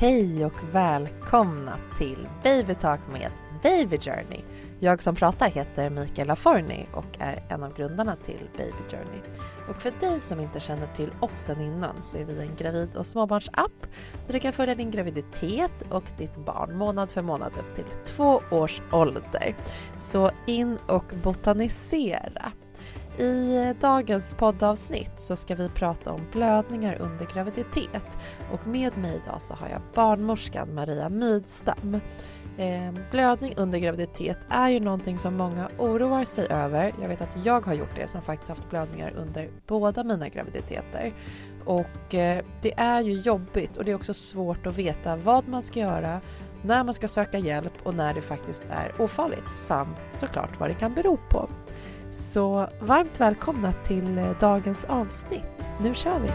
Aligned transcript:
Hej 0.00 0.44
och 0.44 0.52
välkomna 0.72 1.76
till 1.98 2.28
Babytalk 2.42 3.00
med 3.12 3.30
Baby 3.62 3.98
Journey. 3.98 4.40
Jag 4.80 5.02
som 5.02 5.14
pratar 5.14 5.48
heter 5.48 5.90
Mikaela 5.90 6.36
Forni 6.36 6.86
och 6.94 7.04
är 7.18 7.42
en 7.48 7.62
av 7.62 7.76
grundarna 7.76 8.16
till 8.16 8.48
Baby 8.56 8.90
Journey. 8.90 9.20
Och 9.68 9.82
för 9.82 9.92
dig 10.00 10.20
som 10.20 10.40
inte 10.40 10.60
känner 10.60 10.86
till 10.86 11.10
oss 11.20 11.34
sen 11.34 11.60
innan 11.60 12.02
så 12.02 12.18
är 12.18 12.24
vi 12.24 12.38
en 12.40 12.56
gravid 12.56 12.96
och 12.96 13.06
småbarnsapp 13.06 13.86
där 14.26 14.32
du 14.32 14.40
kan 14.40 14.52
följa 14.52 14.74
din 14.74 14.90
graviditet 14.90 15.82
och 15.90 16.04
ditt 16.18 16.36
barn 16.36 16.78
månad 16.78 17.10
för 17.10 17.22
månad 17.22 17.52
upp 17.58 17.74
till 17.74 17.84
två 18.04 18.42
års 18.50 18.82
ålder. 18.92 19.54
Så 19.96 20.30
in 20.46 20.78
och 20.86 21.12
botanisera. 21.22 22.52
I 23.18 23.74
dagens 23.80 24.32
poddavsnitt 24.32 25.20
så 25.20 25.36
ska 25.36 25.54
vi 25.54 25.68
prata 25.68 26.12
om 26.12 26.20
blödningar 26.32 26.96
under 27.00 27.26
graviditet 27.34 28.18
och 28.52 28.66
med 28.66 28.98
mig 28.98 29.20
idag 29.24 29.42
så 29.42 29.54
har 29.54 29.68
jag 29.68 29.80
barnmorskan 29.94 30.74
Maria 30.74 31.08
Mydstam. 31.08 32.00
Ehm, 32.58 32.98
blödning 33.10 33.54
under 33.56 33.78
graviditet 33.78 34.38
är 34.48 34.68
ju 34.68 34.80
någonting 34.80 35.18
som 35.18 35.34
många 35.34 35.68
oroar 35.78 36.24
sig 36.24 36.46
över. 36.50 36.94
Jag 37.00 37.08
vet 37.08 37.20
att 37.20 37.44
jag 37.44 37.66
har 37.66 37.74
gjort 37.74 37.96
det 37.96 38.08
som 38.08 38.22
faktiskt 38.22 38.48
haft 38.48 38.70
blödningar 38.70 39.12
under 39.16 39.48
båda 39.66 40.04
mina 40.04 40.28
graviditeter. 40.28 41.12
Och 41.64 42.14
eh, 42.14 42.44
det 42.62 42.74
är 42.76 43.00
ju 43.00 43.12
jobbigt 43.12 43.76
och 43.76 43.84
det 43.84 43.90
är 43.90 43.94
också 43.94 44.14
svårt 44.14 44.66
att 44.66 44.78
veta 44.78 45.16
vad 45.16 45.48
man 45.48 45.62
ska 45.62 45.80
göra, 45.80 46.20
när 46.62 46.84
man 46.84 46.94
ska 46.94 47.08
söka 47.08 47.38
hjälp 47.38 47.72
och 47.82 47.94
när 47.94 48.14
det 48.14 48.22
faktiskt 48.22 48.64
är 48.70 49.02
ofarligt 49.02 49.58
samt 49.58 49.98
såklart 50.10 50.60
vad 50.60 50.70
det 50.70 50.74
kan 50.74 50.94
bero 50.94 51.18
på. 51.30 51.48
Så 52.18 52.68
varmt 52.80 53.20
välkomna 53.20 53.72
till 53.72 54.18
eh, 54.18 54.38
dagens 54.40 54.84
avsnitt. 54.84 55.42
Nu 55.80 55.94
kör 55.94 56.18
vi! 56.18 56.28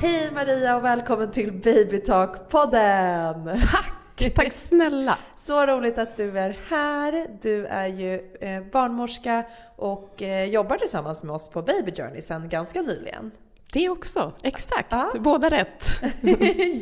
Hej 0.00 0.30
Maria 0.34 0.76
och 0.76 0.84
välkommen 0.84 1.30
till 1.30 1.52
Babytalk-podden! 1.52 3.60
Tack! 3.60 3.94
Tack 4.34 4.52
snälla! 4.52 5.18
Så 5.38 5.66
roligt 5.66 5.98
att 5.98 6.16
du 6.16 6.38
är 6.38 6.58
här. 6.68 7.26
Du 7.42 7.66
är 7.66 7.86
ju 7.86 8.36
eh, 8.40 8.62
barnmorska 8.72 9.44
och 9.76 10.22
eh, 10.22 10.44
jobbar 10.44 10.76
tillsammans 10.76 11.22
med 11.22 11.34
oss 11.34 11.48
på 11.48 11.62
Baby 11.62 11.92
Journey 11.92 12.22
sedan 12.22 12.48
ganska 12.48 12.82
nyligen. 12.82 13.30
Det 13.72 13.88
också, 13.88 14.32
exakt. 14.42 14.86
Ja. 14.90 15.10
Båda 15.20 15.48
rätt. 15.48 16.00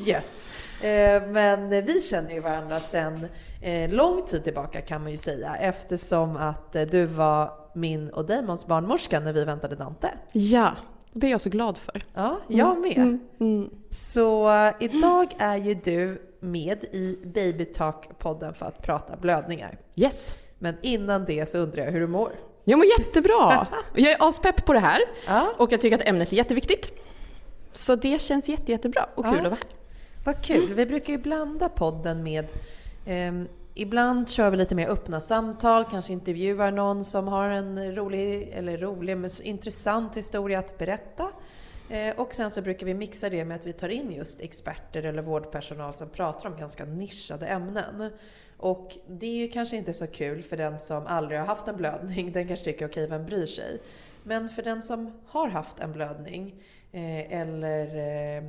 yes. 0.07 0.49
Eh, 0.83 1.27
Men 1.29 1.71
vi 1.71 2.01
känner 2.01 2.31
ju 2.31 2.41
varandra 2.41 2.81
sedan 2.81 3.27
eh, 3.63 3.91
lång 3.93 4.23
tid 4.27 4.45
tillbaka 4.45 4.81
kan 4.81 5.03
man 5.03 5.11
ju 5.13 5.19
säga 5.19 5.57
eftersom 5.57 6.37
att 6.37 6.77
eh, 6.77 6.83
du 6.83 7.05
var 7.05 7.51
min 7.75 8.11
och 8.11 8.27
Damons 8.27 8.67
barnmorska 8.67 9.21
när 9.21 9.33
vi 9.33 9.45
väntade 9.45 9.77
Dante. 9.77 10.09
Ja, 10.33 10.73
det 11.13 11.27
är 11.27 11.31
jag 11.31 11.41
så 11.41 11.51
glad 11.51 11.79
för. 11.79 12.03
Ja, 12.15 12.39
jag 12.49 12.81
med. 12.81 12.97
Mm, 12.97 13.21
mm. 13.41 13.71
Så 13.91 14.51
idag 14.81 15.37
är 15.39 15.57
ju 15.57 15.75
du 15.75 16.23
med 16.41 16.85
i 16.85 17.19
Baby 17.25 17.65
Talk-podden 17.65 18.53
för 18.53 18.67
att 18.67 18.83
prata 18.83 19.17
blödningar. 19.17 19.79
Yes! 19.97 20.35
Men 20.59 20.77
innan 20.83 21.25
det 21.25 21.49
så 21.49 21.59
undrar 21.59 21.85
jag 21.85 21.93
hur 21.93 22.01
du 22.01 22.07
mår. 22.07 22.33
Jag 22.69 22.79
mår 22.79 22.87
jättebra! 22.99 23.67
Jag 23.95 24.13
är 24.13 24.29
aspepp 24.29 24.65
på 24.65 24.73
det 24.73 24.79
här 24.79 25.01
Ja, 25.27 25.47
och 25.57 25.73
jag 25.73 25.81
tycker 25.81 25.97
att 25.97 26.07
ämnet 26.07 26.33
är 26.33 26.37
jätteviktigt. 26.37 26.93
Så 27.73 27.97
det 27.97 28.21
känns 28.23 28.49
jätte, 28.49 28.73
jättebra 28.73 29.07
och 29.15 29.25
kul 29.25 29.35
Ja. 29.35 29.39
att 29.39 29.45
vara 29.45 29.55
här. 29.55 29.69
vad 30.25 30.43
kul. 30.45 30.75
Vi 30.75 30.87
brukar 30.87 31.13
ju 31.13 31.19
blanda 31.19 31.69
podden 31.69 32.23
med 32.23 32.47
ehm, 33.07 33.49
Ibland 33.79 34.29
kör 34.29 34.51
vi 34.51 34.57
lite 34.57 34.75
mer 34.75 34.89
öppna 34.89 35.21
samtal, 35.21 35.85
kanske 35.91 36.13
intervjuar 36.13 36.71
någon 36.71 37.05
som 37.05 37.29
har 37.29 37.49
en 37.49 37.95
rolig, 37.95 38.49
eller 38.55 38.79
rolig, 38.79 39.17
men 39.17 39.31
intressant 39.43 40.17
historia 40.17 40.59
att 40.59 40.79
berätta. 40.79 41.29
Eh, 41.89 42.19
och 42.19 42.35
sen 42.35 42.51
så 42.51 42.63
brukar 42.63 42.87
vi 42.87 42.95
mixa 42.95 43.31
det 43.31 43.45
med 43.45 43.57
att 43.57 43.67
vi 43.67 43.73
tar 43.73 43.89
in 43.89 44.13
just 44.13 44.41
experter 44.41 45.03
eller 45.03 45.23
vårdpersonal 45.23 45.93
som 45.93 46.09
pratar 46.09 46.49
om 46.49 46.57
ganska 46.57 46.85
nischade 46.85 47.47
ämnen. 47.47 48.11
Och 48.57 48.99
det 49.07 49.27
är 49.27 49.35
ju 49.35 49.49
kanske 49.49 49.77
inte 49.77 49.93
så 49.93 50.07
kul 50.07 50.43
för 50.43 50.57
den 50.57 50.79
som 50.79 51.07
aldrig 51.07 51.41
har 51.41 51.47
haft 51.47 51.69
en 51.69 51.77
blödning. 51.77 52.33
Den 52.33 52.49
kanske 52.49 52.65
tycker 52.65 52.89
okej, 52.89 53.07
vem 53.07 53.27
bryr 53.27 53.47
sig? 53.47 53.81
Men 54.23 54.49
för 54.49 54.63
den 54.63 54.83
som 54.83 55.13
har 55.27 55.49
haft 55.49 55.79
en 55.79 55.93
blödning 55.93 56.63
eh, 56.93 57.33
eller 57.41 57.97
eh, 57.97 58.45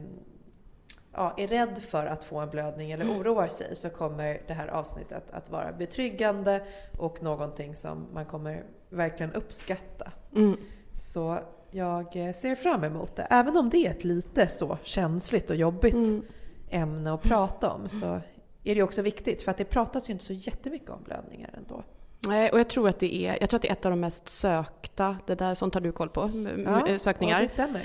ja, 1.13 1.33
är 1.37 1.47
rädd 1.47 1.79
för 1.81 2.05
att 2.05 2.23
få 2.23 2.39
en 2.39 2.49
blödning 2.49 2.91
eller 2.91 3.05
oroar 3.05 3.47
sig 3.47 3.75
så 3.75 3.89
kommer 3.89 4.41
det 4.47 4.53
här 4.53 4.67
avsnittet 4.67 5.23
att 5.31 5.49
vara 5.49 5.71
betryggande 5.71 6.63
och 6.97 7.23
någonting 7.23 7.75
som 7.75 8.07
man 8.13 8.25
kommer 8.25 8.63
verkligen 8.89 9.33
uppskatta. 9.33 10.11
Mm. 10.35 10.57
Så 10.95 11.39
jag 11.77 12.15
eh, 12.27 12.33
ser 12.33 12.55
fram 12.55 12.83
emot 12.83 13.15
det. 13.15 13.27
Även 13.29 13.57
om 13.57 13.69
det 13.69 13.77
är 13.77 13.91
ett 13.91 14.03
lite 14.03 14.47
så 14.47 14.77
känsligt 14.83 15.49
och 15.49 15.55
jobbigt 15.55 15.93
Mm. 15.93 16.23
ämne 16.69 17.13
att 17.13 17.21
prata 17.21 17.69
om 17.71 17.89
så 17.89 18.21
är 18.63 18.75
det 18.75 18.83
också 18.83 19.01
viktigt 19.01 19.41
för 19.41 19.51
att 19.51 19.57
det 19.57 19.65
pratas 19.65 20.09
ju 20.09 20.13
inte 20.13 20.25
så 20.25 20.33
jättemycket 20.33 20.89
om 20.89 21.03
blödningar 21.03 21.49
ändå. 21.57 21.83
Nej, 22.27 22.49
och 22.51 22.59
jag 22.59 22.69
tror, 22.69 22.89
att 22.89 22.99
det 22.99 23.15
är, 23.15 23.37
jag 23.41 23.49
tror 23.49 23.57
att 23.57 23.61
det 23.61 23.67
är 23.67 23.71
ett 23.71 23.85
av 23.85 23.91
de 23.91 23.99
mest 23.99 24.27
sökta, 24.27 25.17
det 25.27 25.35
där, 25.35 25.53
sånt 25.53 25.73
har 25.73 25.81
du 25.81 25.91
koll 25.91 26.09
på, 26.09 26.21
m- 26.21 26.99
sökningar. 26.99 27.35
Ja, 27.37 27.41
det 27.41 27.47
stämmer. 27.47 27.83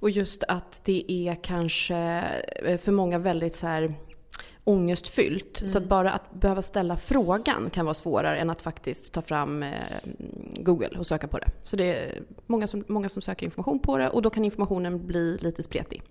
Och 0.00 0.10
just 0.10 0.44
att 0.48 0.80
det 0.84 1.04
är 1.12 1.34
kanske 1.42 1.96
eh, 2.64 2.78
för 2.78 2.92
många 2.92 3.18
väldigt 3.18 3.54
så 3.54 3.66
här 3.66 3.94
ångestfyllt. 4.66 5.62
Så 5.66 5.78
att 5.78 5.84
bara 5.84 6.12
att 6.12 6.34
behöva 6.34 6.62
ställa 6.62 6.96
frågan 6.96 7.70
kan 7.70 7.84
vara 7.84 7.94
svårare 7.94 8.38
än 8.38 8.50
att 8.50 8.62
faktiskt 8.62 9.12
ta 9.12 9.22
fram 9.22 9.62
eh, 9.62 9.72
Google 10.56 10.98
och 10.98 11.06
söka 11.06 11.28
på 11.28 11.38
det. 11.38 11.48
Så 11.64 11.76
det 11.76 11.84
är 11.84 12.22
många 12.46 12.66
som, 12.66 12.84
många 12.88 13.08
som 13.08 13.22
söker 13.22 13.46
information 13.46 13.78
på 13.78 13.98
det 13.98 14.08
och 14.08 14.22
då 14.22 14.30
kan 14.30 14.44
informationen 14.44 15.06
bli 15.06 15.38
lite 15.40 15.62
spretig. 15.62 16.02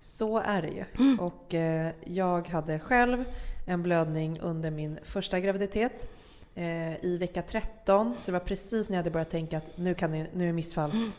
Så 0.00 0.38
är 0.38 0.62
det 0.62 0.68
ju. 0.68 0.84
Och 1.18 1.54
eh, 1.54 1.92
jag 2.04 2.48
hade 2.48 2.78
själv 2.78 3.24
en 3.66 3.82
blödning 3.82 4.40
under 4.40 4.70
min 4.70 4.98
första 5.04 5.40
graviditet 5.40 6.06
eh, 6.54 7.04
i 7.04 7.16
vecka 7.20 7.42
13. 7.42 8.14
Så 8.16 8.30
det 8.30 8.32
var 8.32 8.46
precis 8.46 8.88
när 8.88 8.96
jag 8.96 8.98
hade 8.98 9.10
börjat 9.10 9.30
tänka 9.30 9.58
att 9.58 9.76
nu, 9.76 9.94
kan 9.94 10.12
det, 10.12 10.26
nu 10.34 10.48
är 10.48 10.52
missfalls, 10.52 11.16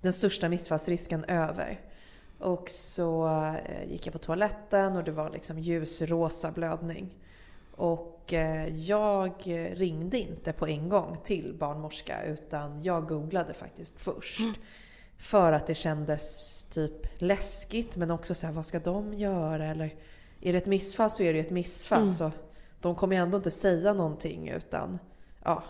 den 0.00 0.12
största 0.12 0.48
missfallsrisken 0.48 1.24
över. 1.24 1.80
Och 2.40 2.70
så 2.70 3.26
eh, 3.66 3.90
gick 3.90 4.06
jag 4.06 4.12
på 4.12 4.18
toaletten 4.18 4.96
och 4.96 5.04
det 5.04 5.12
var 5.12 5.30
liksom 5.30 5.58
ljusrosa 5.58 6.50
blödning. 6.50 7.18
Och 7.76 8.32
eh, 8.32 8.76
jag 8.76 9.32
ringde 9.74 10.18
inte 10.18 10.52
på 10.52 10.66
en 10.66 10.88
gång 10.88 11.16
till 11.24 11.54
barnmorska 11.58 12.22
utan 12.22 12.82
jag 12.82 13.08
googlade 13.08 13.54
faktiskt 13.54 14.00
först. 14.00 14.40
För 15.18 15.52
att 15.52 15.66
det 15.66 15.74
kändes 15.74 16.64
typ 16.64 17.22
läskigt 17.22 17.96
men 17.96 18.10
också 18.10 18.34
så 18.34 18.46
här, 18.46 18.54
vad 18.54 18.66
ska 18.66 18.78
de 18.78 19.14
göra? 19.14 19.66
Eller 19.66 19.94
är 20.40 20.52
det 20.52 20.58
ett 20.58 20.66
missfall 20.66 21.10
så 21.10 21.22
är 21.22 21.32
det 21.32 21.38
ju 21.38 21.44
ett 21.44 21.50
missfall. 21.50 22.02
Mm. 22.02 22.14
Så 22.14 22.30
de 22.80 22.94
kommer 22.94 23.16
ju 23.16 23.22
ändå 23.22 23.36
inte 23.36 23.50
säga 23.50 23.92
någonting 23.92 24.48
utan 24.48 24.98
ja, 25.44 25.62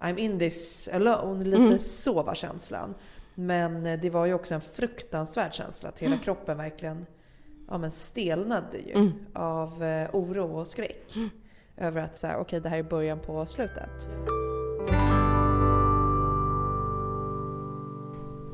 I'm 0.00 0.18
in 0.18 0.38
this 0.38 0.88
alone. 0.92 1.44
Lite 1.44 1.62
Mm. 1.62 1.78
så 1.78 2.22
var 2.22 2.34
känslan. 2.34 2.94
Men 3.40 3.86
eh, 3.86 4.00
det 4.00 4.10
var 4.10 4.26
ju 4.26 4.34
också 4.34 4.54
en 4.54 4.60
fruktansvärd 4.60 5.54
känsla 5.54 5.88
att 5.88 5.98
hela 5.98 6.16
kroppen 6.16 6.56
verkligen 6.56 7.06
ja, 7.68 7.78
men 7.78 7.90
stelnade 7.90 8.78
ju 8.78 8.92
Mm. 8.92 9.12
av 9.32 9.82
eh, 9.84 10.08
oro 10.12 10.58
och 10.58 10.66
skräck. 10.66 11.12
Över 11.76 12.02
att 12.02 12.16
säga, 12.16 12.38
okej 12.38 12.60
det 12.60 12.68
här 12.68 12.78
är 12.78 12.82
början 12.82 13.18
på 13.18 13.46
slutet. 13.46 14.08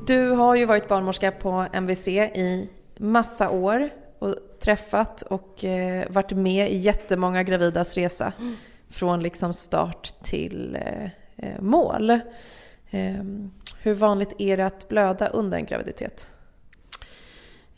Du 0.07 0.29
har 0.29 0.55
ju 0.55 0.65
varit 0.65 0.87
barnmorska 0.87 1.31
på 1.31 1.65
MVC 1.73 2.07
i 2.07 2.69
massa 2.97 3.49
år 3.49 3.89
och 4.19 4.35
träffat 4.59 5.21
och 5.21 5.65
eh, 5.65 6.05
varit 6.09 6.31
med 6.31 6.71
i 6.71 6.75
jättemånga 6.75 7.43
gravidas 7.43 7.93
resa. 7.95 8.33
Från 8.89 9.23
liksom 9.23 9.53
start 9.53 10.13
till 10.23 10.77
eh, 11.35 11.61
mål. 11.61 12.19
Eh, 12.97 13.23
hur 13.81 13.93
vanligt 13.93 14.33
är 14.37 14.57
det 14.57 14.65
att 14.65 14.87
blöda 14.87 15.27
under 15.27 15.57
en 15.57 15.65
graviditet? 15.65 16.27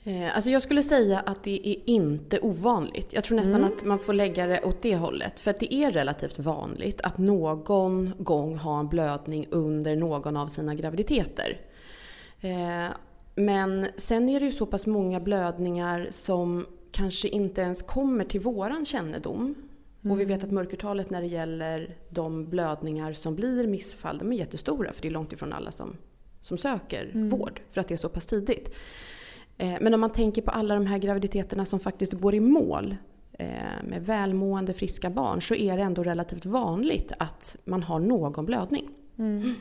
Eh, 0.04 0.36
Alltså 0.36 0.50
jag 0.50 0.62
skulle 0.62 0.83
säga 0.83 1.19
att 1.19 1.44
det 1.44 1.69
är 1.69 1.75
inte 1.86 2.39
ovanligt. 2.39 3.13
Jag 3.13 3.24
tror 3.24 3.38
nästan 3.38 3.63
att 3.63 3.83
man 3.83 4.00
får 4.00 4.13
lägga 4.13 4.45
det 4.45 4.62
åt 4.63 4.81
det 4.81 4.95
hållet. 4.95 5.39
För 5.39 5.51
att 5.51 5.60
det 5.60 5.74
är 5.74 5.92
relativt 5.92 6.39
vanligt 6.39 7.01
att 7.01 7.18
någon 7.18 8.13
gång 8.18 8.57
ha 8.57 8.80
en 8.80 8.88
blödning 8.88 9.48
under 9.50 9.95
någon 9.95 10.38
av 10.38 10.48
sina 10.48 10.75
graviditeter. 10.75 11.62
Eh, 12.42 12.88
Men 13.36 13.88
sen 13.98 14.30
är 14.30 14.39
det 14.39 14.45
ju 14.45 14.51
så 14.51 14.66
pass 14.66 14.88
många 14.88 15.19
blödningar 15.19 16.07
som 16.12 16.66
kanske 16.92 17.27
inte 17.27 17.62
ens 17.62 17.81
kommer 17.81 18.24
till 18.25 18.39
våran 18.42 18.86
kännedom. 18.86 19.56
Och 20.04 20.19
vi 20.19 20.25
vet 20.25 20.44
att 20.44 20.51
mörkertalet 20.51 21.10
när 21.10 21.22
det 21.22 21.28
gäller 21.28 21.96
de 22.10 22.50
blödningar 22.50 23.13
som 23.13 23.36
blir 23.36 23.68
missfall, 23.68 24.18
de 24.18 24.34
är 24.34 24.38
jättestora. 24.38 24.94
För 24.94 25.01
det 25.01 25.07
är 25.07 25.12
långt 25.12 25.34
ifrån 25.34 25.54
alla 25.54 25.72
som, 25.72 25.98
som 26.42 26.57
söker 26.57 27.12
vård. 27.13 27.62
För 27.69 27.81
att 27.81 27.88
det 27.88 27.96
är 27.96 27.98
så 27.98 28.10
pass 28.10 28.25
tidigt. 28.25 28.75
Eh, 29.57 29.75
Men 29.81 29.94
om 29.94 30.00
man 30.00 30.12
tänker 30.12 30.42
på 30.42 30.51
alla 30.51 30.75
de 30.75 30.86
här 30.86 30.98
graviditeterna 30.98 31.66
som 31.66 31.80
faktiskt 31.80 32.13
går 32.13 32.36
i 32.36 32.40
mål 32.40 32.96
eh, 33.31 33.48
med 33.84 34.06
välmående 34.06 34.74
friska 34.74 35.10
barn 35.10 35.42
så 35.42 35.56
är 35.56 35.78
det 35.78 35.84
ändå 35.84 36.04
relativt 36.04 36.45
vanligt 36.45 37.12
att 37.19 37.57
man 37.66 37.84
har 37.84 38.00
någon 38.00 38.45
blödning. 38.45 38.90
Mm. 39.18 39.56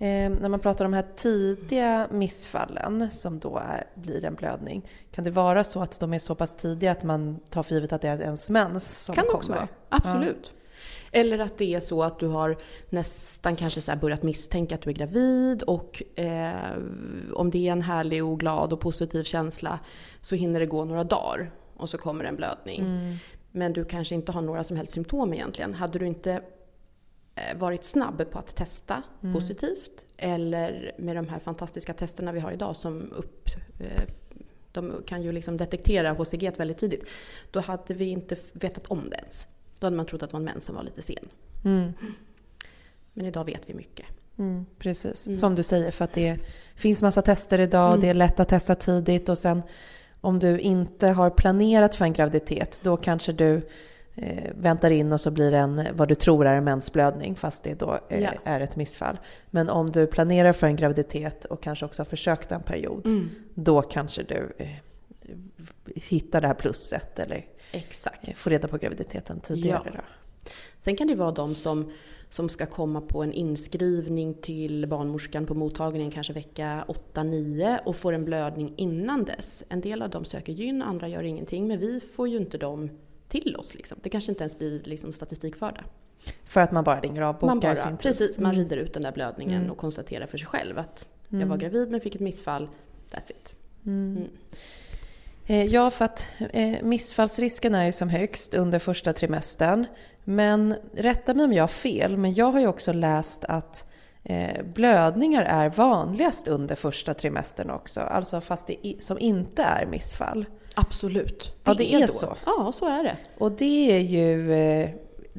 Eh, 0.00 0.30
när 0.30 0.48
man 0.48 0.60
pratar 0.60 0.84
om 0.84 0.90
de 0.90 0.96
här 0.96 1.06
tidiga 1.16 2.08
missfallen 2.10 3.10
som 3.10 3.38
då 3.38 3.58
är, 3.58 3.86
blir 3.94 4.24
en 4.24 4.34
blödning. 4.34 4.88
Kan 5.10 5.24
det 5.24 5.30
vara 5.30 5.64
så 5.64 5.82
att 5.82 6.00
de 6.00 6.14
är 6.14 6.18
så 6.18 6.34
pass 6.34 6.56
tidiga 6.56 6.92
att 6.92 7.04
man 7.04 7.40
tar 7.50 7.62
för 7.62 7.74
givet 7.74 7.92
att 7.92 8.02
det 8.02 8.08
är 8.08 8.20
ens 8.20 8.50
mens 8.50 9.04
som 9.04 9.14
kan 9.14 9.24
kommer? 9.24 9.32
Kan 9.32 9.38
också 9.38 9.52
vara, 9.52 9.68
absolut. 9.88 10.52
Ja. 10.52 10.58
Eller 11.12 11.38
att 11.38 11.58
det 11.58 11.74
är 11.74 11.80
så 11.80 12.02
att 12.02 12.18
du 12.18 12.26
har 12.26 12.56
nästan 12.90 13.56
kanske 13.56 13.80
så 13.80 13.96
börjat 13.96 14.22
misstänka 14.22 14.74
att 14.74 14.82
du 14.82 14.90
är 14.90 14.94
gravid 14.94 15.62
och 15.62 16.02
eh, 16.18 16.52
om 17.34 17.50
det 17.50 17.68
är 17.68 17.72
en 17.72 17.82
härlig 17.82 18.24
och 18.24 18.40
glad 18.40 18.72
och 18.72 18.80
positiv 18.80 19.22
känsla 19.22 19.78
så 20.22 20.36
hinner 20.36 20.60
det 20.60 20.66
gå 20.66 20.84
några 20.84 21.04
dagar 21.04 21.50
och 21.76 21.90
så 21.90 21.98
kommer 21.98 22.24
en 22.24 22.36
blödning. 22.36 22.80
Mm. 22.80 23.16
Men 23.52 23.72
du 23.72 23.84
kanske 23.84 24.14
inte 24.14 24.32
har 24.32 24.42
några 24.42 24.64
som 24.64 24.76
helst 24.76 24.92
symptom 24.92 25.34
egentligen. 25.34 25.74
Hade 25.74 25.98
du 25.98 26.06
inte 26.06 26.42
varit 27.56 27.84
snabb 27.84 28.30
på 28.30 28.38
att 28.38 28.56
testa 28.56 29.02
mm. 29.22 29.34
positivt 29.34 30.04
eller 30.16 30.92
med 30.98 31.16
de 31.16 31.28
här 31.28 31.38
fantastiska 31.38 31.92
testerna 31.92 32.32
vi 32.32 32.40
har 32.40 32.52
idag 32.52 32.76
som 32.76 33.12
upp, 33.12 33.48
eh, 33.80 34.02
de 34.72 35.02
kan 35.06 35.22
ju 35.22 35.32
liksom 35.32 35.56
detektera 35.56 36.12
HCG 36.12 36.52
väldigt 36.56 36.78
tidigt. 36.78 37.04
Då 37.50 37.60
hade 37.60 37.94
vi 37.94 38.04
inte 38.04 38.36
vetat 38.52 38.86
om 38.86 39.10
det 39.10 39.16
ens. 39.16 39.48
Då 39.80 39.86
hade 39.86 39.96
man 39.96 40.06
trott 40.06 40.22
att 40.22 40.30
det 40.30 40.32
var 40.32 40.40
en 40.40 40.44
mens 40.44 40.64
som 40.64 40.74
var 40.74 40.82
lite 40.82 41.02
sen. 41.02 41.28
Mm. 41.64 41.92
Men 43.12 43.26
idag 43.26 43.44
vet 43.44 43.70
vi 43.70 43.74
mycket. 43.74 44.06
Mm, 44.38 44.66
precis, 44.78 45.26
mm. 45.26 45.38
som 45.38 45.54
du 45.54 45.62
säger 45.62 45.90
för 45.90 46.04
att 46.04 46.12
det 46.12 46.38
finns 46.74 47.02
massa 47.02 47.22
tester 47.22 47.60
idag 47.60 47.92
och 47.92 48.00
det 48.00 48.06
är 48.06 48.10
mm. 48.10 48.18
lätt 48.18 48.40
att 48.40 48.48
testa 48.48 48.74
tidigt 48.74 49.28
och 49.28 49.38
sen 49.38 49.62
om 50.20 50.38
du 50.38 50.58
inte 50.60 51.08
har 51.08 51.30
planerat 51.30 51.94
för 51.94 52.04
en 52.04 52.12
graviditet 52.12 52.80
då 52.82 52.96
kanske 52.96 53.32
du 53.32 53.68
eh, 54.18 54.52
väntar 54.54 54.90
in 54.90 55.12
och 55.12 55.20
så 55.20 55.30
blir 55.30 55.50
det 55.50 55.58
en, 55.58 55.86
vad 55.92 56.08
du 56.08 56.14
tror 56.14 56.46
är 56.46 56.54
en 56.54 56.64
mensblödning 56.64 57.36
fast 57.36 57.62
det 57.62 57.74
då 57.74 58.00
eh, 58.08 58.20
ja. 58.20 58.30
är 58.44 58.60
ett 58.60 58.76
missfall. 58.76 59.18
Men 59.50 59.68
om 59.68 59.90
du 59.90 60.06
planerar 60.06 60.52
för 60.52 60.66
en 60.66 60.76
graviditet 60.76 61.44
och 61.44 61.62
kanske 61.62 61.84
också 61.84 62.02
har 62.02 62.06
försökt 62.06 62.52
en 62.52 62.62
period 62.62 63.06
mm. 63.06 63.30
då 63.54 63.82
kanske 63.82 64.22
du 64.22 64.52
eh, 64.58 64.68
hittar 65.94 66.40
det 66.40 66.46
här 66.46 66.54
plusset 66.54 67.18
eller 67.18 67.46
Exakt. 67.72 68.28
Eh, 68.28 68.34
få 68.34 68.50
reda 68.50 68.68
på 68.68 68.78
graviditeten 68.78 69.40
tidigare. 69.40 69.90
Ja. 69.94 70.00
Sen 70.80 70.96
kan 70.96 71.06
det 71.06 71.14
vara 71.14 71.32
de 71.32 71.54
som, 71.54 71.92
som 72.28 72.48
ska 72.48 72.66
komma 72.66 73.00
på 73.00 73.22
en 73.22 73.32
inskrivning 73.32 74.34
till 74.34 74.86
barnmorskan 74.86 75.46
på 75.46 75.54
mottagningen 75.54 76.10
kanske 76.10 76.32
vecka 76.32 76.84
8-9 77.14 77.78
och 77.84 77.96
får 77.96 78.12
en 78.12 78.24
blödning 78.24 78.74
innan 78.76 79.24
dess. 79.24 79.62
En 79.68 79.80
del 79.80 80.02
av 80.02 80.10
dem 80.10 80.24
söker 80.24 80.52
gyn, 80.52 80.82
andra 80.82 81.08
gör 81.08 81.22
ingenting. 81.22 81.68
Men 81.68 81.78
vi 81.78 82.00
får 82.00 82.28
ju 82.28 82.36
inte 82.36 82.58
dem 82.58 82.90
till 83.28 83.56
oss. 83.56 83.74
Liksom. 83.74 83.98
Det 84.02 84.08
kanske 84.08 84.32
inte 84.32 84.44
ens 84.44 84.58
blir 84.58 84.82
liksom, 84.84 85.12
statistikförda. 85.12 85.84
För 86.44 86.60
att 86.60 86.72
man 86.72 86.84
bara 86.84 87.00
ringer 87.00 87.32
bokar 87.32 87.46
man 87.46 87.60
bara, 87.60 87.76
sin 87.76 87.96
tid? 87.96 87.98
Precis, 87.98 88.38
man 88.38 88.54
mm. 88.54 88.64
rider 88.64 88.76
ut 88.76 88.94
den 88.94 89.02
där 89.02 89.12
blödningen 89.12 89.58
mm. 89.58 89.70
och 89.70 89.78
konstaterar 89.78 90.26
för 90.26 90.38
sig 90.38 90.46
själv 90.46 90.78
att 90.78 91.08
mm. 91.30 91.40
jag 91.40 91.48
var 91.48 91.56
gravid 91.56 91.90
men 91.90 92.00
fick 92.00 92.14
ett 92.14 92.20
missfall. 92.20 92.68
That's 93.10 93.30
it. 93.30 93.54
Mm. 93.86 94.16
mm. 94.16 94.28
Eh, 95.46 95.66
ja, 95.66 95.90
för 95.90 96.04
att 96.04 96.26
eh, 96.52 96.82
missfallsrisken 96.82 97.74
är 97.74 97.84
ju 97.84 97.92
som 97.92 98.08
högst 98.08 98.54
under 98.54 98.78
första 98.78 99.12
trimestern. 99.12 99.86
Men 100.24 100.74
rätta 100.94 101.34
mig 101.34 101.44
om 101.44 101.52
jag 101.52 101.62
har 101.62 101.68
fel, 101.68 102.16
men 102.16 102.34
jag 102.34 102.52
har 102.52 102.60
ju 102.60 102.66
också 102.66 102.92
läst 102.92 103.44
att 103.44 103.90
eh, 104.24 104.64
blödningar 104.74 105.42
är 105.42 105.68
vanligast 105.68 106.48
under 106.48 106.74
första 106.74 107.14
trimestern 107.14 107.70
också. 107.70 108.00
Alltså 108.00 108.40
fast 108.40 108.66
det 108.66 108.94
som 109.00 109.18
inte 109.18 109.62
är 109.62 109.86
missfall. 109.86 110.46
Absolut. 110.80 111.52
Det 111.62 111.70
ja, 111.70 111.74
det 111.74 111.94
är, 111.94 112.02
är 112.02 112.06
så. 112.06 112.36
Ja, 112.46 112.72
så 112.72 112.86
är 112.86 113.02
det. 113.02 113.16
Och 113.38 113.52
det 113.52 113.92
är 113.96 114.00
ju 114.00 114.52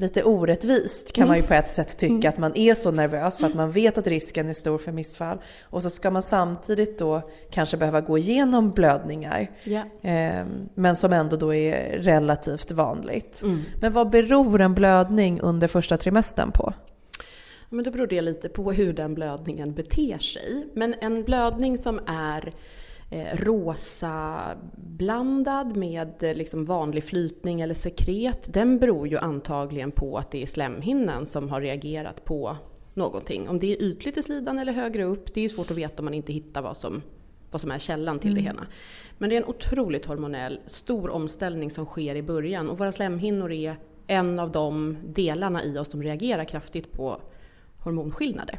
lite 0.00 0.22
orättvist 0.22 1.12
kan 1.12 1.22
mm. 1.22 1.28
man 1.28 1.36
ju 1.36 1.42
på 1.42 1.54
ett 1.54 1.70
sätt 1.70 1.98
tycka 1.98 2.14
mm. 2.14 2.28
att 2.28 2.38
man 2.38 2.56
är 2.56 2.74
så 2.74 2.90
nervös 2.90 3.38
för 3.38 3.46
att 3.46 3.54
man 3.54 3.70
vet 3.70 3.98
att 3.98 4.06
risken 4.06 4.48
är 4.48 4.52
stor 4.52 4.78
för 4.78 4.92
missfall. 4.92 5.38
Och 5.62 5.82
så 5.82 5.90
ska 5.90 6.10
man 6.10 6.22
samtidigt 6.22 6.98
då 6.98 7.22
kanske 7.50 7.76
behöva 7.76 8.00
gå 8.00 8.18
igenom 8.18 8.70
blödningar. 8.70 9.50
Yeah. 9.64 10.38
Eh, 10.40 10.46
men 10.74 10.96
som 10.96 11.12
ändå 11.12 11.36
då 11.36 11.54
är 11.54 11.98
relativt 11.98 12.70
vanligt. 12.70 13.40
Mm. 13.42 13.62
Men 13.80 13.92
vad 13.92 14.10
beror 14.10 14.60
en 14.60 14.74
blödning 14.74 15.40
under 15.40 15.68
första 15.68 15.96
trimestern 15.96 16.52
på? 16.52 16.72
Men 17.68 17.84
då 17.84 17.90
beror 17.90 18.06
det 18.06 18.20
lite 18.20 18.48
på 18.48 18.72
hur 18.72 18.92
den 18.92 19.14
blödningen 19.14 19.74
beter 19.74 20.18
sig. 20.18 20.66
Men 20.74 20.94
en 21.00 21.24
blödning 21.24 21.78
som 21.78 22.00
är 22.06 22.54
eh, 23.10 23.36
rosa 23.36 24.42
blandad 24.76 25.76
med 25.76 26.22
eh, 26.22 26.34
liksom 26.34 26.64
vanlig 26.64 27.04
flytning 27.04 27.60
eller 27.60 27.74
sekret, 27.74 28.52
den 28.52 28.78
beror 28.78 29.08
ju 29.08 29.18
antagligen 29.18 29.90
på 29.90 30.18
att 30.18 30.30
det 30.30 30.42
är 30.42 30.46
slemhinnan 30.46 31.26
som 31.26 31.48
har 31.48 31.60
reagerat 31.60 32.24
på 32.24 32.56
någonting. 32.94 33.48
Om 33.48 33.58
det 33.58 33.72
är 33.72 33.82
ytligt 33.82 34.16
i 34.16 34.22
slidan 34.22 34.58
eller 34.58 34.72
högre 34.72 35.04
upp, 35.04 35.34
det 35.34 35.40
är 35.40 35.48
svårt 35.48 35.70
att 35.70 35.76
veta 35.76 35.98
om 35.98 36.04
man 36.04 36.14
inte 36.14 36.32
hittar 36.32 36.62
vad 36.62 36.76
som, 36.76 37.02
vad 37.50 37.60
som 37.60 37.70
är 37.70 37.78
källan 37.78 38.18
till 38.18 38.30
mm. 38.30 38.42
det 38.42 38.50
hela. 38.50 38.66
Men 39.18 39.30
det 39.30 39.36
är 39.36 39.40
en 39.40 39.48
otroligt 39.48 40.06
hormonell, 40.06 40.60
stor 40.66 41.10
omställning 41.10 41.70
som 41.70 41.86
sker 41.86 42.14
i 42.14 42.22
början 42.22 42.70
och 42.70 42.78
våra 42.78 42.92
slemhinnor 42.92 43.52
är 43.52 43.76
en 44.06 44.38
av 44.38 44.50
de 44.52 44.96
delarna 45.06 45.64
i 45.64 45.78
oss 45.78 45.90
som 45.90 46.02
reagerar 46.02 46.44
kraftigt 46.44 46.92
på 46.92 47.20
hormonskillnader. 47.78 48.58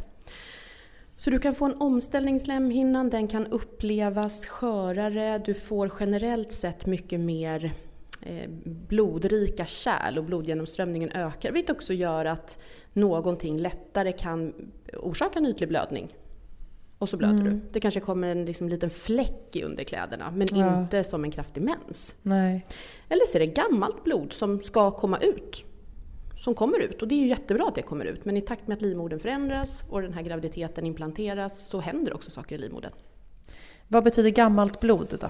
Så 1.22 1.30
du 1.30 1.40
kan 1.40 1.56
få 1.56 1.66
en 1.66 1.82
omställning 1.82 2.36
i 2.36 2.40
slemhinnan, 2.40 3.10
den 3.10 3.28
kan 3.28 3.48
upplevas 3.48 4.46
skörare, 4.46 5.38
du 5.38 5.54
får 5.54 5.92
generellt 6.00 6.52
sett 6.52 6.86
mycket 6.86 7.20
mer 7.20 7.74
eh, 8.22 8.50
blodrika 8.64 9.66
kärl 9.66 10.18
och 10.18 10.24
blodgenomströmningen 10.24 11.10
ökar. 11.10 11.52
Vilket 11.52 11.76
också 11.76 11.94
gör 11.94 12.26
att 12.26 12.64
någonting 12.94 13.58
lättare 13.58 14.12
kan 14.12 14.54
orsaka 14.94 15.40
en 15.40 15.46
ytlig 15.46 15.70
blödning. 15.70 16.16
Och 16.98 17.10
så 17.10 17.18
blöder 17.18 17.42
mm. 17.42 17.54
du. 17.54 17.60
Det 17.72 17.80
kanske 17.80 18.00
kommer 18.00 18.28
en 18.28 18.46
liksom, 18.46 18.70
liten 18.70 18.90
fläck 18.90 19.56
i 19.56 19.64
underkläderna 19.64 20.32
men 20.32 20.48
ja. 20.52 20.82
inte 20.82 21.04
som 21.04 21.24
en 21.24 21.32
kraftig 21.32 21.62
mens. 21.62 22.16
Nej. 22.22 22.66
Eller 23.10 23.26
så 23.26 23.38
är 23.38 23.40
det 23.40 23.48
gammalt 23.48 24.04
blod 24.04 24.34
som 24.34 24.62
ska 24.62 24.92
komma 24.92 25.18
ut 25.18 25.66
som 26.42 26.56
kommer 26.56 26.80
ut. 26.80 27.02
Och 27.02 27.08
det 27.08 27.16
är 27.16 27.20
ju 27.20 27.28
jättebra 27.28 27.68
att 27.68 27.76
det 27.76 27.82
kommer 27.82 28.06
ut. 28.06 28.26
Men 28.26 28.38
i 28.38 28.42
takt 28.42 28.68
med 28.68 28.76
att 28.76 28.82
livmodern 28.82 29.20
förändras 29.20 29.84
och 29.90 30.02
den 30.02 30.14
här 30.14 30.22
graviditeten 30.22 30.86
implanteras 30.86 31.68
så 31.68 31.80
händer 31.80 32.14
också 32.14 32.32
saker 32.32 32.56
i 32.56 32.58
livmodern. 32.58 32.92
Vad 33.88 34.04
betyder 34.04 34.30
gammalt 34.30 34.80
blod 34.80 35.18
då? 35.20 35.28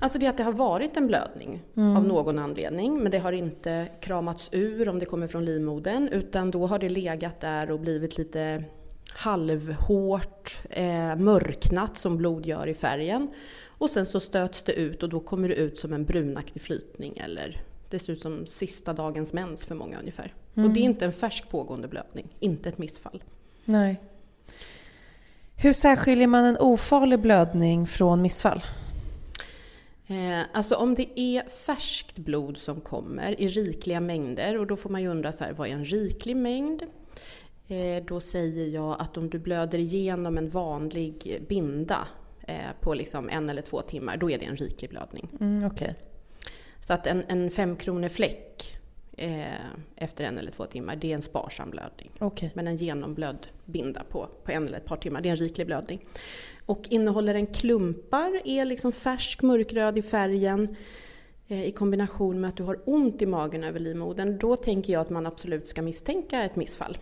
Alltså 0.00 0.18
det 0.18 0.26
att 0.26 0.36
det 0.36 0.42
har 0.42 0.52
varit 0.52 0.96
en 0.96 1.06
blödning 1.06 1.62
mm. 1.76 1.96
av 1.96 2.04
någon 2.04 2.38
anledning. 2.38 3.02
Men 3.02 3.12
det 3.12 3.18
har 3.18 3.32
inte 3.32 3.86
kramats 4.00 4.48
ur 4.52 4.88
om 4.88 4.98
det 4.98 5.06
kommer 5.06 5.26
från 5.26 5.44
livmodern. 5.44 6.08
Utan 6.08 6.50
då 6.50 6.66
har 6.66 6.78
det 6.78 6.88
legat 6.88 7.40
där 7.40 7.70
och 7.70 7.80
blivit 7.80 8.18
lite 8.18 8.64
halvhårt, 9.12 10.60
eh, 10.70 11.16
mörknat 11.16 11.96
som 11.96 12.16
blod 12.16 12.46
gör 12.46 12.66
i 12.66 12.74
färgen. 12.74 13.28
Och 13.66 13.90
sen 13.90 14.06
så 14.06 14.20
stöts 14.20 14.62
det 14.62 14.72
ut 14.72 15.02
och 15.02 15.08
då 15.08 15.20
kommer 15.20 15.48
det 15.48 15.54
ut 15.54 15.78
som 15.78 15.92
en 15.92 16.04
brunaktig 16.04 16.62
flytning 16.62 17.16
eller 17.16 17.62
det 17.90 17.98
ser 17.98 18.12
ut 18.12 18.20
som 18.20 18.46
sista 18.46 18.92
dagens 18.92 19.32
mens 19.32 19.64
för 19.64 19.74
många 19.74 19.98
ungefär. 19.98 20.34
Mm. 20.58 20.68
Och 20.70 20.74
det 20.74 20.80
är 20.80 20.84
inte 20.84 21.04
en 21.04 21.12
färsk 21.12 21.48
pågående 21.48 21.88
blödning, 21.88 22.26
inte 22.40 22.68
ett 22.68 22.78
missfall. 22.78 23.22
Nej. 23.64 24.00
Hur 25.56 25.72
särskiljer 25.72 26.26
man 26.26 26.44
en 26.44 26.56
ofarlig 26.60 27.20
blödning 27.20 27.86
från 27.86 28.22
missfall? 28.22 28.64
Eh, 30.06 30.40
alltså 30.52 30.74
om 30.74 30.94
det 30.94 31.20
är 31.20 31.48
färskt 31.48 32.18
blod 32.18 32.56
som 32.56 32.80
kommer 32.80 33.40
i 33.40 33.48
rikliga 33.48 34.00
mängder 34.00 34.58
och 34.58 34.66
då 34.66 34.76
får 34.76 34.90
man 34.90 35.02
ju 35.02 35.08
undra 35.08 35.32
så 35.32 35.44
här, 35.44 35.52
vad 35.52 35.68
är 35.68 35.72
en 35.72 35.84
riklig 35.84 36.36
mängd? 36.36 36.82
Eh, 37.68 38.04
då 38.04 38.20
säger 38.20 38.66
jag 38.66 38.96
att 39.00 39.16
om 39.16 39.30
du 39.30 39.38
blöder 39.38 39.78
igenom 39.78 40.38
en 40.38 40.48
vanlig 40.48 41.44
binda 41.48 42.08
eh, 42.46 42.56
på 42.80 42.94
liksom 42.94 43.28
en 43.28 43.48
eller 43.48 43.62
två 43.62 43.82
timmar, 43.82 44.16
då 44.16 44.30
är 44.30 44.38
det 44.38 44.44
en 44.44 44.56
riklig 44.56 44.90
blödning. 44.90 45.28
Mm, 45.40 45.64
okay. 45.64 45.94
Så 46.86 46.92
att 46.92 47.06
en, 47.06 47.24
en 47.28 47.50
fem 47.50 47.76
kronor 47.76 48.08
fläck 48.08 48.77
eh, 49.18 49.44
efter 49.96 50.24
en 50.24 50.38
eller 50.38 50.50
två 50.50 50.66
timmar, 50.66 50.96
det 50.96 51.10
är 51.10 51.14
en 51.14 51.22
sparsam 51.22 51.70
blödning. 51.70 52.10
Okay. 52.20 52.50
Men 52.54 52.68
en 52.68 52.76
genomblödd 52.76 53.46
binda 53.64 54.02
på, 54.10 54.28
på 54.44 54.50
en 54.50 54.66
eller 54.66 54.78
ett 54.78 54.84
par 54.84 54.96
timmar, 54.96 55.20
det 55.20 55.28
är 55.28 55.30
en 55.30 55.36
riklig 55.36 55.66
blödning. 55.66 56.04
Och 56.66 56.86
innehåller 56.88 57.34
den 57.34 57.46
klumpar, 57.46 58.42
är 58.44 58.64
liksom 58.64 58.92
färsk 58.92 59.42
mörkröd 59.42 59.98
i 59.98 60.02
färgen 60.02 60.76
eh, 61.48 61.64
i 61.64 61.72
kombination 61.72 62.40
med 62.40 62.48
att 62.48 62.56
du 62.56 62.62
har 62.62 62.80
ont 62.84 63.22
i 63.22 63.26
magen 63.26 63.64
över 63.64 63.80
livmodern, 63.80 64.38
då 64.38 64.56
tänker 64.56 64.92
jag 64.92 65.00
att 65.00 65.10
man 65.10 65.26
absolut 65.26 65.68
ska 65.68 65.82
misstänka 65.82 66.44
ett 66.44 66.56
missfall. 66.56 66.98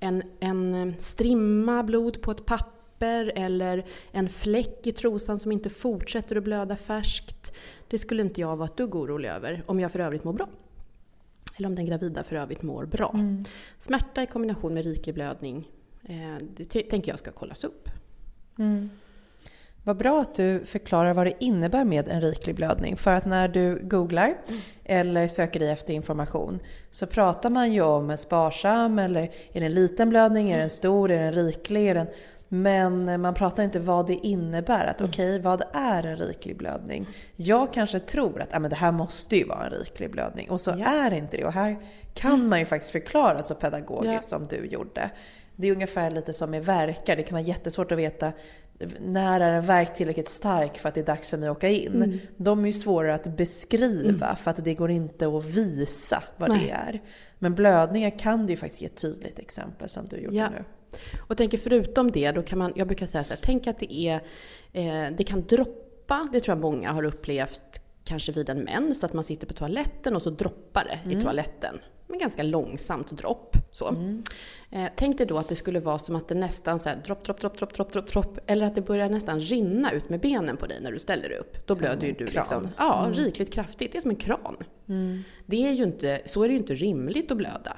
En, 0.00 0.22
en 0.40 0.94
strimma 0.98 1.82
blod 1.82 2.22
på 2.22 2.30
ett 2.30 2.46
papper 2.46 3.32
eller 3.34 3.86
en 4.12 4.28
fläck 4.28 4.86
i 4.86 4.92
trosan 4.92 5.38
som 5.38 5.52
inte 5.52 5.70
fortsätter 5.70 6.36
att 6.36 6.44
blöda 6.44 6.76
färskt. 6.76 7.52
Det 7.88 7.98
skulle 7.98 8.22
inte 8.22 8.40
jag 8.40 8.56
vara 8.56 8.68
ett 8.68 8.76
dugg 8.76 8.94
orolig 8.94 9.28
över, 9.28 9.62
om 9.66 9.80
jag 9.80 9.92
för 9.92 9.98
övrigt 9.98 10.24
mår 10.24 10.32
bra. 10.32 10.48
Eller 11.58 11.68
om 11.68 11.74
den 11.74 11.86
gravida 11.86 12.22
för 12.22 12.36
övrigt 12.36 12.62
mår 12.62 12.86
bra. 12.86 13.10
Mm. 13.14 13.44
Smärta 13.78 14.22
i 14.22 14.26
kombination 14.26 14.74
med 14.74 14.84
riklig 14.84 15.14
blödning, 15.14 15.68
eh, 16.04 16.44
det 16.56 16.82
tänker 16.82 17.12
jag 17.12 17.18
ska 17.18 17.30
kollas 17.30 17.64
upp. 17.64 17.88
Mm. 18.58 18.90
Vad 19.84 19.96
bra 19.96 20.20
att 20.20 20.34
du 20.34 20.64
förklarar 20.64 21.14
vad 21.14 21.26
det 21.26 21.44
innebär 21.44 21.84
med 21.84 22.08
en 22.08 22.20
riklig 22.20 22.56
blödning. 22.56 22.96
För 22.96 23.14
att 23.14 23.26
när 23.26 23.48
du 23.48 23.80
googlar 23.82 24.34
mm. 24.48 24.60
eller 24.84 25.28
söker 25.28 25.60
dig 25.60 25.70
efter 25.70 25.94
information 25.94 26.60
så 26.90 27.06
pratar 27.06 27.50
man 27.50 27.72
ju 27.72 27.82
om 27.82 28.10
en 28.10 28.18
sparsam 28.18 28.98
eller 28.98 29.22
är 29.52 29.60
det 29.60 29.66
en 29.66 29.74
liten 29.74 30.10
blödning, 30.10 30.50
är 30.50 30.58
den 30.58 30.70
stor, 30.70 31.10
är 31.10 31.22
den 31.22 31.32
riklig? 31.32 31.88
Är 31.88 31.94
den... 31.94 32.06
Men 32.48 33.20
man 33.20 33.34
pratar 33.34 33.62
inte 33.62 33.80
vad 33.80 34.06
det 34.06 34.14
innebär. 34.14 34.86
Att 34.86 35.00
mm. 35.00 35.10
okej, 35.10 35.30
okay, 35.30 35.42
vad 35.42 35.62
är 35.72 36.02
en 36.02 36.16
riklig 36.16 36.56
blödning? 36.56 37.06
Jag 37.36 37.72
kanske 37.72 38.00
tror 38.00 38.42
att 38.42 38.54
ah, 38.54 38.58
men 38.58 38.70
det 38.70 38.76
här 38.76 38.92
måste 38.92 39.36
ju 39.36 39.44
vara 39.44 39.66
en 39.66 39.70
riklig 39.70 40.10
blödning 40.10 40.50
och 40.50 40.60
så 40.60 40.70
ja. 40.70 40.86
är 40.86 41.10
det 41.10 41.16
inte 41.16 41.36
det. 41.36 41.44
Och 41.44 41.52
här 41.52 41.78
kan 42.14 42.48
man 42.48 42.58
ju 42.58 42.64
faktiskt 42.64 42.92
förklara 42.92 43.42
så 43.42 43.54
pedagogiskt 43.54 44.12
ja. 44.12 44.20
som 44.20 44.46
du 44.46 44.66
gjorde. 44.66 45.10
Det 45.56 45.68
är 45.68 45.72
ungefär 45.72 46.10
lite 46.10 46.32
som 46.32 46.50
med 46.50 46.64
verkar. 46.64 47.16
Det 47.16 47.22
kan 47.22 47.34
vara 47.34 47.46
jättesvårt 47.46 47.92
att 47.92 47.98
veta 47.98 48.32
när 49.00 49.40
är 49.40 49.52
en 49.52 49.66
verk 49.66 49.94
tillräckligt 49.94 50.28
stark 50.28 50.78
för 50.78 50.88
att 50.88 50.94
det 50.94 51.00
är 51.00 51.04
dags 51.04 51.30
för 51.30 51.36
mig 51.36 51.48
att 51.48 51.56
åka 51.56 51.68
in? 51.68 52.02
Mm. 52.02 52.18
De 52.36 52.62
är 52.62 52.66
ju 52.66 52.72
svårare 52.72 53.14
att 53.14 53.36
beskriva 53.36 54.26
mm. 54.26 54.36
för 54.36 54.50
att 54.50 54.64
det 54.64 54.74
går 54.74 54.90
inte 54.90 55.26
att 55.26 55.44
visa 55.44 56.22
vad 56.36 56.50
Nej. 56.50 56.60
det 56.66 56.70
är. 56.70 57.00
Men 57.38 57.54
blödningar 57.54 58.18
kan 58.18 58.46
du 58.46 58.52
ju 58.52 58.56
faktiskt 58.56 58.82
ge 58.82 58.86
ett 58.86 58.96
tydligt 58.96 59.38
exempel 59.38 59.88
som 59.88 60.06
du 60.06 60.16
gjorde 60.16 60.36
ja. 60.36 60.48
nu. 60.50 60.64
Och 61.28 61.36
tänker 61.36 61.58
förutom 61.58 62.10
det, 62.10 62.32
då 62.32 62.42
kan 62.42 62.58
man, 62.58 62.72
jag 62.76 62.86
brukar 62.86 63.06
säga 63.06 63.24
så 63.24 63.34
här, 63.34 63.40
tänk 63.42 63.66
att 63.66 63.78
det 63.78 63.94
är, 63.94 64.20
eh, 64.72 65.12
det 65.16 65.24
kan 65.24 65.46
droppa, 65.46 66.28
det 66.32 66.40
tror 66.40 66.56
jag 66.56 66.62
många 66.62 66.92
har 66.92 67.02
upplevt 67.02 67.80
kanske 68.04 68.32
vid 68.32 68.48
en 68.48 68.58
mens, 68.58 69.04
att 69.04 69.12
man 69.12 69.24
sitter 69.24 69.46
på 69.46 69.54
toaletten 69.54 70.16
och 70.16 70.22
så 70.22 70.30
droppar 70.30 70.84
det 70.84 71.00
mm. 71.04 71.18
i 71.18 71.22
toaletten 71.22 71.78
med 72.08 72.20
ganska 72.20 72.42
långsamt 72.42 73.10
dropp. 73.10 73.56
Så. 73.72 73.88
Mm. 73.88 74.22
Eh, 74.70 74.88
tänk 74.96 75.18
dig 75.18 75.26
då 75.26 75.38
att 75.38 75.48
det 75.48 75.56
skulle 75.56 75.80
vara 75.80 75.98
som 75.98 76.16
att 76.16 76.28
det 76.28 76.34
nästan 76.34 76.78
så 76.78 76.88
här, 76.88 76.96
dropp, 77.04 77.24
dropp, 77.24 77.40
dropp, 77.40 77.58
dropp, 77.58 77.72
dropp, 77.74 77.92
dropp, 77.92 78.08
dropp, 78.08 78.38
eller 78.46 78.66
att 78.66 78.74
det 78.74 78.80
börjar 78.80 79.08
nästan 79.08 79.40
rinna 79.40 79.92
ut 79.92 80.08
med 80.08 80.20
benen 80.20 80.56
på 80.56 80.66
dig 80.66 80.80
när 80.82 80.92
du 80.92 80.98
ställer 80.98 81.28
dig 81.28 81.38
upp. 81.38 81.66
Då 81.66 81.74
blöder 81.74 82.06
ju 82.06 82.12
du 82.12 82.26
liksom, 82.26 82.68
ja, 82.78 83.04
mm. 83.04 83.14
rikligt 83.14 83.52
kraftigt. 83.52 83.92
Det 83.92 83.98
är 83.98 84.02
som 84.02 84.10
en 84.10 84.16
kran. 84.16 84.56
Mm. 84.88 85.22
Det 85.46 85.68
är 85.68 85.72
ju 85.72 85.82
inte, 85.82 86.20
så 86.26 86.42
är 86.42 86.48
det 86.48 86.52
ju 86.52 86.60
inte 86.60 86.74
rimligt 86.74 87.30
att 87.30 87.36
blöda. 87.36 87.76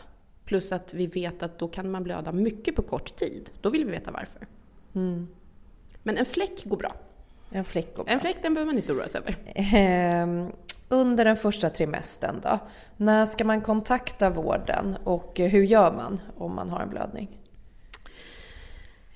Plus 0.51 0.73
att 0.73 0.95
vi 0.95 1.07
vet 1.07 1.43
att 1.43 1.59
då 1.59 1.69
kan 1.69 1.91
man 1.91 2.03
blöda 2.03 2.33
mycket 2.33 2.77
på 2.77 2.83
kort 2.83 3.17
tid. 3.17 3.51
Då 3.61 3.71
vill 3.71 3.85
vi 3.85 3.91
veta 3.91 4.11
varför. 4.11 4.47
Mm. 4.95 5.29
Men 6.03 6.17
en 6.17 6.27
fläck 6.27 6.65
går 6.65 6.77
bra. 6.77 6.95
En 7.51 7.65
fläck 7.65 7.97
går 7.97 8.05
bra. 8.05 8.13
En 8.13 8.21
fläck 8.21 8.37
den 8.43 8.55
behöver 8.55 8.73
man 8.73 8.77
inte 8.81 8.93
oroa 8.93 9.09
sig 9.09 9.21
över. 9.21 9.37
Ehm, 9.55 10.47
under 10.89 11.25
den 11.25 11.37
första 11.37 11.71
trimestern 11.71 12.41
då? 12.43 12.59
När 12.97 13.27
ska 13.27 13.45
man 13.45 13.61
kontakta 13.61 14.31
vården 14.31 14.97
och 15.05 15.39
hur 15.39 15.63
gör 15.63 15.93
man 15.93 16.21
om 16.37 16.55
man 16.55 16.71
har 16.71 16.81
en 16.81 16.91
blödning? 16.91 17.39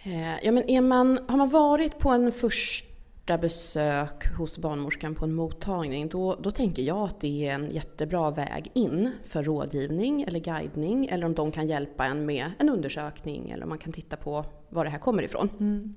Eh, 0.02 0.44
ja, 0.44 0.52
men 0.52 0.70
är 0.70 0.80
man, 0.80 1.18
har 1.28 1.36
man 1.36 1.48
varit 1.48 1.98
på 1.98 2.10
en 2.10 2.32
första 2.32 2.93
besök 3.26 4.26
hos 4.38 4.58
barnmorskan 4.58 5.14
på 5.14 5.24
en 5.24 5.34
mottagning, 5.34 6.08
då, 6.08 6.34
då 6.34 6.50
tänker 6.50 6.82
jag 6.82 7.08
att 7.08 7.20
det 7.20 7.48
är 7.48 7.54
en 7.54 7.70
jättebra 7.70 8.30
väg 8.30 8.70
in 8.74 9.10
för 9.24 9.42
rådgivning 9.42 10.22
eller 10.22 10.40
guidning, 10.40 11.06
eller 11.06 11.26
om 11.26 11.34
de 11.34 11.52
kan 11.52 11.68
hjälpa 11.68 12.04
en 12.04 12.26
med 12.26 12.52
en 12.58 12.68
undersökning, 12.68 13.50
eller 13.50 13.62
om 13.62 13.68
man 13.68 13.78
kan 13.78 13.92
titta 13.92 14.16
på 14.16 14.44
var 14.68 14.84
det 14.84 14.90
här 14.90 14.98
kommer 14.98 15.22
ifrån. 15.22 15.50
Mm. 15.60 15.94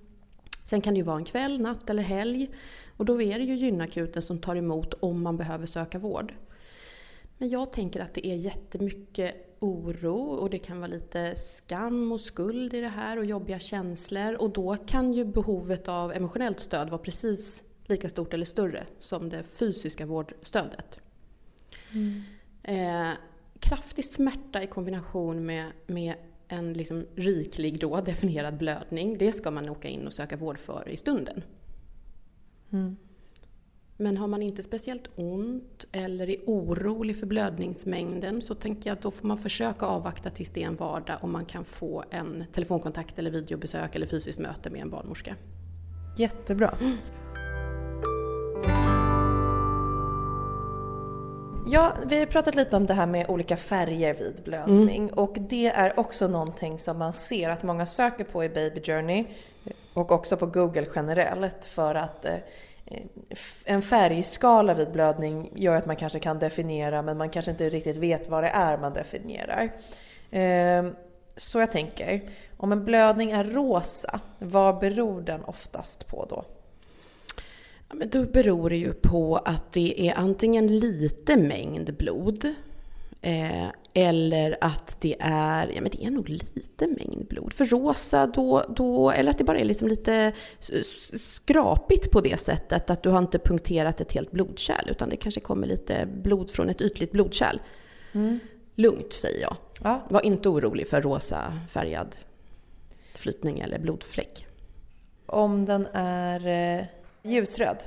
Sen 0.63 0.81
kan 0.81 0.93
det 0.93 0.97
ju 0.97 1.03
vara 1.03 1.17
en 1.17 1.25
kväll, 1.25 1.59
natt 1.59 1.89
eller 1.89 2.03
helg. 2.03 2.49
Och 2.97 3.05
då 3.05 3.21
är 3.21 3.39
det 3.39 3.45
ju 3.45 3.55
gynakuten 3.55 4.21
som 4.21 4.39
tar 4.39 4.55
emot 4.55 4.93
om 4.93 5.23
man 5.23 5.37
behöver 5.37 5.65
söka 5.65 5.99
vård. 5.99 6.33
Men 7.37 7.49
jag 7.49 7.71
tänker 7.71 7.99
att 7.99 8.13
det 8.13 8.27
är 8.27 8.35
jättemycket 8.35 9.46
oro 9.59 10.21
och 10.21 10.49
det 10.49 10.59
kan 10.59 10.79
vara 10.79 10.87
lite 10.87 11.35
skam 11.35 12.11
och 12.11 12.21
skuld 12.21 12.73
i 12.73 12.81
det 12.81 12.87
här 12.87 13.17
och 13.17 13.25
jobbiga 13.25 13.59
känslor. 13.59 14.33
Och 14.33 14.49
då 14.49 14.77
kan 14.85 15.13
ju 15.13 15.25
behovet 15.25 15.87
av 15.87 16.13
emotionellt 16.13 16.59
stöd 16.59 16.89
vara 16.89 17.01
precis 17.01 17.63
lika 17.85 18.09
stort 18.09 18.33
eller 18.33 18.45
större 18.45 18.83
som 18.99 19.29
det 19.29 19.43
fysiska 19.43 20.05
vårdstödet. 20.05 20.99
Mm. 21.91 22.21
Eh, 22.63 23.17
kraftig 23.59 24.05
smärta 24.05 24.63
i 24.63 24.67
kombination 24.67 25.45
med, 25.45 25.71
med 25.87 26.15
en 26.47 26.73
liksom 26.73 27.05
riklig 27.15 27.79
då 27.79 28.01
definierad 28.01 28.57
blödning, 28.57 29.17
det 29.17 29.31
ska 29.31 29.51
man 29.51 29.69
åka 29.69 29.87
in 29.87 30.07
och 30.07 30.13
söka 30.13 30.37
vård 30.37 30.59
för 30.59 30.89
i 30.89 30.97
stunden. 30.97 31.43
Mm. 32.69 32.97
Men 33.99 34.17
har 34.17 34.27
man 34.27 34.43
inte 34.43 34.63
speciellt 34.63 35.07
ont 35.15 35.85
eller 35.91 36.29
är 36.29 36.37
orolig 36.45 37.19
för 37.19 37.25
blödningsmängden 37.25 38.41
så 38.41 38.55
tänker 38.55 38.89
jag 38.89 38.95
att 38.95 39.01
då 39.01 39.11
får 39.11 39.27
man 39.27 39.37
försöka 39.37 39.85
avvakta 39.85 40.29
tills 40.29 40.49
det 40.49 40.63
är 40.63 40.67
en 40.67 40.75
vardag 40.75 41.17
om 41.21 41.31
man 41.31 41.45
kan 41.45 41.65
få 41.65 42.03
en 42.09 42.43
telefonkontakt 42.53 43.19
eller 43.19 43.31
videobesök 43.31 43.95
eller 43.95 44.07
fysiskt 44.07 44.39
möte 44.39 44.69
med 44.69 44.81
en 44.81 44.89
barnmorska. 44.89 45.35
Jättebra. 46.17 46.77
Mm. 46.81 46.97
Ja, 51.69 51.93
vi 52.05 52.19
har 52.19 52.25
pratat 52.25 52.55
lite 52.55 52.75
om 52.77 52.85
det 52.85 52.93
här 52.93 53.05
med 53.05 53.29
olika 53.29 53.57
färger 53.57 54.13
vid 54.13 54.43
blödning 54.43 55.03
mm. 55.03 55.13
och 55.13 55.35
det 55.39 55.67
är 55.67 55.99
också 55.99 56.27
någonting 56.27 56.79
som 56.79 56.97
man 56.97 57.13
ser 57.13 57.49
att 57.49 57.63
många 57.63 57.85
söker 57.85 58.23
på 58.23 58.43
i 58.43 58.49
Baby 58.49 58.81
Journey 58.81 59.25
och 59.93 60.11
också 60.11 60.37
på 60.37 60.45
Google 60.45 60.87
generellt 60.95 61.65
för 61.65 61.95
att 61.95 62.25
eh, 62.25 62.35
Eh, 62.91 63.01
en 63.65 63.81
färgskala 63.81 64.73
vid 64.73 64.91
blödning 64.91 65.51
gör 65.55 65.75
att 65.75 65.85
man 65.85 65.95
kanske 65.95 66.19
kan 66.19 66.39
definiera 66.39 67.01
men 67.01 67.17
man 67.17 67.29
kanske 67.29 67.51
inte 67.51 67.69
riktigt 67.69 67.97
vet 67.97 68.29
vad 68.29 68.43
det 68.43 68.49
är 68.49 68.77
man 68.77 68.93
definierar. 68.93 69.69
Eh, 70.31 70.85
så 71.37 71.59
jag 71.59 71.71
tänker, 71.71 72.21
om 72.57 72.71
en 72.71 72.83
blödning 72.83 73.31
är 73.31 73.43
rosa, 73.43 74.19
vad 74.39 74.79
beror 74.79 75.21
den 75.21 75.43
oftast 75.43 76.07
på 76.07 76.25
då? 76.29 76.45
Ja, 77.89 77.95
men 77.95 78.09
då 78.09 78.23
beror 78.23 78.69
det 78.69 78.77
ju 78.77 78.93
på 78.93 79.37
att 79.37 79.71
det 79.71 80.09
är 80.09 80.13
antingen 80.15 80.67
lite 80.67 81.37
mängd 81.37 81.97
blod 81.97 82.55
eh, 83.21 83.67
eller 83.97 84.57
att 84.61 84.97
det 85.01 85.15
är, 85.19 85.71
ja 85.75 85.81
men 85.81 85.91
det 85.91 86.05
är 86.05 86.11
nog 86.11 86.29
lite 86.29 86.87
mängd 86.87 87.27
blod. 87.27 87.53
För 87.53 87.65
rosa 87.65 88.27
då, 88.27 88.63
då 88.69 89.11
eller 89.11 89.31
att 89.31 89.37
det 89.37 89.43
bara 89.43 89.59
är 89.59 89.63
liksom 89.63 89.87
lite 89.87 90.33
skrapigt 91.17 92.11
på 92.11 92.21
det 92.21 92.39
sättet 92.39 92.89
att 92.89 93.03
du 93.03 93.09
har 93.09 93.19
inte 93.19 93.39
punkterat 93.39 94.01
ett 94.01 94.11
helt 94.11 94.31
blodkärl 94.31 94.89
utan 94.89 95.09
det 95.09 95.15
kanske 95.15 95.41
kommer 95.41 95.67
lite 95.67 96.05
blod 96.05 96.49
från 96.49 96.69
ett 96.69 96.81
ytligt 96.81 97.11
blodkärl. 97.11 97.59
Mm. 98.13 98.39
Lugnt 98.75 99.13
säger 99.13 99.41
jag. 99.41 99.55
Ja. 99.83 100.07
Var 100.09 100.25
inte 100.25 100.49
orolig 100.49 100.87
för 100.87 101.01
rosa 101.01 101.53
färgad 101.69 102.15
flytning 103.13 103.59
eller 103.59 103.79
blodfläck. 103.79 104.45
Om 105.25 105.65
den 105.65 105.87
är 105.93 106.47
eh, 106.47 106.85
ljusröd? 107.23 107.83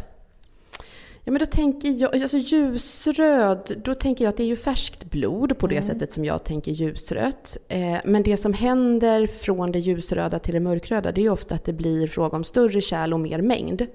Ja, 1.30 1.32
men 1.32 1.40
då 1.40 1.46
tänker 1.46 1.88
jag, 1.88 2.22
alltså 2.22 2.36
ljusröd, 2.36 3.82
då 3.84 3.94
tänker 3.94 4.24
jag 4.24 4.28
att 4.28 4.36
det 4.36 4.42
är 4.42 4.46
ju 4.46 4.56
färskt 4.56 5.04
blod 5.04 5.58
på 5.58 5.66
det 5.66 5.76
mm. 5.76 5.88
sättet 5.88 6.12
som 6.12 6.24
jag 6.24 6.44
tänker 6.44 6.72
ljusrött. 6.72 7.56
Eh, 7.68 7.96
men 8.04 8.22
det 8.22 8.36
som 8.36 8.52
händer 8.52 9.26
från 9.26 9.72
det 9.72 9.78
ljusröda 9.78 10.38
till 10.38 10.54
det 10.54 10.60
mörkröda, 10.60 11.12
det 11.12 11.20
är 11.20 11.22
ju 11.22 11.30
ofta 11.30 11.54
att 11.54 11.64
det 11.64 11.72
blir 11.72 12.06
fråga 12.06 12.36
om 12.36 12.44
större 12.44 12.80
kärl 12.80 13.12
och 13.12 13.20
mer 13.20 13.42
mängd. 13.42 13.86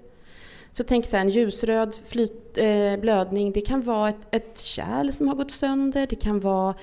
Så 0.72 0.84
tänk 0.84 1.06
så 1.06 1.16
här, 1.16 1.24
en 1.24 1.30
ljusröd 1.30 1.96
flyt, 2.08 2.58
eh, 2.58 2.98
blödning, 3.00 3.52
det 3.52 3.62
kan 3.62 3.82
vara 3.82 4.10
ett, 4.10 4.28
ett 4.32 4.60
kärl 4.60 5.12
som 5.12 5.28
har 5.28 5.36
gått 5.36 5.52
sönder, 5.52 6.08
det 6.10 6.16
kan 6.16 6.40
vara 6.40 6.76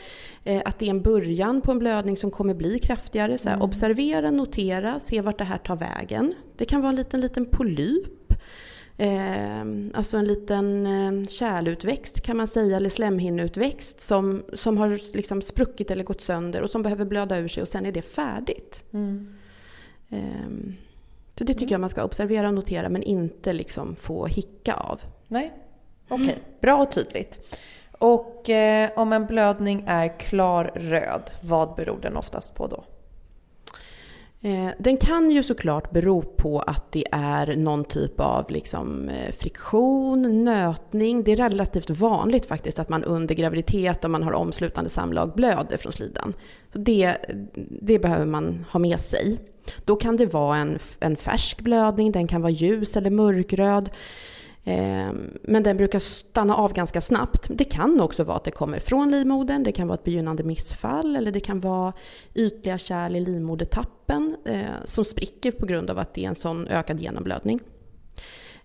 eh, 0.45 0.63
att 0.65 0.79
det 0.79 0.87
är 0.87 0.91
en 0.91 1.03
början 1.03 1.61
på 1.61 1.73
en 1.73 1.79
blödning 1.79 2.17
som 2.17 2.31
kommer 2.31 2.55
bli 2.55 2.79
kraftigare. 2.79 3.39
Så 3.39 3.49
här, 3.49 3.57
mm. 3.57 3.65
Observera, 3.65 4.31
notera, 4.31 5.01
se 5.01 5.21
vart 5.21 5.39
det 5.39 5.45
här 5.45 5.59
tar 5.59 5.77
vägen. 5.77 6.35
Det 6.57 6.65
kan 6.65 6.81
vara 6.81 6.91
en 6.91 6.97
liten, 6.97 7.21
liten 7.21 7.47
polyp 7.47 8.23
Eh, 8.97 9.65
alltså 9.95 10.17
en 10.17 10.25
liten 10.25 10.87
eh, 10.87 11.27
kärlutväxt 11.29 12.21
kan 12.21 12.37
man 12.37 12.49
säga, 12.49 12.77
eller 12.77 12.91
slemhinneutväxt 12.91 14.01
som, 14.01 14.43
som 14.53 14.79
har 14.79 15.15
liksom 15.17 15.43
spruckit 15.43 15.91
eller 15.91 16.05
gått 16.05 16.21
sönder 16.21 16.63
och 16.63 16.71
som 16.71 16.83
behöver 16.83 17.05
blöda 17.05 17.39
ur 17.39 17.49
sig 17.49 17.63
och 17.63 17.69
sen 17.69 17.87
är 17.87 17.93
det 17.93 18.03
färdigt. 18.03 18.85
Mm. 18.93 19.35
Eh, 20.11 20.75
så 21.35 21.45
det 21.45 21.55
tycker 21.55 21.63
mm. 21.63 21.73
jag 21.73 21.81
man 21.81 21.91
ska 21.91 22.05
observera 22.05 22.49
och 22.49 22.55
notera 22.55 22.89
men 22.89 23.03
inte 23.03 23.53
liksom 23.53 23.97
få 23.97 24.27
hicka 24.27 24.75
av. 24.75 25.01
Nej, 25.29 25.53
okej. 26.09 26.25
Okay. 26.25 26.37
Bra 26.61 26.83
och 26.83 26.91
tydligt. 26.91 27.59
Och 27.99 28.51
eh, 28.51 28.91
om 28.97 29.13
en 29.13 29.27
blödning 29.27 29.85
är 29.87 30.19
klar 30.19 30.73
röd, 30.75 31.31
vad 31.41 31.75
beror 31.75 32.01
den 32.01 32.17
oftast 32.17 32.55
på 32.55 32.67
då? 32.67 32.85
Eh, 34.45 34.69
den 34.79 34.97
kan 34.97 35.31
ju 35.31 35.43
såklart 35.43 35.91
bero 35.91 36.23
på 36.23 36.61
att 36.61 36.93
det 36.93 37.05
är 37.13 37.57
någon 37.57 37.85
typ 37.85 38.21
av 38.21 38.51
liksom 38.51 39.09
eh, 39.09 39.33
friktion, 39.33 40.45
nötning. 40.45 41.23
Det 41.23 41.33
är 41.33 41.37
relativt 41.37 41.91
vanligt 41.91 42.47
faktiskt 42.47 42.79
att 42.79 42.89
man 42.89 43.05
under 43.05 43.35
graviditet, 43.35 44.05
om 44.05 44.13
man 44.13 44.23
har 44.23 44.33
omslutande 44.33 44.91
samlag, 44.91 45.35
blöder 45.35 45.77
från 45.77 45.93
slidan. 45.93 46.35
Så 46.73 46.79
det, 46.79 47.17
det 47.83 47.99
behöver 47.99 48.27
man 48.27 48.65
ha 48.71 48.81
med 48.81 49.01
sig. 49.01 49.39
Då 49.85 49.97
kan 49.97 50.17
det 50.17 50.27
vara 50.27 50.57
en, 50.57 50.79
en 51.01 51.17
färsk 51.17 51.61
blödning, 51.61 52.13
den 52.13 52.29
kan 52.29 52.43
vara 52.43 52.53
ljus 52.53 52.97
eller 52.97 53.11
mörkröd. 53.11 53.91
Ehm, 54.65 55.39
men 55.43 55.63
den 55.63 55.77
brukar 55.77 55.99
stanna 55.99 56.57
av 56.57 56.73
ganska 56.73 57.01
snabbt. 57.01 57.49
Det 57.51 57.65
kan 57.65 58.01
också 58.01 58.25
vara 58.25 58.37
att 58.37 58.45
det 58.45 58.51
kommer 58.51 58.79
från 58.79 59.11
livmodern, 59.11 59.63
det 59.63 59.73
kan 59.73 59.89
vara 59.89 59.99
ett 59.99 60.05
begynnande 60.05 60.43
missfall 60.43 61.17
eller 61.17 61.33
det 61.33 61.41
kan 61.41 61.61
vara 61.61 61.93
ytliga 62.35 62.79
kärl 62.79 63.17
i 63.17 63.21
livmodertappen 63.21 64.37
eh, 64.45 64.85
som 64.85 65.05
spricker 65.05 65.51
på 65.51 65.67
grund 65.67 65.91
av 65.91 65.99
att 65.99 66.15
det 66.15 66.25
är 66.25 66.29
en 66.29 66.35
sån 66.35 66.69
ökad 66.69 67.01
genomblödning. 67.01 67.61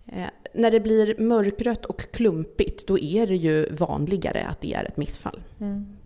Eh, 0.06 0.28
när 0.54 0.72
det 0.72 0.80
blir 0.80 1.20
mörkrött 1.20 1.86
och 1.86 2.02
klumpigt, 2.12 2.88
då 2.88 3.00
är 3.00 3.28
det 3.28 3.36
ju 3.36 3.74
vanligare 3.74 4.46
att 4.46 4.62
det 4.62 4.74
är 4.74 4.86
ett 4.86 4.98
missfall. 4.98 5.44
Mm. 5.60 5.98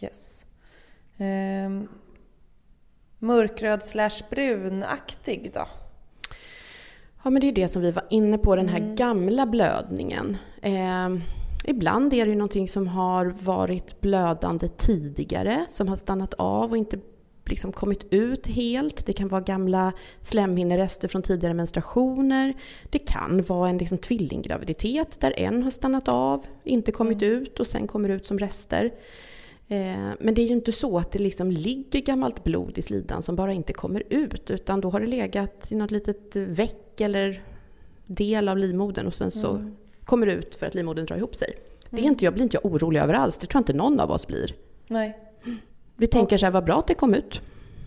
Yes. 0.00 0.46
Um, 1.18 1.88
mörkröd 3.18 3.82
slash 3.82 4.22
brunaktig 4.30 5.50
då? 5.54 5.66
Ja, 7.22 7.30
men 7.30 7.40
det 7.40 7.48
är 7.48 7.52
det 7.52 7.68
som 7.68 7.82
vi 7.82 7.90
var 7.90 8.04
inne 8.10 8.38
på, 8.38 8.56
den 8.56 8.68
här 8.68 8.80
mm. 8.80 8.94
gamla 8.94 9.46
blödningen. 9.46 10.36
Eh, 10.62 11.08
ibland 11.64 12.14
är 12.14 12.24
det 12.24 12.30
ju 12.30 12.36
någonting 12.36 12.68
som 12.68 12.86
har 12.86 13.34
varit 13.40 14.00
blödande 14.00 14.68
tidigare, 14.68 15.64
som 15.68 15.88
har 15.88 15.96
stannat 15.96 16.34
av 16.34 16.70
och 16.70 16.76
inte 16.76 16.98
liksom 17.48 17.72
kommit 17.72 18.06
ut 18.10 18.46
helt. 18.46 19.06
Det 19.06 19.12
kan 19.12 19.28
vara 19.28 19.40
gamla 19.40 19.92
slemhinnerester 20.20 21.08
från 21.08 21.22
tidigare 21.22 21.54
menstruationer. 21.54 22.54
Det 22.90 22.98
kan 22.98 23.42
vara 23.42 23.68
en 23.68 23.78
liksom 23.78 23.98
tvillinggraviditet 23.98 25.20
där 25.20 25.38
en 25.38 25.62
har 25.62 25.70
stannat 25.70 26.08
av, 26.08 26.46
inte 26.64 26.92
kommit 26.92 27.22
mm. 27.22 27.34
ut 27.34 27.60
och 27.60 27.66
sen 27.66 27.86
kommer 27.86 28.08
ut 28.08 28.26
som 28.26 28.38
rester. 28.38 28.92
Eh, 29.68 30.10
men 30.20 30.34
det 30.34 30.42
är 30.42 30.46
ju 30.46 30.54
inte 30.54 30.72
så 30.72 30.98
att 30.98 31.10
det 31.10 31.18
liksom 31.18 31.50
ligger 31.50 32.00
gammalt 32.00 32.44
blod 32.44 32.78
i 32.78 32.82
slidan 32.82 33.22
som 33.22 33.36
bara 33.36 33.52
inte 33.52 33.72
kommer 33.72 34.02
ut, 34.08 34.50
utan 34.50 34.80
då 34.80 34.90
har 34.90 35.00
det 35.00 35.06
legat 35.06 35.72
i 35.72 35.74
något 35.74 35.90
litet 35.90 36.36
veck 36.36 37.00
eller 37.00 37.42
del 38.06 38.48
av 38.48 38.58
livmodern 38.58 39.06
och 39.06 39.14
sen 39.14 39.30
så 39.30 39.50
mm. 39.50 39.76
kommer 40.04 40.26
det 40.26 40.32
ut 40.32 40.54
för 40.54 40.66
att 40.66 40.74
livmodern 40.74 41.06
drar 41.06 41.16
ihop 41.16 41.34
sig. 41.34 41.52
Det 41.90 41.96
är 41.96 42.00
mm. 42.00 42.12
inte, 42.12 42.24
jag 42.24 42.34
blir 42.34 42.42
inte 42.42 42.58
jag 42.62 42.72
orolig 42.72 43.00
över 43.00 43.14
alls, 43.14 43.36
det 43.36 43.46
tror 43.46 43.58
jag 43.58 43.62
inte 43.62 43.72
någon 43.72 44.00
av 44.00 44.10
oss 44.10 44.26
blir. 44.26 44.54
Nej. 44.86 45.18
Vi 45.96 46.06
tänker 46.06 46.36
så 46.36 46.46
här, 46.46 46.52
vad 46.52 46.64
bra 46.64 46.78
att 46.78 46.86
det 46.86 46.94
kom 46.94 47.14
ut. 47.14 47.42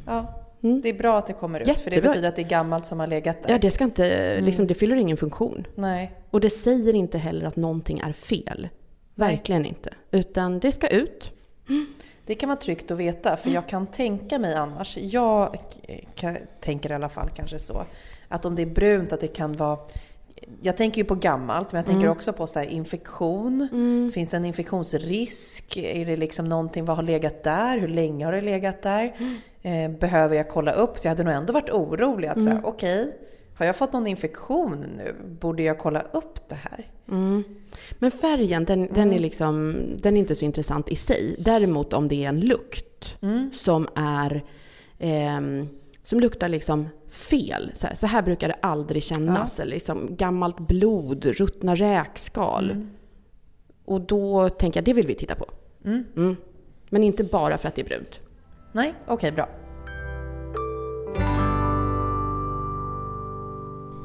Ja, 0.06 0.44
mm. 0.64 0.82
det 0.82 0.90
är 0.90 0.94
bra 0.94 1.18
att 1.18 1.28
det 1.28 1.34
kommer 1.34 1.60
ut, 1.60 1.68
Jättebra. 1.68 1.84
för 1.84 2.02
det 2.02 2.08
betyder 2.08 2.30
att 2.30 2.36
det 2.36 2.42
är 2.42 2.50
gammalt 2.50 2.86
som 2.86 3.00
har 3.00 3.08
legat 3.08 3.44
där. 3.44 3.50
Ja, 3.50 3.58
det 3.58 3.72
ska 3.72 3.84
inte, 3.84 4.10
mm. 4.10 4.46
liksom, 4.46 4.68
det 4.68 4.74
fyller 4.74 4.96
ingen 4.96 5.18
funktion. 5.18 5.68
Nej. 5.76 6.12
Och 6.30 6.42
det 6.42 6.50
säger 6.50 6.96
inte 6.96 7.18
heller 7.18 7.46
att 7.46 7.56
någonting 7.56 8.00
är 8.00 8.14
fel. 8.14 8.70
Verkligen 9.16 9.62
Nej. 9.62 9.70
inte. 9.70 9.94
Utan 10.12 10.60
det 10.60 10.72
ska 10.72 10.88
ut. 10.88 11.32
Mm. 11.72 11.86
Det 12.25 12.36
kan 12.36 12.50
vara 12.50 12.60
tryggt 12.60 12.92
att 12.92 12.98
veta, 12.98 13.38
för 13.38 13.50
jag 13.50 13.68
kan 13.68 13.88
tänka 13.88 14.40
mig 14.40 14.54
annars, 14.54 14.98
jag 14.98 15.58
kan, 16.16 16.38
tänker 16.60 16.92
i 16.92 16.94
alla 16.94 17.10
fall 17.10 17.30
kanske 17.36 17.60
så, 17.60 17.86
att 18.28 18.46
om 18.46 18.56
det 18.56 18.62
är 18.62 18.66
brunt 18.66 19.13
att 19.13 19.22
det 19.22 19.28
kan 19.28 19.58
vara 19.58 19.80
jag 20.62 20.78
tänker 20.78 21.01
ju 21.01 21.06
på 21.06 21.16
gammalt, 21.16 21.72
men 21.72 21.80
jag 21.80 21.86
tänker 21.86 22.01
mm. 22.01 22.12
också 22.12 22.34
på 22.34 22.48
så 22.48 22.62
infektion. 22.62 23.68
Mm. 23.72 24.12
Finns 24.13 24.30
det 24.30 24.38
en 24.38 24.46
infektionsrisk? 24.46 25.78
Är 25.78 26.06
det 26.06 26.18
liksom 26.18 26.50
någonting, 26.50 26.86
vad 26.86 26.96
har 26.96 27.04
legat 27.04 27.44
där? 27.44 27.78
Hur 27.78 27.88
länge 27.88 28.25
har 28.25 28.32
det 28.32 28.42
legat 28.42 28.82
där? 28.82 29.16
Mm. 29.18 29.94
Eh, 29.94 30.00
behöver 30.00 30.36
jag 30.36 30.50
kolla 30.50 30.72
upp? 30.72 31.00
Så 31.00 31.08
jag 31.08 31.12
hade 31.12 31.24
nog 31.24 31.34
ändå 31.34 31.54
varit 31.54 31.70
orolig 31.70 32.28
att 32.28 32.38
säga, 32.38 32.51
mm. 32.51 32.66
okej, 32.66 33.01
okay, 33.01 33.13
har 33.55 33.65
jag 33.65 33.75
fått 33.75 33.93
någon 33.93 34.08
infektion 34.08 34.86
nu? 34.98 35.15
Borde 35.39 35.63
jag 35.63 35.79
kolla 35.79 36.01
upp 36.01 36.50
det 36.50 36.55
här? 36.55 36.88
Mm. 37.10 37.43
Men 38.00 38.12
färgen, 38.12 38.65
den, 38.65 38.79
den, 38.79 38.98
är 38.98 39.01
mm. 39.01 39.22
liksom, 39.22 39.84
den 39.98 40.17
är 40.17 40.20
inte 40.20 40.36
så 40.36 40.46
intressant 40.46 40.89
i 40.89 40.96
sig. 40.96 41.36
Däremot 41.39 41.93
om 41.93 42.08
det 42.08 42.25
är 42.25 42.29
en 42.29 42.39
lukt 42.39 43.17
som 43.53 43.88
är 43.96 44.43
eh, 45.00 45.41
som 46.03 46.20
luktar 46.20 46.48
liksom 46.48 46.89
fel. 47.10 47.72
Så 47.75 47.88
här, 47.88 47.96
så 47.96 48.08
här 48.08 48.22
brukar 48.22 48.48
det 48.48 48.55
aldrig 48.62 49.03
kännas. 49.03 49.58
Ja. 49.58 49.62
Eller 49.62 49.74
liksom 49.74 50.15
gammalt 50.15 50.60
blod, 50.60 51.25
ruttna 51.25 51.75
räkskal. 51.75 52.72
Mm. 52.72 52.89
Och 53.86 54.01
då 54.01 54.50
tänker 54.50 54.77
jag, 54.77 54.86
det 54.86 54.93
vill 54.93 55.08
vi 55.08 55.15
titta 55.15 55.36
på. 55.36 55.46
Mm. 55.86 56.03
Mm. 56.15 56.36
Men 56.89 57.03
inte 57.03 57.24
bara 57.24 57.58
för 57.58 57.67
att 57.67 57.75
det 57.75 57.81
är 57.81 57.86
brunt. 57.86 58.20
Nej, 58.72 58.93
okej, 59.03 59.13
okay, 59.13 59.31
bra. 59.31 59.50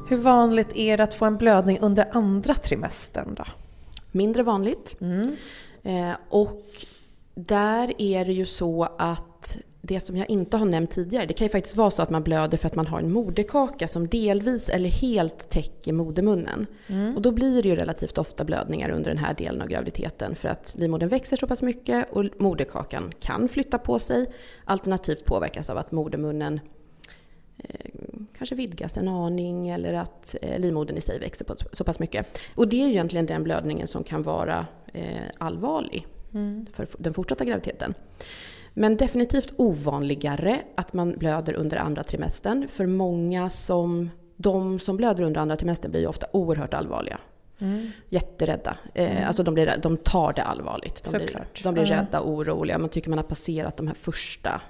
Hur 0.08 0.16
vanligt 0.16 0.76
är 0.76 0.96
det 0.96 1.02
att 1.02 1.14
få 1.14 1.24
en 1.24 1.36
blödning 1.36 1.78
under 1.80 2.08
andra 2.12 2.54
trimestern 2.54 3.34
då? 3.34 3.44
Mindre 4.12 4.42
vanligt. 4.42 4.96
Mm. 5.00 5.36
Eh, 5.82 6.16
och 6.28 6.62
där 7.34 7.92
är 7.98 8.24
det 8.24 8.32
ju 8.32 8.46
så 8.46 8.88
att 8.98 9.58
det 9.82 10.00
som 10.00 10.16
jag 10.16 10.30
inte 10.30 10.56
har 10.56 10.66
nämnt 10.66 10.90
tidigare, 10.90 11.26
det 11.26 11.34
kan 11.34 11.44
ju 11.44 11.48
faktiskt 11.48 11.76
vara 11.76 11.90
så 11.90 12.02
att 12.02 12.10
man 12.10 12.22
blöder 12.22 12.58
för 12.58 12.66
att 12.66 12.74
man 12.74 12.86
har 12.86 12.98
en 12.98 13.12
moderkaka 13.12 13.88
som 13.88 14.08
delvis 14.08 14.68
eller 14.68 14.88
helt 14.88 15.48
täcker 15.48 15.92
modermunnen. 15.92 16.66
Mm. 16.86 17.16
Och 17.16 17.22
då 17.22 17.32
blir 17.32 17.62
det 17.62 17.68
ju 17.68 17.76
relativt 17.76 18.18
ofta 18.18 18.44
blödningar 18.44 18.90
under 18.90 19.10
den 19.10 19.18
här 19.18 19.34
delen 19.34 19.62
av 19.62 19.68
graviditeten 19.68 20.34
för 20.34 20.48
att 20.48 20.74
livmodern 20.78 21.08
växer 21.08 21.36
så 21.36 21.46
pass 21.46 21.62
mycket 21.62 22.12
och 22.12 22.24
moderkakan 22.38 23.12
kan 23.20 23.48
flytta 23.48 23.78
på 23.78 23.98
sig. 23.98 24.26
Alternativt 24.64 25.24
påverkas 25.24 25.70
av 25.70 25.78
att 25.78 25.92
modermunnen 25.92 26.60
kanske 28.38 28.54
vidgas 28.54 28.96
en 28.96 29.08
aning 29.08 29.68
eller 29.68 29.94
att 29.94 30.34
eh, 30.42 30.58
livmodern 30.58 30.96
i 30.96 31.00
sig 31.00 31.18
växer 31.18 31.44
på 31.44 31.54
så 31.72 31.84
pass 31.84 31.98
mycket. 31.98 32.38
Och 32.54 32.68
det 32.68 32.82
är 32.82 32.88
egentligen 32.88 33.26
den 33.26 33.44
blödningen 33.44 33.88
som 33.88 34.04
kan 34.04 34.22
vara 34.22 34.66
eh, 34.92 35.22
allvarlig 35.38 36.06
mm. 36.34 36.66
för 36.72 36.86
den 36.98 37.14
fortsatta 37.14 37.44
graviditeten. 37.44 37.94
Men 38.74 38.96
definitivt 38.96 39.52
ovanligare 39.56 40.60
att 40.74 40.92
man 40.92 41.18
blöder 41.18 41.54
under 41.54 41.76
andra 41.76 42.04
trimestern. 42.04 42.68
För 42.68 42.86
många 42.86 43.50
som, 43.50 44.10
de 44.36 44.78
som 44.78 44.96
blöder 44.96 45.24
under 45.24 45.40
andra 45.40 45.56
trimestern 45.56 45.90
blir 45.90 46.00
ju 46.00 46.06
ofta 46.06 46.26
oerhört 46.32 46.74
allvarliga. 46.74 47.18
Mm. 47.58 47.86
Jätterädda. 48.08 48.76
Eh, 48.94 49.10
mm. 49.10 49.28
Alltså 49.28 49.42
de, 49.42 49.54
blir, 49.54 49.78
de 49.82 49.96
tar 49.96 50.32
det 50.32 50.42
allvarligt. 50.42 51.04
De 51.04 51.10
Såklart. 51.10 51.52
blir, 51.52 51.62
de 51.62 51.74
blir 51.74 51.92
mm. 51.92 51.98
rädda 51.98 52.20
och 52.20 52.30
oroliga. 52.30 52.78
Man 52.78 52.88
tycker 52.88 53.10
man 53.10 53.18
har 53.18 53.24
passerat 53.24 53.76
de 53.76 53.86
här 53.86 53.94
första 53.94 54.60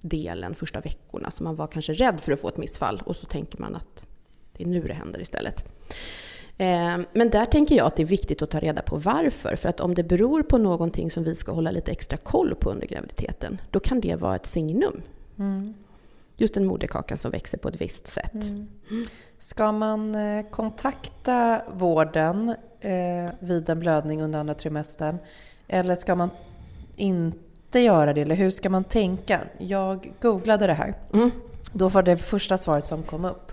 delen, 0.00 0.54
första 0.54 0.80
veckorna. 0.80 1.30
Så 1.30 1.42
man 1.42 1.54
var 1.54 1.66
kanske 1.66 1.92
rädd 1.92 2.20
för 2.20 2.32
att 2.32 2.40
få 2.40 2.48
ett 2.48 2.56
missfall 2.56 3.02
och 3.06 3.16
så 3.16 3.26
tänker 3.26 3.58
man 3.58 3.74
att 3.74 4.06
det 4.52 4.64
är 4.64 4.68
nu 4.68 4.80
det 4.80 4.94
händer 4.94 5.20
istället. 5.20 5.64
Eh, 6.58 6.98
men 7.12 7.30
där 7.30 7.46
tänker 7.46 7.74
jag 7.74 7.86
att 7.86 7.96
det 7.96 8.02
är 8.02 8.06
viktigt 8.06 8.42
att 8.42 8.50
ta 8.50 8.60
reda 8.60 8.82
på 8.82 8.96
varför. 8.96 9.56
För 9.56 9.68
att 9.68 9.80
om 9.80 9.94
det 9.94 10.02
beror 10.02 10.42
på 10.42 10.58
någonting 10.58 11.10
som 11.10 11.24
vi 11.24 11.36
ska 11.36 11.52
hålla 11.52 11.70
lite 11.70 11.90
extra 11.90 12.16
koll 12.16 12.54
på 12.54 12.70
under 12.70 12.86
graviditeten, 12.86 13.60
då 13.70 13.80
kan 13.80 14.00
det 14.00 14.16
vara 14.16 14.36
ett 14.36 14.46
signum. 14.46 15.02
Mm. 15.38 15.74
Just 16.36 16.56
en 16.56 16.66
moderkaka 16.66 17.16
som 17.16 17.30
växer 17.30 17.58
på 17.58 17.68
ett 17.68 17.80
visst 17.80 18.06
sätt. 18.06 18.34
Mm. 18.34 18.68
Ska 19.38 19.72
man 19.72 20.14
eh, 20.14 20.46
kontakta 20.50 21.62
vården 21.72 22.54
eh, 22.80 23.30
vid 23.40 23.70
en 23.70 23.80
blödning 23.80 24.22
under 24.22 24.38
andra 24.38 24.54
trimestern? 24.54 25.18
Eller 25.68 25.94
ska 25.94 26.14
man 26.14 26.30
inte 26.96 27.38
göra 27.80 28.12
det? 28.12 28.20
Eller 28.20 28.34
hur 28.34 28.50
ska 28.50 28.70
man 28.70 28.84
tänka? 28.84 29.40
Jag 29.58 30.12
googlade 30.20 30.66
det 30.66 30.74
här. 30.74 30.94
Mm. 31.14 31.30
Då 31.72 31.88
var 31.88 32.02
det 32.02 32.16
första 32.16 32.58
svaret 32.58 32.86
som 32.86 33.02
kom 33.02 33.24
upp. 33.24 33.52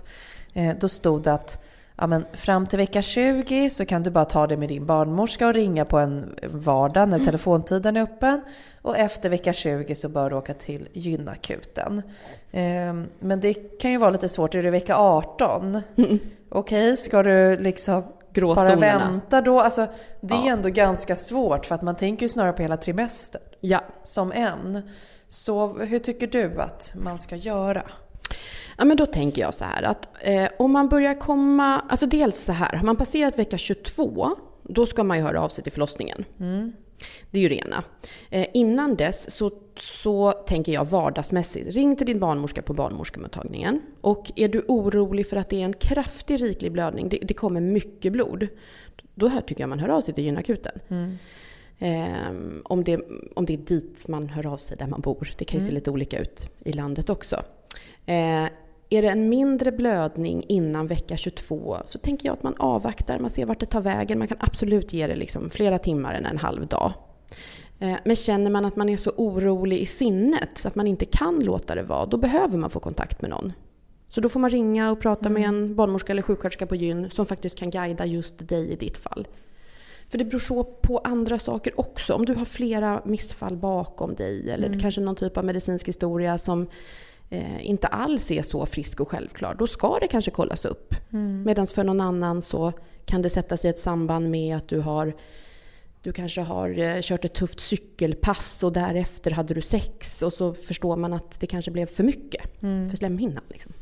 Då 0.80 0.88
stod 0.88 1.22
det 1.22 1.32
att 1.32 1.64
ja, 1.96 2.06
men 2.06 2.26
fram 2.32 2.66
till 2.66 2.78
vecka 2.78 3.02
20 3.02 3.70
så 3.70 3.84
kan 3.84 4.02
du 4.02 4.10
bara 4.10 4.24
ta 4.24 4.46
det 4.46 4.56
med 4.56 4.68
din 4.68 4.86
barnmorska 4.86 5.46
och 5.46 5.54
ringa 5.54 5.84
på 5.84 5.98
en 5.98 6.34
vardag 6.42 7.08
när 7.08 7.16
mm. 7.16 7.26
telefontiden 7.26 7.96
är 7.96 8.02
öppen. 8.02 8.40
Och 8.82 8.98
efter 8.98 9.28
vecka 9.28 9.52
20 9.52 9.94
så 9.94 10.08
bör 10.08 10.30
du 10.30 10.36
åka 10.36 10.54
till 10.54 10.88
gynakuten. 10.92 12.02
Um, 12.52 13.06
men 13.18 13.40
det 13.40 13.54
kan 13.54 13.90
ju 13.90 13.98
vara 13.98 14.10
lite 14.10 14.28
svårt. 14.28 14.54
Är 14.54 14.62
det 14.62 14.70
vecka 14.70 14.96
18? 14.96 15.80
Mm. 15.96 16.18
Okej, 16.48 16.92
okay, 16.92 16.96
ska 16.96 17.22
du 17.22 17.56
liksom 17.56 18.02
bara 18.34 18.76
vänta 18.76 19.40
då? 19.40 19.60
Alltså, 19.60 19.86
det 20.20 20.34
är 20.34 20.46
ja. 20.46 20.52
ändå 20.52 20.68
ganska 20.68 21.16
svårt 21.16 21.66
för 21.66 21.74
att 21.74 21.82
man 21.82 21.94
tänker 21.94 22.26
ju 22.26 22.28
snarare 22.28 22.52
på 22.52 22.62
hela 22.62 22.76
trimestern. 22.76 23.42
Ja. 23.64 23.84
Som 24.04 24.32
en. 24.32 24.82
Så 25.28 25.72
hur 25.72 25.98
tycker 25.98 26.26
du 26.26 26.60
att 26.60 26.92
man 26.94 27.18
ska 27.18 27.36
göra? 27.36 27.90
Ja, 28.78 28.84
men 28.84 28.96
då 28.96 29.06
tänker 29.06 29.42
jag 29.42 29.54
så 29.54 29.64
här 29.64 29.82
att 29.82 30.08
eh, 30.20 30.48
om 30.58 30.72
man 30.72 30.88
börjar 30.88 31.20
komma, 31.20 31.80
alltså 31.88 32.06
dels 32.06 32.44
så 32.44 32.52
här, 32.52 32.76
har 32.76 32.86
man 32.86 32.96
passerat 32.96 33.38
vecka 33.38 33.58
22, 33.58 34.30
då 34.62 34.86
ska 34.86 35.04
man 35.04 35.16
ju 35.16 35.22
höra 35.22 35.40
av 35.40 35.48
sig 35.48 35.64
till 35.64 35.72
förlossningen. 35.72 36.24
Mm. 36.40 36.72
Det 37.30 37.38
är 37.38 37.42
ju 37.42 37.48
rena. 37.48 37.84
Eh, 38.30 38.46
innan 38.54 38.96
dess 38.96 39.36
så, 39.36 39.50
så 39.76 40.32
tänker 40.32 40.72
jag 40.72 40.84
vardagsmässigt, 40.84 41.74
ring 41.74 41.96
till 41.96 42.06
din 42.06 42.20
barnmorska 42.20 42.62
på 42.62 42.74
barnmorskemottagningen. 42.74 43.80
Och 44.00 44.32
är 44.36 44.48
du 44.48 44.64
orolig 44.68 45.28
för 45.28 45.36
att 45.36 45.50
det 45.50 45.60
är 45.60 45.64
en 45.64 45.72
kraftig 45.72 46.42
riklig 46.42 46.72
blödning, 46.72 47.08
det, 47.08 47.18
det 47.22 47.34
kommer 47.34 47.60
mycket 47.60 48.12
blod, 48.12 48.48
då 49.14 49.28
här 49.28 49.40
tycker 49.40 49.62
jag 49.62 49.68
man 49.68 49.78
hör 49.78 49.88
av 49.88 50.00
sig 50.00 50.14
till 50.14 50.24
gynakuten. 50.24 50.80
Mm. 50.88 51.16
Eh, 51.84 52.32
om, 52.64 52.84
det, 52.84 53.00
om 53.34 53.46
det 53.46 53.52
är 53.52 53.58
dit 53.58 54.08
man 54.08 54.28
hör 54.28 54.46
av 54.46 54.56
sig 54.56 54.76
där 54.76 54.86
man 54.86 55.00
bor. 55.00 55.34
Det 55.38 55.44
kan 55.44 55.58
ju 55.58 55.62
mm. 55.62 55.68
se 55.68 55.74
lite 55.74 55.90
olika 55.90 56.18
ut 56.18 56.48
i 56.64 56.72
landet 56.72 57.10
också. 57.10 57.36
Eh, 58.06 58.44
är 58.90 59.02
det 59.02 59.08
en 59.08 59.28
mindre 59.28 59.72
blödning 59.72 60.44
innan 60.48 60.86
vecka 60.86 61.16
22 61.16 61.76
så 61.86 61.98
tänker 61.98 62.26
jag 62.26 62.32
att 62.32 62.42
man 62.42 62.54
avvaktar, 62.56 63.18
man 63.18 63.30
ser 63.30 63.46
vart 63.46 63.60
det 63.60 63.66
tar 63.66 63.80
vägen. 63.80 64.18
Man 64.18 64.28
kan 64.28 64.36
absolut 64.40 64.92
ge 64.92 65.06
det 65.06 65.14
liksom 65.14 65.50
flera 65.50 65.78
timmar 65.78 66.14
än 66.14 66.26
en 66.26 66.38
halv 66.38 66.66
dag. 66.66 66.92
Eh, 67.78 67.96
men 68.04 68.16
känner 68.16 68.50
man 68.50 68.64
att 68.64 68.76
man 68.76 68.88
är 68.88 68.96
så 68.96 69.12
orolig 69.16 69.78
i 69.78 69.86
sinnet 69.86 70.50
så 70.54 70.68
att 70.68 70.74
man 70.74 70.86
inte 70.86 71.04
kan 71.04 71.40
låta 71.40 71.74
det 71.74 71.82
vara, 71.82 72.06
då 72.06 72.16
behöver 72.16 72.58
man 72.58 72.70
få 72.70 72.80
kontakt 72.80 73.22
med 73.22 73.30
någon. 73.30 73.52
Så 74.08 74.20
då 74.20 74.28
får 74.28 74.40
man 74.40 74.50
ringa 74.50 74.90
och 74.90 75.00
prata 75.00 75.28
mm. 75.28 75.42
med 75.42 75.48
en 75.48 75.74
barnmorska 75.76 76.12
eller 76.12 76.22
sjuksköterska 76.22 76.66
på 76.66 76.76
gyn 76.76 77.10
som 77.10 77.26
faktiskt 77.26 77.58
kan 77.58 77.70
guida 77.70 78.06
just 78.06 78.48
dig 78.48 78.72
i 78.72 78.76
ditt 78.76 78.96
fall. 78.96 79.26
För 80.08 80.18
det 80.18 80.24
beror 80.24 80.38
så 80.38 80.64
på 80.64 80.98
andra 80.98 81.38
saker 81.38 81.80
också. 81.80 82.14
Om 82.14 82.24
du 82.24 82.34
har 82.34 82.44
flera 82.44 83.02
missfall 83.04 83.56
bakom 83.56 84.14
dig 84.14 84.50
eller 84.50 84.66
mm. 84.66 84.80
kanske 84.80 85.00
någon 85.00 85.16
typ 85.16 85.36
av 85.36 85.44
medicinsk 85.44 85.88
historia 85.88 86.38
som 86.38 86.66
eh, 87.30 87.66
inte 87.66 87.86
alls 87.86 88.30
är 88.30 88.42
så 88.42 88.66
frisk 88.66 89.00
och 89.00 89.10
självklar, 89.10 89.54
då 89.58 89.66
ska 89.66 89.98
det 89.98 90.06
kanske 90.06 90.30
kollas 90.30 90.64
upp. 90.64 90.94
Mm. 91.12 91.42
Medan 91.42 91.66
för 91.66 91.84
någon 91.84 92.00
annan 92.00 92.42
så 92.42 92.72
kan 93.04 93.22
det 93.22 93.30
sätta 93.30 93.56
sig 93.56 93.70
ett 93.70 93.78
samband 93.78 94.30
med 94.30 94.56
att 94.56 94.68
du 94.68 94.80
har 94.80 95.14
du 96.02 96.12
kanske 96.12 96.40
har 96.40 96.78
eh, 96.78 97.00
kört 97.00 97.24
ett 97.24 97.34
tufft 97.34 97.60
cykelpass 97.60 98.62
och 98.62 98.72
därefter 98.72 99.30
hade 99.30 99.54
du 99.54 99.62
sex 99.62 100.22
och 100.22 100.32
så 100.32 100.54
förstår 100.54 100.96
man 100.96 101.12
att 101.12 101.40
det 101.40 101.46
kanske 101.46 101.70
blev 101.70 101.86
för 101.86 102.04
mycket 102.04 102.62
mm. 102.62 102.90
för 102.90 102.96
slemhinnan. 102.96 103.44
Liksom. 103.48 103.72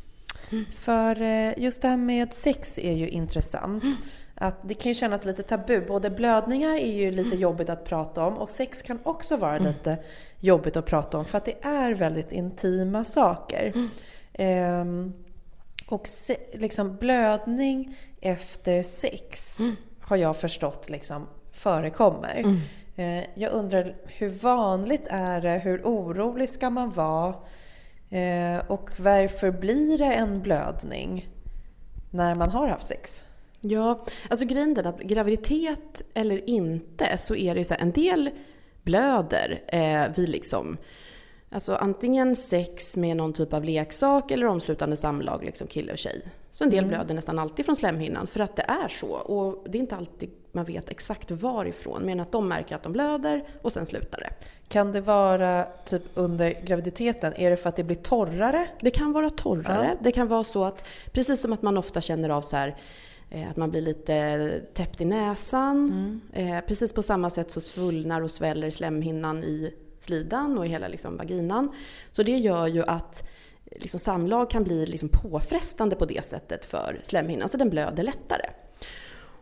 Mm. 0.50 0.64
För 0.80 1.22
eh, 1.22 1.58
just 1.58 1.82
det 1.82 1.88
här 1.88 1.96
med 1.96 2.34
sex 2.34 2.78
är 2.78 2.92
ju 2.92 3.08
intressant. 3.08 3.82
Mm. 3.82 3.96
Att 4.42 4.56
det 4.62 4.74
kan 4.74 4.90
ju 4.90 4.94
kännas 4.94 5.24
lite 5.24 5.42
tabu. 5.42 5.80
Både 5.80 6.10
blödningar 6.10 6.76
är 6.76 6.92
ju 6.92 7.10
lite 7.10 7.26
mm. 7.26 7.38
jobbigt 7.38 7.70
att 7.70 7.84
prata 7.84 8.26
om 8.26 8.38
och 8.38 8.48
sex 8.48 8.82
kan 8.82 8.98
också 9.02 9.36
vara 9.36 9.56
mm. 9.56 9.68
lite 9.68 9.98
jobbigt 10.40 10.76
att 10.76 10.86
prata 10.86 11.18
om 11.18 11.24
för 11.24 11.38
att 11.38 11.44
det 11.44 11.64
är 11.64 11.94
väldigt 11.94 12.32
intima 12.32 13.04
saker. 13.04 13.72
Um, 14.38 15.12
och 15.88 16.08
se, 16.08 16.36
liksom 16.52 16.96
blödning 16.96 17.96
efter 18.20 18.82
sex 18.82 19.58
har 20.00 20.16
jag 20.16 20.36
förstått 20.36 20.90
liksom 20.90 21.26
förekommer. 21.52 22.36
Mm. 22.36 22.60
Eh, 22.96 23.24
jag 23.34 23.52
undrar 23.52 23.96
hur 24.06 24.30
vanligt 24.30 25.06
är 25.10 25.40
det? 25.40 25.58
Hur 25.58 25.82
orolig 25.84 26.48
ska 26.48 26.70
man 26.70 26.90
vara? 26.90 27.34
Eh, 28.10 28.58
och 28.66 28.90
varför 28.96 29.50
blir 29.50 29.98
det 29.98 30.14
en 30.14 30.42
blödning 30.42 31.28
när 32.10 32.34
man 32.34 32.50
har 32.50 32.68
haft 32.68 32.86
sex? 32.86 33.26
Ja, 33.64 34.04
alltså 34.30 34.46
grejen 34.46 34.76
är 34.78 34.86
att 34.86 35.00
graviditet 35.00 36.02
eller 36.14 36.50
inte 36.50 37.18
så 37.18 37.34
är 37.34 37.54
det 37.54 37.60
ju 37.60 37.64
så 37.64 37.74
här, 37.74 37.80
en 37.80 37.92
del 37.92 38.30
blöder 38.82 39.62
eh, 39.68 40.16
vid 40.16 40.28
liksom 40.28 40.76
Alltså 41.54 41.74
antingen 41.74 42.36
sex 42.36 42.96
med 42.96 43.16
någon 43.16 43.32
typ 43.32 43.52
av 43.52 43.64
leksak 43.64 44.30
eller 44.30 44.46
omslutande 44.46 44.96
samlag, 44.96 45.44
liksom 45.44 45.66
kille 45.66 45.92
och 45.92 45.98
tjej. 45.98 46.22
Så 46.52 46.64
en 46.64 46.70
del 46.70 46.78
mm. 46.78 46.88
blöder 46.88 47.14
nästan 47.14 47.38
alltid 47.38 47.64
från 47.64 47.76
slemhinnan 47.76 48.26
för 48.26 48.40
att 48.40 48.56
det 48.56 48.62
är 48.62 48.88
så. 48.88 49.08
Och 49.08 49.70
det 49.70 49.78
är 49.78 49.80
inte 49.80 49.96
alltid 49.96 50.30
man 50.52 50.64
vet 50.64 50.90
exakt 50.90 51.30
varifrån, 51.30 52.02
men 52.02 52.20
att 52.20 52.32
de 52.32 52.48
märker 52.48 52.74
att 52.74 52.82
de 52.82 52.92
blöder 52.92 53.44
och 53.62 53.72
sen 53.72 53.86
slutar 53.86 54.20
det. 54.20 54.30
Kan 54.68 54.92
det 54.92 55.00
vara 55.00 55.66
typ 55.84 56.02
under 56.14 56.50
graviditeten? 56.50 57.34
Är 57.36 57.50
det 57.50 57.56
för 57.56 57.68
att 57.68 57.76
det 57.76 57.84
blir 57.84 57.96
torrare? 57.96 58.68
Det 58.80 58.90
kan 58.90 59.12
vara 59.12 59.30
torrare. 59.30 59.88
Ja. 59.90 59.98
Det 60.00 60.12
kan 60.12 60.28
vara 60.28 60.44
så 60.44 60.64
att, 60.64 60.88
precis 61.12 61.40
som 61.40 61.52
att 61.52 61.62
man 61.62 61.76
ofta 61.76 62.00
känner 62.00 62.28
av 62.28 62.42
så 62.42 62.56
här, 62.56 62.76
att 63.50 63.56
man 63.56 63.70
blir 63.70 63.80
lite 63.80 64.60
täppt 64.74 65.00
i 65.00 65.04
näsan. 65.04 66.20
Mm. 66.32 66.56
Eh, 66.56 66.64
precis 66.66 66.92
på 66.92 67.02
samma 67.02 67.30
sätt 67.30 67.50
så 67.50 67.60
svullnar 67.60 68.20
och 68.20 68.30
sväller 68.30 68.70
slemhinnan 68.70 69.44
i 69.44 69.74
slidan 70.00 70.58
och 70.58 70.66
i 70.66 70.68
hela 70.68 70.88
liksom 70.88 71.16
vaginan. 71.16 71.72
Så 72.10 72.22
det 72.22 72.36
gör 72.36 72.66
ju 72.66 72.82
att 72.82 73.28
liksom 73.80 74.00
samlag 74.00 74.50
kan 74.50 74.64
bli 74.64 74.86
liksom 74.86 75.08
påfrestande 75.08 75.96
på 75.96 76.04
det 76.04 76.24
sättet 76.24 76.64
för 76.64 77.00
slemhinnan, 77.02 77.48
så 77.48 77.56
den 77.56 77.70
blöder 77.70 78.02
lättare. 78.02 78.46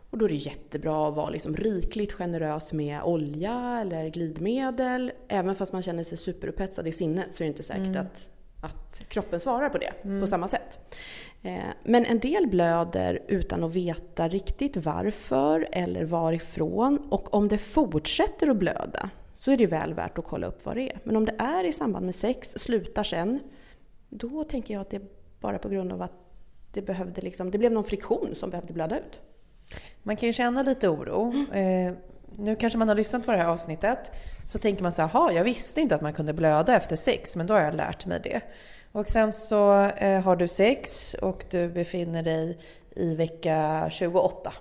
Och 0.09 0.17
då 0.17 0.25
är 0.25 0.29
det 0.29 0.35
jättebra 0.35 1.07
att 1.07 1.15
vara 1.15 1.29
liksom 1.29 1.55
rikligt 1.55 2.13
generös 2.13 2.73
med 2.73 3.01
olja 3.03 3.79
eller 3.81 4.09
glidmedel. 4.09 5.11
Även 5.27 5.55
fast 5.55 5.73
man 5.73 5.81
känner 5.81 6.03
sig 6.03 6.17
superupphetsad 6.17 6.87
i 6.87 6.91
sinnet 6.91 7.27
så 7.31 7.43
är 7.43 7.45
det 7.45 7.47
inte 7.47 7.63
säkert 7.63 7.85
mm. 7.85 8.01
att, 8.01 8.29
att 8.61 9.01
kroppen 9.07 9.39
svarar 9.39 9.69
på 9.69 9.77
det 9.77 9.93
mm. 10.03 10.21
på 10.21 10.27
samma 10.27 10.47
sätt. 10.47 10.79
Eh, 11.41 11.63
men 11.83 12.05
en 12.05 12.19
del 12.19 12.47
blöder 12.47 13.23
utan 13.27 13.63
att 13.63 13.75
veta 13.75 14.27
riktigt 14.27 14.77
varför 14.77 15.67
eller 15.71 16.03
varifrån. 16.03 17.07
Och 17.09 17.33
om 17.33 17.47
det 17.47 17.57
fortsätter 17.57 18.49
att 18.49 18.57
blöda 18.57 19.09
så 19.37 19.51
är 19.51 19.57
det 19.57 19.67
väl 19.67 19.93
värt 19.93 20.17
att 20.17 20.25
kolla 20.25 20.47
upp 20.47 20.65
vad 20.65 20.75
det 20.75 20.91
är. 20.91 20.99
Men 21.03 21.15
om 21.15 21.25
det 21.25 21.35
är 21.37 21.63
i 21.63 21.73
samband 21.73 22.05
med 22.05 22.15
sex, 22.15 22.53
slutar 22.55 23.03
sen, 23.03 23.39
då 24.09 24.43
tänker 24.43 24.73
jag 24.73 24.81
att 24.81 24.89
det 24.89 24.97
är 24.97 25.05
bara 25.39 25.57
på 25.57 25.69
grund 25.69 25.91
av 25.91 26.01
att 26.01 26.13
det, 26.73 26.81
behövde 26.81 27.21
liksom, 27.21 27.51
det 27.51 27.57
blev 27.57 27.71
någon 27.71 27.83
friktion 27.83 28.35
som 28.35 28.49
behövde 28.49 28.73
blöda 28.73 28.97
ut. 28.99 29.19
Man 30.03 30.15
kan 30.15 30.27
ju 30.27 30.33
känna 30.33 30.63
lite 30.63 30.89
oro. 30.89 31.33
Mm. 31.53 31.95
Nu 32.37 32.55
kanske 32.55 32.79
man 32.79 32.87
har 32.87 32.95
lyssnat 32.95 33.25
på 33.25 33.31
det 33.31 33.37
här 33.37 33.45
avsnittet. 33.45 34.11
Så 34.45 34.59
tänker 34.59 34.83
man 34.83 34.91
så 34.91 35.01
här, 35.01 35.31
jag 35.31 35.43
visste 35.43 35.81
inte 35.81 35.95
att 35.95 36.01
man 36.01 36.13
kunde 36.13 36.33
blöda 36.33 36.75
efter 36.75 36.95
sex, 36.95 37.35
men 37.35 37.47
då 37.47 37.53
har 37.53 37.61
jag 37.61 37.75
lärt 37.75 38.05
mig 38.05 38.19
det. 38.23 38.41
Och 38.91 39.07
sen 39.07 39.33
så 39.33 39.83
eh, 39.83 40.21
har 40.21 40.35
du 40.35 40.47
sex 40.47 41.13
och 41.13 41.45
du 41.49 41.69
befinner 41.69 42.23
dig 42.23 42.57
i 42.95 43.15
vecka 43.15 43.87
28. 43.91 44.53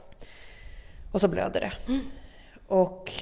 Och 1.13 1.21
så 1.21 1.29
blöder 1.29 1.61
det. 1.61 1.73
Mm. 1.93 2.01
Och 2.67 3.13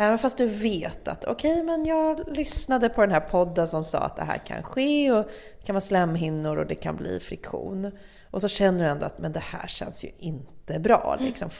Även 0.00 0.18
fast 0.18 0.36
du 0.36 0.46
vet 0.46 1.08
att 1.08 1.24
okej, 1.24 1.52
okay, 1.52 1.62
men 1.62 1.84
jag 1.84 2.36
lyssnade 2.36 2.88
på 2.88 3.00
den 3.00 3.10
här 3.10 3.20
podden 3.20 3.68
som 3.68 3.84
sa 3.84 3.98
att 3.98 4.16
det 4.16 4.24
här 4.24 4.38
kan 4.38 4.62
ske 4.62 5.12
och 5.12 5.24
det 5.58 5.66
kan 5.66 5.74
vara 5.74 5.80
slemhinnor 5.80 6.56
och 6.56 6.66
det 6.66 6.74
kan 6.74 6.96
bli 6.96 7.20
friktion. 7.20 7.90
Och 8.30 8.40
så 8.40 8.48
känner 8.48 8.84
du 8.84 8.90
ändå 8.90 9.06
att 9.06 9.18
men 9.18 9.32
det 9.32 9.40
här 9.40 9.68
känns 9.68 10.04
ju 10.04 10.10
inte 10.18 10.78
bra. 10.78 11.14
Mm. 11.18 11.26
Liksom, 11.26 11.50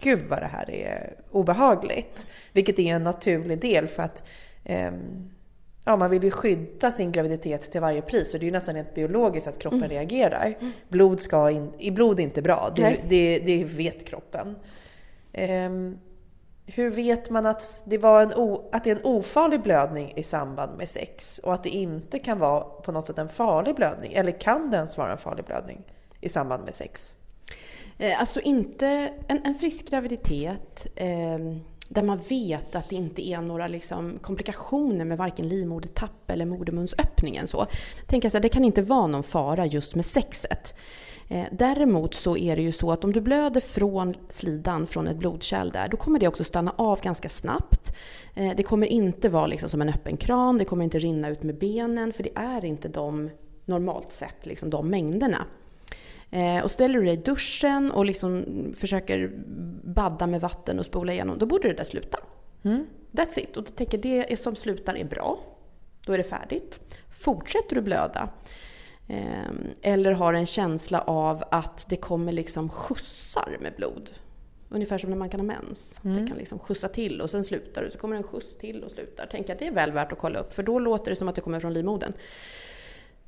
gud 0.00 0.28
vad 0.28 0.42
det 0.42 0.46
här 0.46 0.70
är 0.70 1.14
obehagligt. 1.30 2.26
Vilket 2.52 2.78
är 2.78 2.94
en 2.94 3.04
naturlig 3.04 3.60
del 3.60 3.88
för 3.88 4.02
att 4.02 4.22
um, 4.64 5.30
ja, 5.84 5.96
man 5.96 6.10
vill 6.10 6.24
ju 6.24 6.30
skydda 6.30 6.90
sin 6.90 7.12
graviditet 7.12 7.72
till 7.72 7.80
varje 7.80 8.02
pris. 8.02 8.34
Och 8.34 8.40
det 8.40 8.44
är 8.44 8.46
ju 8.46 8.52
nästan 8.52 8.74
rent 8.74 8.94
biologiskt 8.94 9.48
att 9.48 9.58
kroppen 9.58 9.78
mm. 9.78 9.90
reagerar. 9.90 10.54
Mm. 10.60 10.72
Blod 10.88 11.20
ska 11.20 11.50
in, 11.50 11.72
i 11.78 11.90
blod 11.90 12.20
är 12.20 12.24
inte 12.24 12.42
bra, 12.42 12.72
det, 12.76 12.98
det, 13.08 13.38
det 13.38 13.64
vet 13.64 14.04
kroppen. 14.04 14.56
Um, 15.66 15.98
hur 16.66 16.90
vet 16.90 17.30
man 17.30 17.46
att 17.46 17.84
det, 17.86 17.98
var 17.98 18.22
en 18.22 18.34
o, 18.34 18.68
att 18.72 18.84
det 18.84 18.90
är 18.90 18.96
en 18.96 19.04
ofarlig 19.04 19.62
blödning 19.62 20.12
i 20.16 20.22
samband 20.22 20.78
med 20.78 20.88
sex 20.88 21.38
och 21.38 21.54
att 21.54 21.62
det 21.62 21.70
inte 21.70 22.18
kan 22.18 22.38
vara 22.38 22.60
på 22.60 22.92
något 22.92 23.06
sätt 23.06 23.18
en 23.18 23.28
farlig 23.28 23.74
blödning? 23.74 24.12
Eller 24.12 24.32
kan 24.32 24.70
det 24.70 24.76
ens 24.76 24.96
vara 24.96 25.12
en 25.12 25.18
farlig 25.18 25.44
blödning 25.44 25.82
i 26.20 26.28
samband 26.28 26.64
med 26.64 26.74
sex? 26.74 27.16
Eh, 27.98 28.20
alltså 28.20 28.40
inte 28.40 29.12
en, 29.28 29.40
en 29.44 29.54
frisk 29.54 29.90
graviditet 29.90 30.86
eh, 30.96 31.38
där 31.88 32.02
man 32.02 32.18
vet 32.28 32.76
att 32.76 32.88
det 32.88 32.96
inte 32.96 33.28
är 33.28 33.40
några 33.40 33.66
liksom, 33.66 34.18
komplikationer 34.22 35.04
med 35.04 35.18
varken 35.18 35.48
livmodertapp 35.48 36.30
eller 36.30 36.46
modermunsöppningen. 36.46 37.46
Så. 37.46 37.66
Tänk 38.06 38.24
alltså, 38.24 38.40
det 38.40 38.48
kan 38.48 38.64
inte 38.64 38.82
vara 38.82 39.06
någon 39.06 39.22
fara 39.22 39.66
just 39.66 39.94
med 39.94 40.06
sexet. 40.06 40.74
Eh, 41.28 41.44
däremot 41.52 42.14
så 42.14 42.36
är 42.36 42.56
det 42.56 42.62
ju 42.62 42.72
så 42.72 42.92
att 42.92 43.04
om 43.04 43.12
du 43.12 43.20
blöder 43.20 43.60
från 43.60 44.14
slidan, 44.28 44.86
från 44.86 45.08
ett 45.08 45.16
blodkärl 45.16 45.70
där, 45.70 45.88
då 45.88 45.96
kommer 45.96 46.18
det 46.18 46.28
också 46.28 46.44
stanna 46.44 46.74
av 46.78 47.00
ganska 47.00 47.28
snabbt. 47.28 47.92
Eh, 48.34 48.52
det 48.56 48.62
kommer 48.62 48.86
inte 48.86 49.28
vara 49.28 49.46
liksom 49.46 49.68
som 49.68 49.82
en 49.82 49.88
öppen 49.88 50.16
kran, 50.16 50.58
det 50.58 50.64
kommer 50.64 50.84
inte 50.84 50.98
rinna 50.98 51.28
ut 51.28 51.42
med 51.42 51.58
benen, 51.58 52.12
för 52.12 52.22
det 52.22 52.32
är 52.34 52.64
inte 52.64 52.88
de, 52.88 53.30
normalt 53.64 54.12
sett, 54.12 54.46
liksom 54.46 54.70
de 54.70 54.88
mängderna. 54.88 55.44
Eh, 56.36 56.64
och 56.64 56.70
ställer 56.70 56.98
du 56.98 57.04
dig 57.04 57.14
i 57.14 57.16
duschen 57.16 57.90
och 57.90 58.04
liksom 58.04 58.44
försöker 58.76 59.30
badda 59.82 60.26
med 60.26 60.40
vatten 60.40 60.78
och 60.78 60.86
spola 60.86 61.12
igenom, 61.12 61.38
då 61.38 61.46
borde 61.46 61.68
det 61.68 61.74
där 61.74 61.84
sluta. 61.84 62.18
Mm. 62.62 62.86
That's 63.12 63.38
it. 63.38 63.56
Och 63.56 63.64
du 63.64 63.70
tänker 63.70 63.98
det 63.98 64.40
som 64.40 64.56
slutar 64.56 64.96
är 64.96 65.04
bra. 65.04 65.38
Då 66.06 66.12
är 66.12 66.18
det 66.18 66.24
färdigt. 66.24 66.80
Fortsätter 67.10 67.74
du 67.74 67.82
blöda, 67.82 68.28
Ehm, 69.08 69.66
eller 69.82 70.12
har 70.12 70.32
en 70.32 70.46
känsla 70.46 71.00
av 71.00 71.44
att 71.50 71.86
det 71.88 71.96
kommer 71.96 72.32
liksom 72.32 72.68
skjutsar 72.68 73.56
med 73.60 73.72
blod. 73.76 74.10
Ungefär 74.68 74.98
som 74.98 75.10
när 75.10 75.16
man 75.16 75.28
kan 75.28 75.40
ha 75.40 75.46
mens. 75.46 76.00
Mm. 76.04 76.16
Det 76.16 76.28
kan 76.28 76.38
liksom 76.38 76.58
skjutsa 76.58 76.88
till 76.88 77.20
och 77.20 77.30
sen 77.30 77.44
slutar 77.44 77.82
det. 77.84 77.90
Så 77.90 77.98
kommer 77.98 78.16
det 78.16 78.20
en 78.20 78.28
skjuts 78.28 78.58
till 78.58 78.84
och 78.84 78.90
slutar. 78.90 79.28
Tänk 79.30 79.50
att 79.50 79.58
det 79.58 79.66
är 79.66 79.72
väl 79.72 79.92
värt 79.92 80.12
att 80.12 80.18
kolla 80.18 80.38
upp 80.38 80.52
för 80.52 80.62
då 80.62 80.78
låter 80.78 81.10
det 81.10 81.16
som 81.16 81.28
att 81.28 81.34
det 81.34 81.40
kommer 81.40 81.60
från 81.60 81.72
livmodern. 81.72 82.12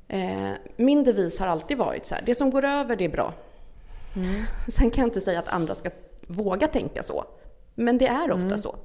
Ehm, 0.09 0.55
min 0.75 1.03
devis 1.03 1.39
har 1.39 1.47
alltid 1.47 1.77
varit 1.77 2.05
så 2.05 2.15
här, 2.15 2.23
det 2.25 2.35
som 2.35 2.49
går 2.49 2.65
över 2.65 2.95
det 2.95 3.05
är 3.05 3.09
bra. 3.09 3.33
Mm. 4.15 4.43
Sen 4.67 4.91
kan 4.91 5.01
jag 5.01 5.07
inte 5.07 5.21
säga 5.21 5.39
att 5.39 5.47
andra 5.47 5.75
ska 5.75 5.89
våga 6.27 6.67
tänka 6.67 7.03
så. 7.03 7.25
Men 7.75 7.97
det 7.97 8.07
är 8.07 8.31
ofta 8.31 8.45
mm. 8.45 8.57
så. 8.57 8.75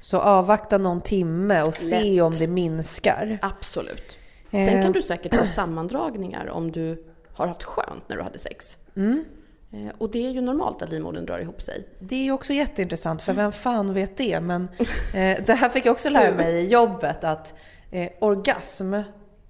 Så 0.00 0.18
avvakta 0.18 0.78
någon 0.78 1.00
timme 1.00 1.62
och 1.62 1.74
se 1.74 2.02
Lätt. 2.02 2.22
om 2.22 2.32
det 2.38 2.46
minskar? 2.46 3.38
Absolut. 3.42 4.18
Sen 4.50 4.66
kan 4.66 4.82
eh. 4.82 4.92
du 4.92 5.02
säkert 5.02 5.34
ha 5.34 5.44
sammandragningar 5.44 6.50
om 6.50 6.72
du 6.72 7.04
har 7.32 7.46
haft 7.46 7.62
skönt 7.62 8.08
när 8.08 8.16
du 8.16 8.22
hade 8.22 8.38
sex. 8.38 8.76
Mm. 8.96 9.24
Eh, 9.72 9.92
och 9.98 10.10
det 10.10 10.26
är 10.26 10.30
ju 10.30 10.40
normalt 10.40 10.82
att 10.82 10.90
livmodern 10.90 11.26
drar 11.26 11.38
ihop 11.38 11.62
sig. 11.62 11.88
Det 11.98 12.16
är 12.16 12.24
ju 12.24 12.32
också 12.32 12.52
jätteintressant, 12.52 13.22
för 13.22 13.32
vem 13.32 13.52
fan 13.52 13.94
vet 13.94 14.16
det? 14.16 14.40
Men 14.40 14.62
eh, 15.14 15.44
det 15.46 15.54
här 15.54 15.68
fick 15.68 15.86
jag 15.86 15.92
också 15.92 16.10
lära 16.10 16.34
mig 16.34 16.54
i 16.54 16.68
jobbet, 16.68 17.24
att 17.24 17.54
eh, 17.90 18.10
orgasm 18.20 18.94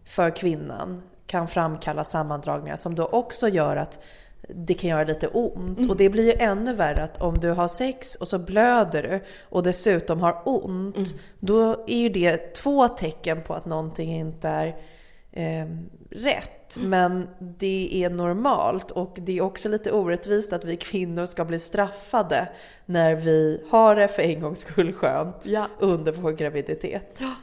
för 0.05 0.31
kvinnan 0.31 1.03
kan 1.27 1.49
framkalla 1.49 2.05
sammandragningar 2.05 2.77
som 2.77 2.95
då 2.95 3.07
också 3.07 3.49
gör 3.49 3.77
att 3.77 3.99
det 4.49 4.75
kan 4.75 4.91
göra 4.91 5.05
lite 5.05 5.29
ont. 5.29 5.79
Mm. 5.79 5.91
Och 5.91 5.97
det 5.97 6.09
blir 6.09 6.25
ju 6.25 6.33
ännu 6.33 6.75
värre 6.75 7.03
att 7.03 7.23
om 7.23 7.39
du 7.39 7.51
har 7.51 7.69
sex 7.69 8.15
och 8.15 8.29
så 8.29 8.39
blöder 8.39 9.03
du 9.03 9.21
och 9.43 9.63
dessutom 9.63 10.21
har 10.21 10.43
ont, 10.45 10.97
mm. 10.97 11.09
då 11.41 11.85
är 11.87 11.99
ju 11.99 12.09
det 12.09 12.55
två 12.55 12.89
tecken 12.89 13.43
på 13.43 13.55
att 13.55 13.67
någonting 13.67 14.15
inte 14.15 14.49
är 14.49 14.77
eh, 15.33 15.69
rätt. 16.11 16.77
Mm. 16.77 16.91
Men 16.91 17.29
det 17.39 18.05
är 18.05 18.11
normalt 18.11 18.91
och 18.91 19.17
det 19.21 19.39
är 19.39 19.41
också 19.41 19.69
lite 19.69 19.93
orättvist 19.93 20.53
att 20.53 20.65
vi 20.65 20.77
kvinnor 20.77 21.27
ska 21.27 21.45
bli 21.45 21.59
straffade 21.59 22.49
när 22.87 23.15
vi 23.15 23.65
har 23.71 23.97
det 23.97 24.09
för 24.09 24.23
en 24.23 24.41
gångs 24.41 24.61
skull 24.61 24.93
skönt 24.93 25.47
ja. 25.47 25.67
under 25.79 26.13
vår 26.13 26.33
graviditet. 26.33 27.19
Ja. 27.21 27.35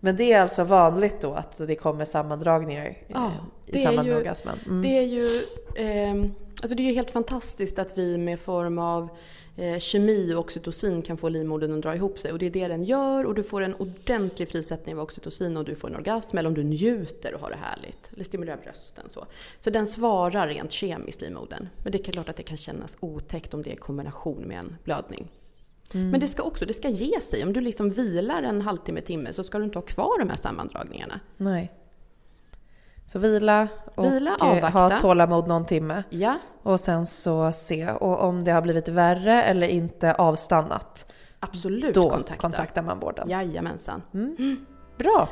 Men 0.00 0.16
det 0.16 0.32
är 0.32 0.42
alltså 0.42 0.64
vanligt 0.64 1.20
då 1.20 1.32
att 1.32 1.58
det 1.66 1.74
kommer 1.74 2.04
sammandragningar 2.04 2.86
eh, 2.86 2.94
Ja, 3.06 3.32
i 3.66 3.82
samband 3.82 4.08
med 4.08 4.16
orgasmen? 4.16 4.58
Mm. 4.66 4.82
Det 4.82 4.98
är 4.98 5.02
ju 5.02 5.42
ehm, 5.76 6.34
alltså 6.62 6.76
det 6.76 6.88
är 6.88 6.94
helt 6.94 7.10
fantastiskt 7.10 7.78
att 7.78 7.98
vi 7.98 8.18
med 8.18 8.40
form 8.40 8.78
av 8.78 9.08
eh, 9.56 9.78
kemi 9.78 10.34
och 10.34 10.40
oxytocin 10.40 11.02
kan 11.02 11.16
få 11.16 11.28
livmodern 11.28 11.74
att 11.74 11.82
dra 11.82 11.94
ihop 11.94 12.18
sig. 12.18 12.32
Och 12.32 12.38
det 12.38 12.46
är 12.46 12.50
det 12.50 12.68
den 12.68 12.84
gör 12.84 13.24
och 13.24 13.34
du 13.34 13.42
får 13.42 13.62
en 13.62 13.74
ordentlig 13.74 14.48
frisättning 14.48 14.94
av 14.94 15.00
oxytocin 15.00 15.56
och 15.56 15.64
du 15.64 15.74
får 15.74 15.88
en 15.88 15.96
orgasm 15.96 16.38
eller 16.38 16.48
om 16.48 16.54
du 16.54 16.64
njuter 16.64 17.34
och 17.34 17.40
har 17.40 17.50
det 17.50 17.56
härligt. 17.56 18.10
Eller 18.12 18.24
stimulerar 18.24 18.56
brösten 18.56 19.04
så. 19.08 19.26
Så 19.60 19.70
den 19.70 19.86
svarar 19.86 20.48
rent 20.48 20.72
kemiskt 20.72 21.20
livmodern. 21.20 21.68
Men 21.82 21.92
det 21.92 22.08
är 22.08 22.12
klart 22.12 22.28
att 22.28 22.36
det 22.36 22.42
kan 22.42 22.56
kännas 22.56 22.96
otäckt 23.00 23.54
om 23.54 23.62
det 23.62 23.70
är 23.70 23.74
i 23.74 23.76
kombination 23.76 24.42
med 24.42 24.58
en 24.58 24.76
blödning. 24.84 25.28
Mm. 25.94 26.10
Men 26.10 26.20
det 26.20 26.28
ska 26.28 26.42
också 26.42 26.66
det 26.66 26.74
ska 26.74 26.88
ge 26.88 27.20
sig. 27.20 27.42
Om 27.44 27.52
du 27.52 27.60
liksom 27.60 27.90
vilar 27.90 28.42
en 28.42 28.62
halvtimme, 28.62 29.00
timme 29.00 29.32
så 29.32 29.44
ska 29.44 29.58
du 29.58 29.64
inte 29.64 29.78
ha 29.78 29.82
kvar 29.86 30.18
de 30.18 30.28
här 30.28 30.36
sammandragningarna. 30.36 31.20
Nej. 31.36 31.72
Så 33.06 33.18
vila 33.18 33.68
och 33.94 34.04
Vila, 34.04 34.36
eh, 34.42 34.70
ha 34.72 35.00
tålamod 35.00 35.48
någon 35.48 35.66
timme. 35.66 36.02
Ja, 36.10 36.38
Och 36.62 36.80
sen 36.80 37.06
så 37.06 37.52
se. 37.52 37.90
Och 37.90 38.20
om 38.20 38.44
det 38.44 38.50
har 38.50 38.62
blivit 38.62 38.88
värre 38.88 39.42
eller 39.42 39.68
inte 39.68 40.14
avstannat, 40.14 41.12
absolut 41.40 41.94
då 41.94 42.10
kontakta. 42.10 42.36
kontaktar 42.40 42.82
man 42.82 42.98
vården. 43.00 43.28
Jajamensan. 43.30 44.02
Bra! 44.98 45.28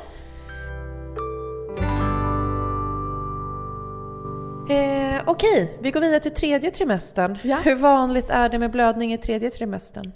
Eh, 4.69 5.21
Okej, 5.25 5.77
vi 5.81 5.91
går 5.91 6.01
vidare 6.01 6.19
till 6.19 6.33
tredje 6.33 6.71
trimestern. 6.71 7.37
Ja. 7.43 7.57
Hur 7.63 7.75
vanligt 7.75 8.29
är 8.29 8.49
det 8.49 8.59
med 8.59 8.71
blödning 8.71 9.13
i 9.13 9.17
tredje 9.17 9.51
trimestern? 9.51 10.11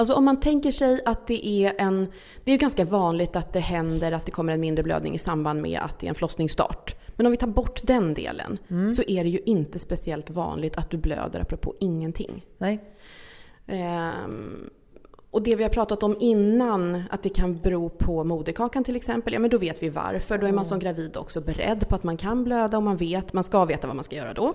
Alltså 0.00 0.14
om 0.14 0.24
man 0.24 0.40
tänker 0.40 0.72
sig 0.72 1.00
att 1.04 1.26
det 1.26 1.46
är 1.46 1.74
en... 1.78 2.06
Det 2.44 2.50
är 2.50 2.52
ju 2.52 2.58
ganska 2.58 2.84
vanligt 2.84 3.36
att 3.36 3.52
det 3.52 3.60
händer 3.60 4.12
att 4.12 4.26
det 4.26 4.32
kommer 4.32 4.52
en 4.52 4.60
mindre 4.60 4.82
blödning 4.82 5.14
i 5.14 5.18
samband 5.18 5.62
med 5.62 5.80
att 5.80 5.98
det 5.98 6.06
är 6.06 6.08
en 6.08 6.14
förlossningsstart. 6.14 6.96
Men 7.16 7.26
om 7.26 7.30
vi 7.32 7.36
tar 7.36 7.46
bort 7.46 7.80
den 7.82 8.14
delen 8.14 8.58
så 8.96 9.02
är 9.02 9.24
det 9.24 9.30
ju 9.30 9.38
inte 9.38 9.78
speciellt 9.78 10.30
vanligt 10.30 10.78
att 10.78 10.90
du 10.90 10.96
blöder 10.96 11.40
apropå 11.40 11.74
ingenting. 11.80 12.44
Nej? 12.58 12.80
Ehm, 13.66 14.70
och 15.30 15.42
det 15.42 15.56
vi 15.56 15.62
har 15.62 15.70
pratat 15.70 16.02
om 16.02 16.16
innan, 16.20 17.02
att 17.10 17.22
det 17.22 17.28
kan 17.28 17.56
bero 17.56 17.88
på 17.88 18.24
moderkakan 18.24 18.84
till 18.84 18.96
exempel, 18.96 19.32
ja 19.32 19.40
men 19.40 19.50
då 19.50 19.58
vet 19.58 19.82
vi 19.82 19.88
varför. 19.88 20.38
Då 20.38 20.46
är 20.46 20.52
man 20.52 20.64
som 20.64 20.78
gravid 20.78 21.16
också 21.16 21.40
beredd 21.40 21.88
på 21.88 21.94
att 21.94 22.04
man 22.04 22.16
kan 22.16 22.44
blöda 22.44 22.76
och 22.76 22.82
man 22.82 22.96
vet, 22.96 23.32
man 23.32 23.44
ska 23.44 23.64
veta 23.64 23.86
vad 23.86 23.96
man 23.96 24.04
ska 24.04 24.16
göra 24.16 24.34
då. 24.34 24.54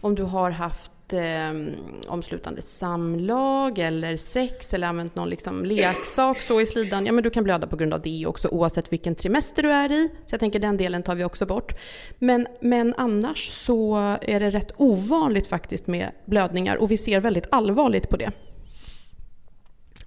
Om 0.00 0.14
du 0.14 0.22
har 0.22 0.50
haft 0.50 0.92
eh, 1.12 2.10
omslutande 2.12 2.62
samlag 2.62 3.78
eller 3.78 4.16
sex 4.16 4.74
eller 4.74 4.86
använt 4.86 5.14
någon 5.14 5.30
liksom 5.30 5.64
leksak 5.64 6.38
så 6.40 6.60
i 6.60 6.66
slidan, 6.66 7.06
ja 7.06 7.12
men 7.12 7.24
du 7.24 7.30
kan 7.30 7.44
blöda 7.44 7.66
på 7.66 7.76
grund 7.76 7.94
av 7.94 8.02
det 8.02 8.26
också 8.26 8.48
oavsett 8.48 8.92
vilken 8.92 9.14
trimester 9.14 9.62
du 9.62 9.70
är 9.70 9.92
i. 9.92 10.08
Så 10.08 10.34
jag 10.34 10.40
tänker 10.40 10.58
den 10.58 10.76
delen 10.76 11.02
tar 11.02 11.14
vi 11.14 11.24
också 11.24 11.46
bort. 11.46 11.72
Men, 12.18 12.46
men 12.60 12.94
annars 12.96 13.50
så 13.50 13.96
är 14.22 14.40
det 14.40 14.50
rätt 14.50 14.72
ovanligt 14.76 15.46
faktiskt 15.46 15.86
med 15.86 16.10
blödningar 16.24 16.76
och 16.76 16.90
vi 16.90 16.96
ser 16.96 17.20
väldigt 17.20 17.46
allvarligt 17.50 18.08
på 18.08 18.16
det. 18.16 18.32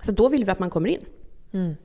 Så 0.02 0.12
då 0.12 0.30
vill 0.30 0.46
vi 0.46 0.52
att 0.52 0.60
man 0.60 0.70
kommer 0.70 0.90
in. 0.90 1.06
Mm. 1.54 1.76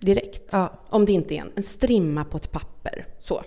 Direkt. 0.00 0.42
Ja, 0.52 0.72
Om 0.88 1.04
det 1.04 1.12
inte 1.12 1.34
är 1.34 1.40
en, 1.40 1.52
en 1.56 1.62
strimma 1.62 2.24
på 2.24 2.36
ett 2.36 2.52
papper. 2.52 3.06
Så. 3.20 3.42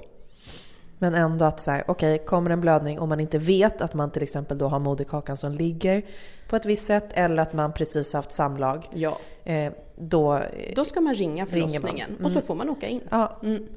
men 1.00 1.14
ändå 1.16 1.46
att 1.46 1.60
så 1.60 1.72
här, 1.72 1.84
okej, 1.88 2.18
kommer 2.18 2.50
en 2.50 2.62
blödning 2.62 3.00
om 3.00 3.10
man 3.10 3.20
inte 3.20 3.38
vet 3.38 3.82
att 3.82 3.94
man 3.94 4.12
till 4.12 4.24
exempel 4.24 4.58
då 4.58 4.68
har 4.68 4.80
moderkakan 4.80 5.38
som 5.38 5.52
ligger 5.52 6.06
på 6.50 6.56
ett 6.56 6.66
visst 6.66 6.86
sätt 6.86 7.06
eller 7.14 7.42
att 7.42 7.54
man 7.54 7.74
precis 7.74 8.14
haft 8.14 8.32
samlag, 8.32 8.90
Ja. 8.94 9.18
eh, 9.44 9.74
då... 9.96 10.36
eh, 10.36 10.74
Då 10.76 10.86
ska 10.86 11.02
man 11.02 11.14
ringa 11.14 11.46
förlossningen 11.46 12.10
Mm. 12.10 12.26
och 12.26 12.32
så 12.32 12.42
får 12.42 12.56
man 12.56 12.70
åka 12.70 12.88
in. 12.88 13.02
Ja, 13.10 13.40
Mm. 13.44 13.68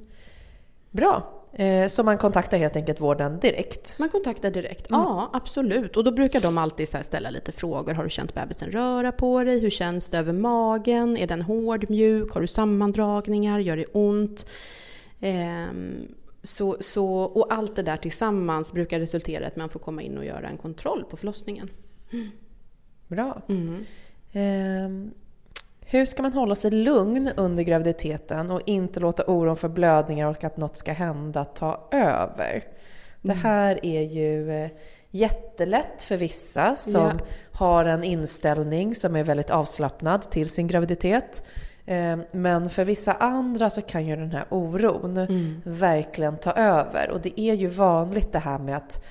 bra. 0.91 1.40
Eh, 1.53 1.89
så 1.89 2.03
man 2.03 2.19
kontaktar 2.19 2.59
helt 2.59 2.77
enkelt 2.77 3.01
vården 3.01 3.41
direkt? 3.41 3.99
Man 3.99 4.09
kontaktar 4.09 4.51
direkt. 4.51 4.91
Mm. 4.91 5.01
Ja, 5.01 5.31
absolut. 5.33 5.97
Och 5.97 6.05
då 6.05 6.13
brukar 6.13 6.41
de 6.41 6.59
alltid 6.59 6.89
ställa 6.89 7.31
lite 7.31 7.53
frågor. 7.53 7.95
Har 7.95 8.05
du 8.05 8.11
känt 8.11 8.35
bebisen 8.35 8.71
röra 8.71 9.13
på 9.13 9.45
dig? 9.45 9.61
Hur 9.61 9.71
känns 9.71 10.09
det 10.09 10.19
över 10.19 10.33
magen? 10.33 11.17
Är 11.17 11.27
den 11.27 11.43
hård, 11.43 11.91
mjuk? 11.91 12.33
Har 12.33 12.41
du 12.41 12.47
sammandragningar? 12.47 13.59
Gör 13.59 13.77
det 13.77 13.87
ont? 13.87 14.47
Ehm, 15.21 16.15
så, 16.43 16.77
så, 16.81 17.07
och 17.23 17.53
allt 17.53 17.77
det 17.77 17.83
där 17.83 17.97
tillsammans 17.97 18.73
brukar 18.73 19.01
resultera 19.01 19.45
i 19.45 19.47
att 19.47 19.57
man 19.57 19.69
får 19.69 19.81
komma 19.81 20.03
in 20.03 20.19
och 20.19 20.25
göra 20.25 20.49
en 20.49 20.57
kontroll 20.57 21.05
på 21.11 21.17
förlossningen. 21.17 21.71
Bra. 23.09 23.43
Mm. 23.49 23.85
Ehm, 24.33 25.11
hur 25.91 26.05
ska 26.07 26.23
man 26.23 26.33
hålla 26.33 26.55
sig 26.55 26.71
lugn 26.71 27.31
under 27.37 27.63
graviditeten 27.63 28.51
och 28.51 28.61
inte 28.67 29.01
låta 29.01 29.25
oron 29.27 29.57
för 29.57 29.69
blödningar 29.69 30.27
och 30.29 30.45
att 30.45 30.57
något 30.57 30.77
ska 30.77 30.93
hända 30.93 31.45
ta 31.45 31.89
över? 31.93 32.65
Det 33.23 33.33
här 33.33 33.79
är 33.87 34.03
ju 34.03 34.51
eh, 34.51 34.71
jättelätt 35.11 36.03
för 36.03 36.17
vissa 36.17 36.77
som 36.77 37.03
Ja. 37.03 37.13
har 37.53 37.85
en 37.85 38.05
inställning 38.05 38.95
som 38.95 39.17
är 39.17 39.25
väldigt 39.25 39.51
avslappnad 39.51 40.31
till 40.31 40.49
sin 40.49 40.67
graviditet. 40.67 41.43
Ehm, 41.87 42.23
Men 42.33 42.71
för 42.71 42.85
vissa 42.85 43.13
andra 43.13 43.71
så 43.71 43.83
kan 43.83 44.07
ju 44.07 44.17
den 44.17 44.31
här 44.33 44.45
oron 44.51 45.17
Mm. 45.19 45.63
verkligen 45.65 46.37
ta 46.37 46.53
över. 46.53 47.11
Och 47.11 47.21
det 47.21 47.41
är 47.41 47.55
ju 47.55 47.67
vanligt 47.67 48.33
det 48.33 48.39
här 48.39 48.59
med 48.59 48.77
att 48.77 49.05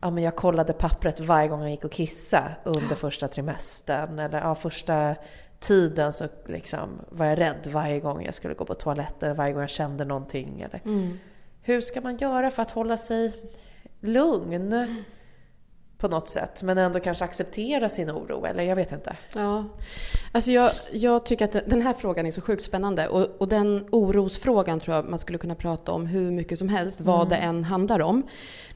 ja, 0.00 0.10
men 0.10 0.24
jag 0.24 0.36
kollade 0.36 0.72
pappret 0.72 1.20
varje 1.20 1.48
gång 1.48 1.60
jag 1.60 1.70
gick 1.70 1.84
och 1.84 1.92
kissade 1.92 2.50
under 2.64 2.94
första 2.94 3.28
trimestern. 3.28 4.18
Eller 4.18 4.38
ja, 4.40 4.54
första 4.54 5.14
tiden 5.60 6.12
så 6.12 6.28
liksom 6.46 6.88
var 7.08 7.26
jag 7.26 7.38
rädd 7.38 7.66
varje 7.72 8.00
gång 8.00 8.24
jag 8.24 8.34
skulle 8.34 8.54
gå 8.54 8.64
på 8.64 8.74
toaletten, 8.74 9.36
varje 9.36 9.52
gång 9.52 9.60
jag 9.60 9.70
kände 9.70 10.04
någonting. 10.04 10.60
Eller. 10.60 10.80
Mm. 10.84 11.18
Hur 11.62 11.80
ska 11.80 12.00
man 12.00 12.16
göra 12.16 12.50
för 12.50 12.62
att 12.62 12.70
hålla 12.70 12.96
sig 12.96 13.32
lugn 14.00 14.86
på 15.98 16.08
något 16.08 16.28
sätt, 16.28 16.62
men 16.62 16.78
ändå 16.78 17.00
kanske 17.00 17.24
acceptera 17.24 17.88
sin 17.88 18.10
oro? 18.10 18.44
Eller 18.44 18.64
jag 18.64 18.76
vet 18.76 18.92
inte. 18.92 19.16
Ja, 19.34 19.64
alltså 20.32 20.50
jag, 20.50 20.72
jag 20.92 21.26
tycker 21.26 21.44
att 21.44 21.52
den 21.66 21.82
här 21.82 21.92
frågan 21.92 22.26
är 22.26 22.32
så 22.32 22.40
sjukt 22.40 22.62
spännande 22.62 23.08
och, 23.08 23.40
och 23.40 23.48
den 23.48 23.88
orosfrågan 23.92 24.80
tror 24.80 24.96
jag 24.96 25.10
man 25.10 25.18
skulle 25.18 25.38
kunna 25.38 25.54
prata 25.54 25.92
om 25.92 26.06
hur 26.06 26.30
mycket 26.30 26.58
som 26.58 26.68
helst, 26.68 27.00
vad 27.00 27.28
det 27.28 27.36
än 27.36 27.64
handlar 27.64 28.00
om. 28.00 28.22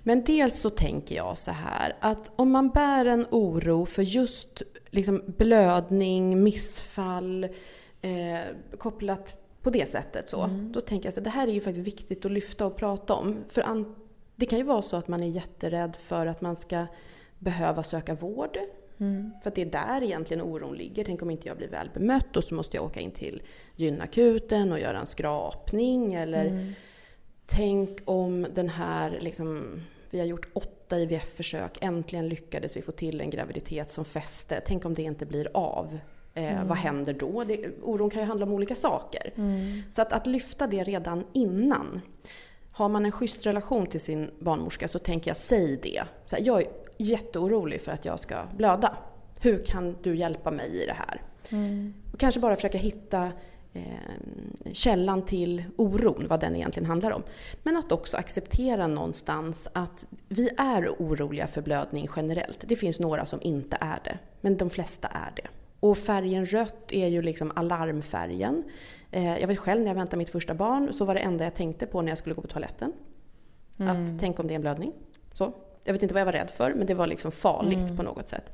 Men 0.02 0.24
dels 0.24 0.60
så 0.60 0.70
tänker 0.70 1.16
jag 1.16 1.38
så 1.38 1.50
här 1.50 1.96
att 2.00 2.30
om 2.36 2.50
man 2.50 2.68
bär 2.68 3.04
en 3.04 3.26
oro 3.30 3.86
för 3.86 4.02
just 4.02 4.62
liksom 4.94 5.22
blödning, 5.26 6.42
missfall, 6.42 7.44
eh, 8.02 8.38
kopplat 8.78 9.40
på 9.62 9.70
det 9.70 9.90
sättet 9.90 10.28
så, 10.28 10.46
då 10.70 10.80
tänker 10.80 11.08
jag 11.08 11.18
att 11.18 11.24
det 11.24 11.30
här 11.30 11.48
är 11.48 11.52
ju 11.52 11.60
faktiskt 11.60 11.86
viktigt 11.86 12.24
att 12.24 12.32
lyfta 12.32 12.66
och 12.66 12.76
prata 12.76 13.14
om. 13.14 13.36
För 13.48 13.62
an, 13.62 13.94
det 14.36 14.46
kan 14.46 14.58
ju 14.58 14.64
vara 14.64 14.82
så 14.82 14.96
att 14.96 15.08
man 15.08 15.22
är 15.22 15.28
jätterädd 15.28 15.96
för 15.96 16.26
att 16.26 16.40
man 16.40 16.56
ska 16.56 16.86
behöva 17.38 17.82
söka 17.82 18.14
vård. 18.14 18.58
För 19.42 19.48
att 19.48 19.54
det 19.54 19.62
är 19.62 19.66
där 19.66 20.02
egentligen 20.02 20.42
oron 20.42 20.76
ligger. 20.76 21.04
Tänk 21.04 21.22
om 21.22 21.30
inte 21.30 21.48
jag 21.48 21.56
blir 21.56 21.68
väl 21.68 21.90
bemött 21.94 22.36
och 22.36 22.44
så 22.44 22.54
måste 22.54 22.76
jag 22.76 22.84
åka 22.84 23.00
in 23.00 23.10
till 23.10 23.42
gynakuten 23.76 24.72
och 24.72 24.80
göra 24.80 25.00
en 25.00 25.06
skrapning. 25.06 26.14
Eller 26.14 26.74
tänk 27.46 27.98
om 28.04 28.46
den 28.54 28.68
här, 28.68 29.18
liksom, 29.20 29.80
vi 30.14 30.20
har 30.20 30.26
gjort 30.26 30.48
åtta 30.52 30.98
IVF-försök, 30.98 31.78
äntligen 31.80 32.28
lyckades 32.28 32.76
vi 32.76 32.82
få 32.82 32.92
till 32.92 33.20
en 33.20 33.30
graviditet 33.30 33.90
som 33.90 34.04
fäste. 34.04 34.60
Tänk 34.66 34.84
om 34.84 34.94
det 34.94 35.02
inte 35.02 35.26
blir 35.26 35.48
av. 35.54 35.98
Eh, 36.34 36.64
Vad 36.64 36.78
händer 36.78 37.12
då? 37.12 37.44
Det, 37.44 37.66
oron 37.82 38.10
kan 38.10 38.20
ju 38.22 38.26
handla 38.28 38.46
om 38.46 38.52
olika 38.52 38.74
saker. 38.74 39.32
Så 39.92 40.02
att, 40.02 40.12
att 40.12 40.26
lyfta 40.26 40.66
det 40.66 40.84
redan 40.84 41.24
innan. 41.32 42.00
Har 42.72 42.88
man 42.88 43.04
en 43.04 43.12
schysst 43.12 43.46
relation 43.46 43.86
till 43.86 44.00
sin 44.00 44.30
barnmorska 44.38 44.88
så 44.88 44.98
tänker 44.98 45.30
jag, 45.30 45.36
säg 45.36 45.76
det. 45.82 46.02
Så 46.26 46.36
här, 46.36 46.42
jag 46.42 46.60
är 46.62 46.68
jätteorolig 46.98 47.80
för 47.80 47.92
att 47.92 48.04
jag 48.04 48.20
ska 48.20 48.36
blöda. 48.56 48.96
Hur 49.40 49.64
kan 49.64 49.96
du 50.02 50.16
hjälpa 50.16 50.50
mig 50.50 50.82
i 50.82 50.86
det 50.86 50.96
här? 50.96 51.22
Och 52.12 52.18
kanske 52.18 52.40
bara 52.40 52.56
försöka 52.56 52.78
hitta 52.78 53.32
eh, 53.74 54.72
källan 54.72 55.24
till 55.24 55.64
oron, 55.76 56.26
vad 56.28 56.40
den 56.40 56.56
egentligen 56.56 56.86
handlar 56.86 57.10
om. 57.10 57.22
Men 57.62 57.76
att 57.76 57.92
också 57.92 58.16
acceptera 58.16 58.86
någonstans 58.86 59.68
att 59.72 60.06
vi 60.28 60.50
är 60.56 60.88
oroliga 60.88 61.46
för 61.46 61.62
blödning 61.62 62.08
generellt. 62.16 62.64
Det 62.68 62.76
finns 62.76 63.00
några 63.00 63.26
som 63.26 63.38
inte 63.42 63.78
är 63.80 63.98
det, 64.04 64.18
men 64.40 64.56
de 64.56 64.70
flesta 64.70 65.08
är 65.08 65.32
det. 65.36 65.48
Och 65.80 65.98
färgen 65.98 66.46
rött 66.46 66.92
är 66.92 67.06
ju 67.06 67.22
liksom 67.22 67.52
alarmfärgen. 67.54 68.64
Eh, 69.10 69.38
jag 69.38 69.48
vet 69.48 69.58
själv 69.58 69.80
när 69.80 69.88
jag 69.88 69.94
väntade 69.94 70.16
mitt 70.16 70.30
första 70.30 70.54
barn 70.54 70.92
så 70.92 71.04
var 71.04 71.14
det 71.14 71.20
enda 71.20 71.44
jag 71.44 71.54
tänkte 71.54 71.86
på 71.86 72.02
när 72.02 72.08
jag 72.08 72.18
skulle 72.18 72.34
gå 72.34 72.42
på 72.42 72.48
toaletten. 72.48 72.92
Att 73.78 74.20
tänk 74.20 74.38
om 74.38 74.46
det 74.46 74.54
är 74.54 74.56
en 74.56 74.60
blödning. 74.60 74.92
Så. 75.32 75.52
Jag 75.84 75.92
vet 75.92 76.02
inte 76.02 76.14
vad 76.14 76.20
jag 76.20 76.26
var 76.26 76.32
rädd 76.32 76.50
för 76.50 76.74
men 76.74 76.86
det 76.86 76.94
var 76.94 77.06
liksom 77.06 77.32
farligt 77.32 77.96
på 77.96 78.02
något 78.02 78.28
sätt. 78.28 78.52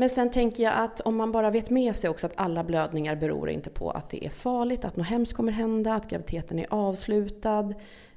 Men 0.00 0.08
sen 0.10 0.30
tänker 0.30 0.62
jag 0.62 0.72
att 0.74 1.00
om 1.00 1.16
man 1.16 1.32
bara 1.32 1.50
vet 1.50 1.70
med 1.70 1.96
sig 1.96 2.10
också 2.10 2.26
att 2.26 2.32
alla 2.34 2.64
blödningar 2.64 3.16
beror 3.16 3.50
inte 3.50 3.70
på 3.70 3.90
att 3.90 4.10
det 4.10 4.24
är 4.24 4.30
farligt, 4.30 4.84
att 4.84 4.96
något 4.96 5.06
hemskt 5.06 5.32
kommer 5.32 5.52
hända, 5.52 5.94
att 5.94 6.08
graviditeten 6.10 6.58
är 6.58 6.66
avslutad. 6.70 7.74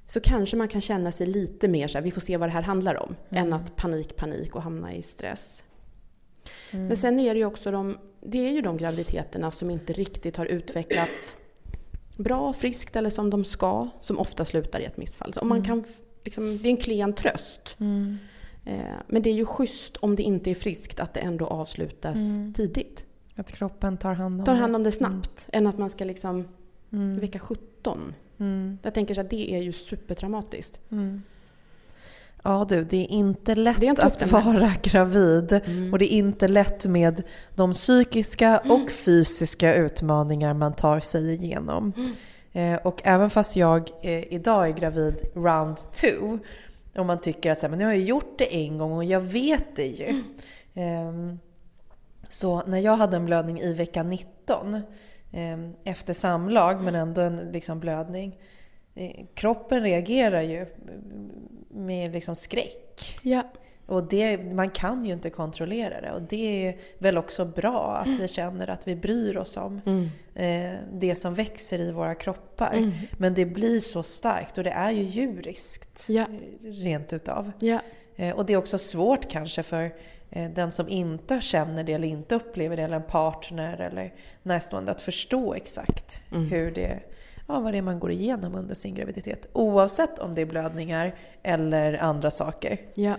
Så 0.07 0.19
kanske 0.19 0.55
man 0.57 0.67
kan 0.67 0.81
känna 0.81 1.11
sig 1.11 1.27
lite 1.27 1.67
mer 1.67 1.87
så 1.87 1.97
här, 1.97 2.03
vi 2.03 2.11
får 2.11 2.21
se 2.21 2.37
vad 2.37 2.49
det 2.49 2.53
här 2.53 2.61
handlar 2.61 2.95
om. 3.03 3.15
Än 3.29 3.53
att 3.53 3.75
panik, 3.75 4.15
panik 4.15 4.55
och 4.55 4.61
hamna 4.61 4.93
i 4.93 5.01
stress. 5.01 5.63
Men 6.71 6.97
sen 6.97 7.19
är 7.19 7.33
det 7.33 7.39
ju 7.39 7.45
också 7.45 7.71
de, 7.71 7.97
det 8.21 8.37
är 8.47 8.51
ju 8.51 8.61
de 8.61 8.77
graviditeterna 8.77 9.51
som 9.51 9.69
inte 9.69 9.93
riktigt 9.93 10.37
har 10.37 10.45
utvecklats 10.45 11.35
bra, 12.17 12.53
friskt 12.53 12.95
eller 12.95 13.09
som 13.09 13.29
de 13.29 13.43
ska, 13.45 13.87
som 14.01 14.19
ofta 14.19 14.45
slutar 14.45 14.79
i 14.79 14.85
ett 14.85 14.97
missfall. 14.97 15.33
Så 15.33 15.39
om 15.39 15.47
man 15.49 15.57
Mm. 15.57 15.67
kan, 15.67 15.83
liksom, 16.23 16.57
det 16.57 16.67
är 16.67 16.71
en 16.71 16.77
klen 16.77 17.13
tröst. 17.13 17.75
Mm. 17.79 18.17
Eh, 18.65 18.75
men 19.07 19.21
det 19.21 19.29
är 19.29 19.33
ju 19.33 19.45
schysst 19.45 19.97
om 19.97 20.15
det 20.15 20.23
inte 20.23 20.51
är 20.51 20.55
friskt 20.55 20.99
att 20.99 21.13
det 21.13 21.19
ändå 21.19 21.45
avslutas 21.45 22.17
Mm. 22.19 22.53
tidigt. 22.53 23.05
Att 23.35 23.51
kroppen 23.51 23.97
tar 23.97 24.13
hand 24.13 24.39
om 24.39 24.45
Tar 24.45 24.55
hand 24.55 24.75
om 24.75 24.83
det 24.83 24.91
snabbt, 24.91 25.47
än 25.53 25.67
att 25.67 25.77
man 25.77 25.89
ska 25.89 26.05
liksom 26.05 26.47
Mm. 26.93 27.19
vecka 27.19 27.39
17. 27.39 28.13
Mm. 28.39 28.77
Jag 28.83 28.93
tänker 28.93 29.13
så 29.13 29.21
att 29.21 29.29
det 29.29 29.53
är 29.53 29.61
ju 29.61 29.73
supertraumatiskt. 29.73 30.79
Mm. 30.91 31.23
Ja 32.43 32.65
du, 32.69 32.83
det 32.83 32.97
är 32.97 33.11
inte 33.11 33.55
lätt 33.55 33.79
Det 33.79 33.87
är 33.87 33.95
tuff 33.95 34.33
att 34.33 34.45
vara 34.45 34.73
gravid. 34.83 35.53
Mm. 35.65 35.93
Och 35.93 35.99
det 35.99 36.13
är 36.13 36.17
inte 36.17 36.47
lätt 36.47 36.85
med 36.85 37.23
de 37.55 37.73
psykiska 37.73 38.61
och 38.69 38.91
fysiska 38.91 39.75
utmaningar 39.75 40.53
man 40.53 40.73
tar 40.73 40.99
sig 40.99 41.33
igenom. 41.33 41.93
Eh, 42.53 42.75
och 42.75 43.01
även 43.03 43.29
fast 43.29 43.55
jag 43.55 43.89
eh, 44.01 44.33
idag 44.33 44.67
är 44.69 44.73
gravid 44.73 45.15
round 45.35 45.77
two 45.93 46.37
och 46.97 47.05
man 47.05 47.21
tycker 47.21 47.51
att 47.51 47.59
så 47.59 47.65
här, 47.65 47.69
men 47.69 47.79
nu 47.79 47.85
har 47.85 47.93
jag 47.93 48.01
gjort 48.01 48.37
det 48.37 48.55
en 48.55 48.77
gång 48.77 48.91
och 48.91 49.03
jag 49.03 49.21
vet 49.21 49.75
det 49.75 49.87
ju. 49.87 50.23
Ehm, 50.73 51.39
så 52.29 52.63
när 52.67 52.79
jag 52.79 52.95
hade 52.95 53.17
en 53.17 53.25
blödning 53.25 53.59
i 53.59 53.73
vecka 53.73 54.03
19 54.03 54.81
ehm, 55.31 55.73
efter 55.83 56.13
samlag 56.13 56.81
men 56.81 56.95
ändå 56.95 57.21
en 57.21 57.37
liksom, 57.37 57.79
blödning. 57.79 58.39
Eh, 58.95 59.25
kroppen 59.33 59.83
reagerar 59.83 60.41
ju 60.41 60.65
med 61.69 62.13
liksom 62.13 62.35
skräck. 62.35 63.19
Ja. 63.21 63.43
Och 63.91 64.03
det, 64.03 64.37
man 64.37 64.69
kan 64.69 65.05
ju 65.05 65.13
inte 65.13 65.29
kontrollera 65.29 66.01
det. 66.01 66.11
Och 66.11 66.21
det 66.21 66.67
är 66.67 66.77
väl 66.97 67.17
också 67.17 67.45
bra 67.45 67.95
att 67.95 68.19
vi 68.19 68.27
känner 68.27 68.69
att 68.69 68.87
vi 68.87 68.95
bryr 68.95 69.37
oss 69.37 69.57
om 69.57 69.81
Mm. 69.85 70.09
eh, 70.35 70.79
det 70.93 71.15
som 71.15 71.33
växer 71.33 71.79
i 71.79 71.91
våra 71.91 72.15
kroppar. 72.15 72.73
Mm. 72.73 72.91
Men 73.17 73.33
det 73.33 73.45
blir 73.45 73.79
så 73.79 74.03
starkt 74.03 74.57
och 74.57 74.63
det 74.63 74.69
är 74.71 74.91
ju 74.91 75.03
djuriskt. 75.03 76.05
Ja. 76.09 76.25
Rent 76.63 77.13
utav. 77.13 77.51
Ja. 77.59 77.79
Eh, 78.15 78.35
och 78.35 78.45
det 78.45 78.53
är 78.53 78.57
också 78.57 78.77
svårt 78.77 79.29
kanske 79.29 79.63
för 79.63 79.93
eh, 80.29 80.49
den 80.51 80.71
som 80.71 80.89
inte 80.89 81.41
känner 81.41 81.83
det 81.83 81.93
eller 81.93 82.07
inte 82.07 82.35
upplever 82.35 82.77
det, 82.77 82.83
eller 82.83 82.95
en 82.95 83.03
partner 83.03 83.77
eller 83.81 84.13
närstående, 84.43 84.91
att 84.91 85.01
förstå 85.01 85.53
exakt 85.53 86.23
Mm. 86.31 86.45
hur 86.49 86.71
det, 86.71 86.99
ja, 87.47 87.59
vad 87.59 87.73
det 87.73 87.77
är 87.77 87.81
man 87.81 87.99
går 87.99 88.11
igenom 88.11 88.55
under 88.55 88.75
sin 88.75 88.95
graviditet. 88.95 89.47
Oavsett 89.53 90.19
om 90.19 90.35
det 90.35 90.41
är 90.41 90.45
blödningar 90.45 91.15
eller 91.43 91.93
andra 91.97 92.31
saker. 92.31 92.77
ja. 92.95 93.15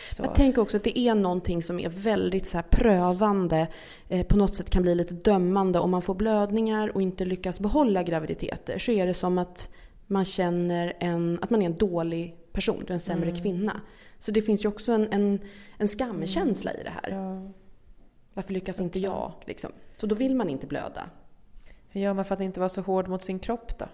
Så. 0.00 0.22
Jag 0.22 0.34
tänker 0.34 0.62
också 0.62 0.76
att 0.76 0.84
det 0.84 0.98
är 0.98 1.14
någonting 1.14 1.62
som 1.62 1.80
är 1.80 1.88
väldigt 1.88 2.46
så 2.46 2.62
prövande, 2.70 3.68
eh, 4.08 4.26
på 4.26 4.36
något 4.36 4.54
sätt 4.54 4.70
kan 4.70 4.82
bli 4.82 4.94
lite 4.94 5.14
dömande. 5.14 5.78
Om 5.78 5.90
man 5.90 6.02
får 6.02 6.14
blödningar 6.14 6.88
och 6.88 7.02
inte 7.02 7.24
lyckas 7.24 7.60
behålla 7.60 8.02
graviditeter 8.02 8.78
så 8.78 8.92
är 8.92 9.06
det 9.06 9.14
som 9.14 9.38
att 9.38 9.68
man 10.06 10.24
känner 10.24 10.96
en, 11.00 11.38
att 11.42 11.50
man 11.50 11.62
är 11.62 11.66
en 11.66 11.76
dålig 11.76 12.36
person, 12.52 12.84
du 12.86 12.92
är 12.92 12.94
en 12.94 13.00
sämre 13.00 13.28
Mm. 13.28 13.42
kvinna. 13.42 13.80
Så 14.18 14.30
det 14.30 14.42
finns 14.42 14.64
ju 14.64 14.68
också 14.68 14.92
en, 14.92 15.12
en, 15.12 15.40
en 15.78 15.88
skamkänsla 15.88 16.72
i 16.74 16.82
det 16.82 16.90
här. 16.90 17.10
Ja. 17.10 17.52
Varför 18.34 18.52
lyckas 18.52 18.76
Så 18.76 18.82
inte 18.82 18.98
jag? 18.98 19.32
Liksom. 19.46 19.72
Så 19.96 20.06
då 20.06 20.14
vill 20.14 20.34
man 20.34 20.48
inte 20.48 20.66
blöda. 20.66 21.10
Hur 21.88 22.00
gör 22.00 22.14
man 22.14 22.24
för 22.24 22.34
att 22.34 22.40
inte 22.40 22.60
vara 22.60 22.68
så 22.68 22.80
hård 22.80 23.08
mot 23.08 23.22
sin 23.22 23.38
kropp 23.38 23.78
då? 23.78 23.86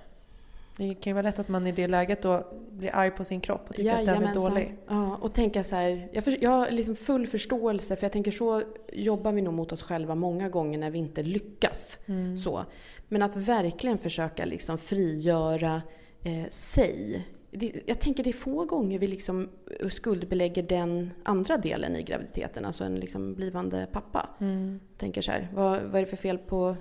Det 0.77 0.95
kan 0.95 1.11
ju 1.11 1.13
vara 1.15 1.23
lätt 1.23 1.39
att 1.39 1.49
man 1.49 1.67
i 1.67 1.73
det 1.73 1.87
läget 1.89 2.23
då 2.23 2.47
blir 2.71 2.95
arg 2.95 3.11
på 3.11 3.25
sin 3.25 3.41
kropp 3.41 3.71
och 3.71 3.77
tycker 3.77 3.91
att 3.91 3.99
den 3.99 4.09
är 4.09 4.13
Jajamensan. 4.13 4.45
dålig. 4.45 4.77
Ja, 4.89 5.19
och 5.21 5.35
tänka 5.35 5.65
så 5.65 5.77
här, 5.77 6.09
jag, 6.13 6.25
för, 6.25 6.37
jag 6.41 6.51
har 6.51 6.71
liksom 6.71 6.97
full 6.97 7.27
förståelse 7.27 7.97
för 7.97 8.05
jag 8.05 8.13
tänker 8.13 8.31
så 8.31 8.63
jobbar 8.93 9.33
vi 9.33 9.43
nog 9.43 9.55
mot 9.55 9.73
oss 9.73 9.83
själva 9.83 10.15
många 10.15 10.49
gånger 10.49 10.79
när 10.79 10.91
vi 10.91 10.99
inte 10.99 11.23
lyckas. 11.23 11.99
Mm. 12.07 12.39
Så. 12.39 12.65
Men 13.09 13.23
att 13.23 13.37
verkligen 13.37 13.99
försöka 13.99 14.45
liksom 14.45 14.79
frigöra 14.79 15.83
eh, 16.23 16.51
sig. 16.51 17.27
Det, 17.51 17.73
jag 17.87 18.01
tänker 18.01 18.25
det 18.25 18.31
är 18.31 18.33
få 18.33 18.65
gånger 18.65 18.99
vi 18.99 19.07
liksom 19.07 19.49
skuldbelägger 19.89 20.63
den 20.63 21.11
andra 21.23 21.57
delen 21.57 21.97
i 21.97 22.03
graviditeten, 22.03 22.65
alltså 22.65 22.85
en 22.85 22.95
liksom 22.95 23.35
blivande 23.35 23.87
pappa. 23.93 24.29
Mm. 24.41 24.81
Tänker 24.97 25.23
så 25.23 25.31
här, 25.31 25.49
vad, 25.55 25.83
vad 25.83 25.95
är 25.95 26.01
det 26.01 26.07
för 26.07 26.17
fel 26.17 26.39
på, 26.39 26.77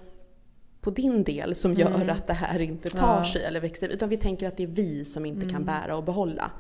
på 0.82 0.90
din 0.92 1.24
del 1.24 1.56
som 1.56 1.74
gör 1.74 1.96
Mm. 1.96 2.10
att 2.10 2.28
det 2.28 2.34
här 2.34 2.60
inte 2.60 2.90
tar 2.90 3.18
Ja. 3.18 3.26
sig 3.34 3.44
eller 3.44 3.60
växer? 3.60 3.90
Utan 3.90 4.10
vi 4.10 4.18
tänker 4.18 4.48
att 4.48 4.58
det 4.58 4.64
är 4.64 4.68
vi 4.68 5.06
som 5.06 5.26
inte 5.26 5.42
kan 5.42 5.50
Mm. 5.50 5.66
bära 5.66 5.98
och 5.98 6.04
behålla. 6.04 6.52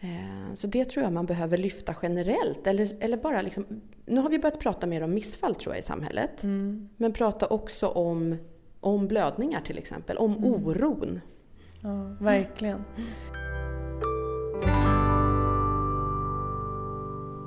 Eh, 0.00 0.54
Så 0.54 0.66
det 0.66 0.84
tror 0.84 1.04
jag 1.04 1.12
man 1.12 1.26
behöver 1.26 1.56
lyfta 1.58 1.94
generellt. 2.02 2.66
Eller, 2.66 2.88
eller 3.00 3.16
bara 3.16 3.42
liksom, 3.42 3.66
nu 4.06 4.20
har 4.20 4.28
vi 4.30 4.38
börjat 4.38 4.60
prata 4.60 4.86
mer 4.86 5.02
om 5.02 5.14
missfall 5.14 5.54
tror 5.54 5.74
jag 5.74 5.80
i 5.80 5.86
samhället. 5.86 6.42
Mm. 6.44 6.88
Men 6.96 7.12
prata 7.12 7.46
också 7.46 7.86
om, 7.88 8.36
om 8.80 9.08
blödningar 9.08 9.60
till 9.60 9.78
exempel, 9.78 10.16
om 10.18 10.32
Mm. 10.36 10.44
oron. 10.54 11.20
Ja, 11.80 12.16
verkligen. 12.20 12.84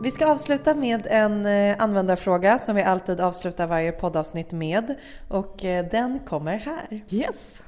Vi 0.02 0.12
ska 0.12 0.32
avsluta 0.32 0.76
med 0.76 1.08
en 1.10 1.46
eh, 1.46 1.76
användarfråga 1.80 2.60
som 2.60 2.76
vi 2.76 2.84
alltid 2.84 3.22
avslutar 3.22 3.68
varje 3.68 3.92
poddavsnitt 3.92 4.52
med. 4.52 4.96
Och 5.28 5.66
eh, 5.66 5.86
den 5.92 6.20
kommer 6.20 6.58
här. 6.58 7.04
Yes! 7.10 7.62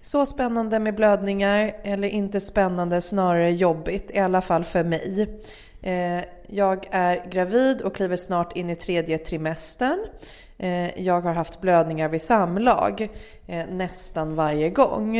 Så 0.00 0.26
spännande 0.26 0.78
med 0.78 0.94
blödningar, 0.94 1.76
eller 1.82 2.08
inte 2.08 2.40
spännande, 2.40 3.00
snarare 3.00 3.50
jobbigt, 3.50 4.10
i 4.10 4.18
alla 4.18 4.40
fall 4.40 4.64
för 4.64 4.84
mig. 4.84 5.28
Eh, 5.82 6.20
Jag 6.46 6.88
är 6.90 7.30
gravid 7.30 7.82
och 7.82 7.94
kliver 7.94 8.16
snart 8.16 8.56
in 8.56 8.70
i 8.70 8.74
tredje 8.74 9.18
trimestern. 9.18 9.98
Eh, 10.58 11.02
jag 11.02 11.20
har 11.20 11.32
haft 11.32 11.60
blödningar 11.60 12.08
vid 12.08 12.22
samlag 12.22 13.08
eh, 13.46 13.66
nästan 13.66 14.34
varje 14.34 14.70
gång. 14.70 15.16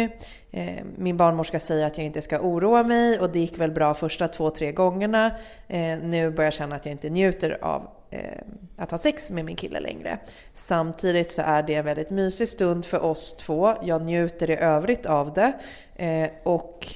Eh, 0.51 0.85
min 0.97 1.17
barnmorska 1.17 1.61
säger 1.61 1.87
att 1.87 1.99
jag 1.99 2.07
inte 2.07 2.23
ska 2.23 2.39
oroa 2.39 2.83
mig 2.83 3.21
och 3.21 3.31
det 3.31 3.39
gick 3.39 3.59
väl 3.59 3.71
bra 3.71 3.95
första 3.95 4.29
två, 4.29 4.51
tre 4.51 4.73
gångerna. 4.73 5.31
Nu 6.03 6.31
börjar 6.31 6.47
jag 6.47 6.53
känna 6.53 6.77
att 6.77 6.87
jag 6.87 6.93
inte 6.93 7.11
njuter 7.11 7.59
av 7.65 7.89
att 8.77 8.91
ha 8.91 8.99
sex 8.99 9.31
med 9.31 9.45
min 9.45 9.57
kille 9.57 9.81
längre. 9.81 10.19
Samtidigt 10.55 11.31
så 11.31 11.43
är 11.43 11.63
det 11.63 11.75
en 11.75 11.85
väldigt 11.85 12.11
mysig 12.11 12.49
stund 12.49 12.87
för 12.87 13.03
oss 13.03 13.37
två. 13.37 13.75
Jag 13.83 14.03
njuter 14.03 14.51
i 14.51 14.57
övrigt 14.57 15.07
av 15.07 15.33
det 15.33 15.53
och 16.43 16.87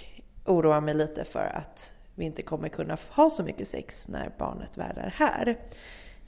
oroar 0.44 0.80
mig 0.80 0.94
lite 0.94 1.24
för 1.24 1.52
att 1.54 1.92
vi 2.14 2.24
inte 2.24 2.42
kommer 2.42 2.68
kunna 2.68 2.96
ha 3.10 3.30
så 3.30 3.42
mycket 3.42 3.68
sex 3.68 4.08
när 4.08 4.30
barnet 4.38 4.78
väl 4.78 4.98
är 4.98 5.14
här. 5.16 5.56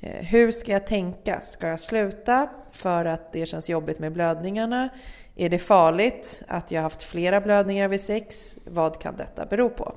Eh, 0.02 0.24
hur 0.24 0.50
ska 0.50 0.72
jag 0.72 0.86
tänka? 0.86 1.40
Ska 1.40 1.66
jag 1.66 1.80
sluta 1.80 2.48
för 2.72 3.04
att 3.04 3.32
det 3.32 3.46
känns 3.46 3.68
jobbigt 3.68 3.98
med 3.98 4.12
blödningarna? 4.12 4.88
Är 5.36 5.48
det 5.48 5.58
farligt 5.58 6.42
att 6.48 6.70
jag 6.70 6.78
har 6.78 6.82
haft 6.82 7.02
flera 7.02 7.40
blödningar 7.40 7.88
vid 7.88 8.00
sex? 8.00 8.56
Vad 8.64 9.00
kan 9.00 9.16
detta 9.16 9.46
bero 9.46 9.70
på? 9.70 9.94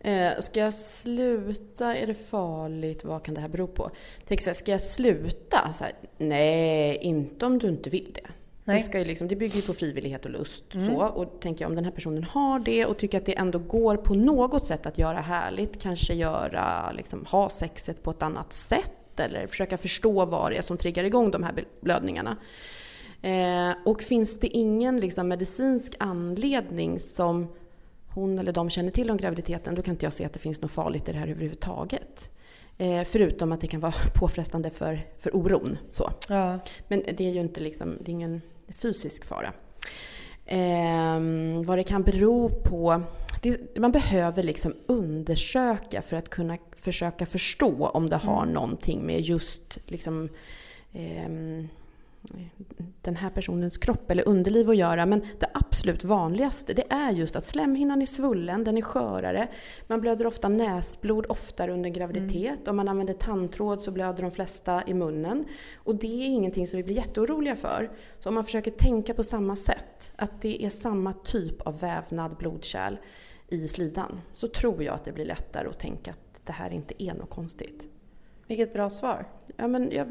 Eh, 0.00 0.40
ska 0.40 0.60
jag 0.60 0.74
sluta? 0.74 1.96
Är 1.96 2.06
det 2.06 2.14
farligt? 2.14 3.04
Vad 3.04 3.24
kan 3.24 3.34
det 3.34 3.40
här 3.40 3.48
bero 3.48 3.66
på? 3.66 3.90
Tänk 4.26 4.40
så 4.40 4.50
här, 4.50 4.54
ska 4.54 4.70
jag 4.70 4.80
sluta? 4.80 5.74
Så 5.78 5.84
här, 5.84 5.92
nej, 6.18 6.96
inte 6.96 7.46
om 7.46 7.58
du 7.58 7.68
inte 7.68 7.90
vill 7.90 8.12
det. 8.12 8.30
Nej. 8.64 8.76
Det, 8.76 8.82
ska 8.82 8.98
ju 8.98 9.04
liksom, 9.04 9.28
det 9.28 9.36
bygger 9.36 9.56
ju 9.56 9.62
på 9.62 9.74
frivillighet 9.74 10.24
och 10.24 10.30
lust. 10.30 10.74
Mm. 10.74 10.88
Så. 10.88 11.06
Och 11.06 11.40
tänker 11.40 11.64
jag, 11.64 11.70
om 11.70 11.74
den 11.74 11.84
här 11.84 11.92
personen 11.92 12.24
har 12.24 12.58
det 12.58 12.86
och 12.86 12.98
tycker 12.98 13.18
att 13.18 13.26
det 13.26 13.38
ändå 13.38 13.58
går 13.58 13.96
på 13.96 14.14
något 14.14 14.66
sätt 14.66 14.86
att 14.86 14.98
göra 14.98 15.20
härligt, 15.20 15.82
kanske 15.82 16.14
göra, 16.14 16.92
liksom, 16.92 17.26
ha 17.26 17.50
sexet 17.50 18.02
på 18.02 18.10
ett 18.10 18.22
annat 18.22 18.52
sätt 18.52 19.20
eller 19.20 19.46
försöka 19.46 19.78
förstå 19.78 20.24
vad 20.24 20.52
det 20.52 20.56
är 20.56 20.62
som 20.62 20.76
triggar 20.76 21.04
igång 21.04 21.30
de 21.30 21.42
här 21.42 21.64
blödningarna. 21.80 22.36
Eh, 23.22 23.72
och 23.84 24.02
finns 24.02 24.40
det 24.40 24.46
ingen 24.46 25.00
liksom, 25.00 25.28
medicinsk 25.28 25.94
anledning 25.98 27.00
som 27.00 27.48
hon 28.08 28.38
eller 28.38 28.52
de 28.52 28.70
känner 28.70 28.90
till 28.90 29.10
om 29.10 29.16
graviditeten, 29.16 29.74
då 29.74 29.82
kan 29.82 29.94
inte 29.94 30.06
jag 30.06 30.12
se 30.12 30.24
att 30.24 30.32
det 30.32 30.38
finns 30.38 30.60
något 30.60 30.70
farligt 30.70 31.08
i 31.08 31.12
det 31.12 31.18
här 31.18 31.28
överhuvudtaget. 31.28 32.28
Eh, 32.78 33.04
förutom 33.04 33.52
att 33.52 33.60
det 33.60 33.66
kan 33.66 33.80
vara 33.80 33.94
påfrestande 34.14 34.70
för, 34.70 35.06
för 35.18 35.36
oron. 35.36 35.78
Så. 35.92 36.10
Ja. 36.28 36.58
Men 36.88 37.02
det 37.16 37.26
är 37.26 37.30
ju 37.30 37.40
inte 37.40 37.60
liksom, 37.60 37.98
det 38.00 38.10
är 38.10 38.12
ingen 38.12 38.40
fysisk 38.68 39.24
fara. 39.24 39.52
Ehm, 40.46 41.62
vad 41.62 41.78
det 41.78 41.84
kan 41.84 42.02
bero 42.02 42.48
på? 42.48 43.02
Det, 43.42 43.78
man 43.78 43.92
behöver 43.92 44.42
liksom 44.42 44.74
undersöka 44.86 46.02
för 46.02 46.16
att 46.16 46.28
kunna 46.28 46.58
försöka 46.76 47.26
förstå 47.26 47.86
om 47.86 48.08
det 48.08 48.16
har 48.16 48.46
någonting 48.46 49.06
med 49.06 49.20
just 49.20 49.78
liksom, 49.86 50.28
ehm, 50.92 51.68
den 53.02 53.16
här 53.16 53.30
personens 53.30 53.78
kropp 53.78 54.10
eller 54.10 54.28
underliv 54.28 54.70
att 54.70 54.76
göra. 54.76 55.06
Men 55.06 55.26
det 55.38 55.46
absolut 55.54 56.04
vanligaste 56.04 56.74
det 56.74 56.84
är 56.92 57.10
just 57.10 57.36
att 57.36 57.44
slemhinnan 57.44 58.02
är 58.02 58.06
svullen, 58.06 58.64
den 58.64 58.76
är 58.78 58.82
skörare. 58.82 59.48
Man 59.86 60.00
blöder 60.00 60.26
ofta 60.26 60.48
näsblod 60.48 61.26
oftare 61.28 61.72
under 61.72 61.90
graviditet. 61.90 62.68
Om 62.68 62.76
man 62.76 62.88
använder 62.88 63.14
tandtråd 63.14 63.82
så 63.82 63.90
blöder 63.90 64.22
de 64.22 64.30
flesta 64.30 64.82
i 64.86 64.94
munnen. 64.94 65.44
Och 65.76 65.94
det 65.94 66.24
är 66.24 66.28
ingenting 66.28 66.66
som 66.66 66.76
vi 66.76 66.82
blir 66.82 66.96
jätteoroliga 66.96 67.56
för. 67.56 67.90
Så 68.20 68.28
om 68.28 68.34
man 68.34 68.44
försöker 68.44 68.70
tänka 68.70 69.14
på 69.14 69.24
samma 69.24 69.56
sätt, 69.56 70.12
att 70.16 70.42
det 70.42 70.64
är 70.64 70.70
samma 70.70 71.12
typ 71.12 71.60
av 71.60 71.80
vävnad, 71.80 72.36
blodkärl 72.36 72.96
i 73.48 73.68
slidan, 73.68 74.20
så 74.34 74.48
tror 74.48 74.82
jag 74.82 74.94
att 74.94 75.04
det 75.04 75.12
blir 75.12 75.24
lättare 75.24 75.68
att 75.68 75.78
tänka 75.78 76.10
att 76.10 76.46
det 76.46 76.52
här 76.52 76.70
inte 76.70 77.02
är 77.02 77.14
något 77.14 77.30
konstigt. 77.30 77.91
Vilket 78.56 78.72
bra 78.72 78.90
svar. 78.90 79.26
Ja, 79.56 79.68
men 79.68 79.90
jag, 79.92 80.06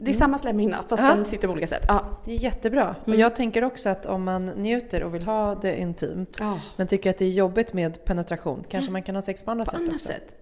det 0.00 0.10
är 0.10 0.14
samma 0.14 0.38
slemhinna 0.38 0.82
fast 0.88 1.02
Ja. 1.02 1.14
den 1.14 1.24
sitter 1.24 1.48
på 1.48 1.52
olika 1.52 1.66
sätt. 1.66 1.84
Ja. 1.88 2.04
Det 2.24 2.32
är 2.32 2.36
jättebra. 2.36 2.94
Och 3.02 3.08
Mm. 3.08 3.20
jag 3.20 3.36
tänker 3.36 3.64
också 3.64 3.88
att 3.88 4.06
om 4.06 4.24
man 4.24 4.46
njuter 4.46 5.02
och 5.02 5.14
vill 5.14 5.22
ha 5.22 5.54
det 5.54 5.80
intimt 5.80 6.36
Ja. 6.40 6.60
men 6.76 6.86
tycker 6.86 7.10
att 7.10 7.18
det 7.18 7.24
är 7.24 7.30
jobbigt 7.30 7.72
med 7.72 8.04
penetration, 8.04 8.64
kanske 8.68 8.90
man 8.90 9.02
kan 9.02 9.14
ha 9.14 9.22
sex 9.22 9.42
på 9.42 9.50
andra 9.50 9.64
På 9.64 9.70
sätt 9.70 9.80
annat 9.80 9.94
också. 9.94 10.08
sätt. 10.08 10.36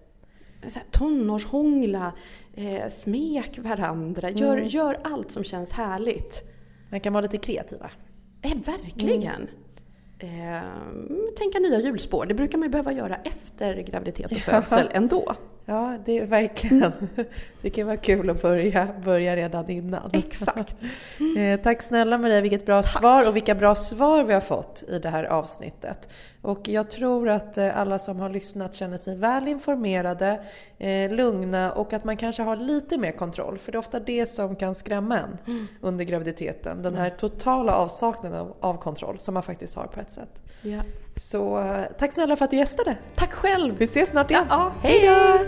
Så 0.67 0.79
här, 0.79 0.85
tonårshångla, 0.91 2.13
eh, 2.53 2.89
smek 2.91 3.59
varandra, 3.59 4.29
gör, 4.29 4.53
Mm. 4.57 4.67
gör 4.67 4.99
allt 5.03 5.31
som 5.31 5.43
känns 5.43 5.71
härligt. 5.71 6.43
Man 6.91 6.99
kan 6.99 7.13
vara 7.13 7.21
lite 7.21 7.37
kreativa. 7.37 7.91
Eh, 8.41 8.51
verkligen. 8.65 9.47
Eh, 10.19 10.61
tänka 11.37 11.59
nya 11.59 11.79
hjulspår, 11.79 12.25
det 12.25 12.33
brukar 12.33 12.57
man 12.57 12.65
ju 12.67 12.71
behöva 12.71 12.91
göra 12.91 13.15
efter 13.23 13.81
graviditet 13.81 14.25
och 14.25 14.31
Ja. 14.37 14.39
födsel 14.61 14.89
ändå. 14.93 15.35
Ja, 15.69 15.97
det 16.05 16.17
är 16.17 16.25
verkligen. 16.25 16.91
Det 17.61 17.69
kan 17.69 17.87
vara 17.87 17.97
kul 17.97 18.29
att 18.29 18.41
börja, 18.41 18.87
börja 19.05 19.35
redan 19.35 19.69
innan. 19.69 20.09
Exakt. 20.13 20.75
Eh, 21.37 21.59
tack 21.59 21.81
snälla 21.81 22.17
Maria, 22.17 22.41
vilket 22.41 22.65
bra 22.65 22.83
svar 22.83 23.27
och 23.27 23.35
vilka 23.35 23.55
bra 23.55 23.75
svar 23.75 24.23
vi 24.23 24.33
har 24.33 24.41
fått 24.41 24.83
i 24.87 24.99
det 24.99 25.09
här 25.09 25.23
avsnittet. 25.23 26.09
Och 26.41 26.67
jag 26.67 26.89
tror 26.89 27.29
att 27.29 27.57
eh, 27.57 27.77
alla 27.77 27.99
som 27.99 28.19
har 28.19 28.29
lyssnat 28.29 28.75
känner 28.75 28.97
sig 28.97 29.15
väl 29.15 29.47
informerade, 29.47 30.41
eh, 30.77 31.11
lugna 31.11 31.71
och 31.71 31.93
att 31.93 32.03
man 32.03 32.17
kanske 32.17 32.43
har 32.43 32.55
lite 32.55 32.97
mer 32.97 33.11
kontroll. 33.11 33.57
För 33.57 33.71
det 33.71 33.75
är 33.75 33.79
ofta 33.79 33.99
det 33.99 34.25
som 34.25 34.55
kan 34.55 34.75
skrämma 34.75 35.17
en 35.17 35.67
under 35.81 36.05
graviditeten. 36.05 36.81
Den 36.81 36.95
här 36.95 37.09
totala 37.09 37.75
avsaknaden 37.75 38.39
av, 38.39 38.55
av 38.59 38.77
kontroll 38.77 39.19
som 39.19 39.33
man 39.33 39.43
faktiskt 39.43 39.75
har 39.75 39.87
på 39.87 39.99
ett 39.99 40.11
sätt. 40.11 40.41
Ja. 40.61 40.81
Så 41.19 41.59
eh, 41.59 41.83
tack 41.99 42.13
snälla 42.13 42.35
för 42.35 42.45
att 42.45 42.51
du 42.51 42.57
gästade. 42.57 42.97
Tack 43.15 43.33
själv! 43.33 43.75
Vi 43.77 43.85
ses 43.85 44.09
snart 44.09 44.31
igen. 44.31 44.45
Ja, 44.49 44.71
Hej 44.81 45.07
då! 45.07 45.45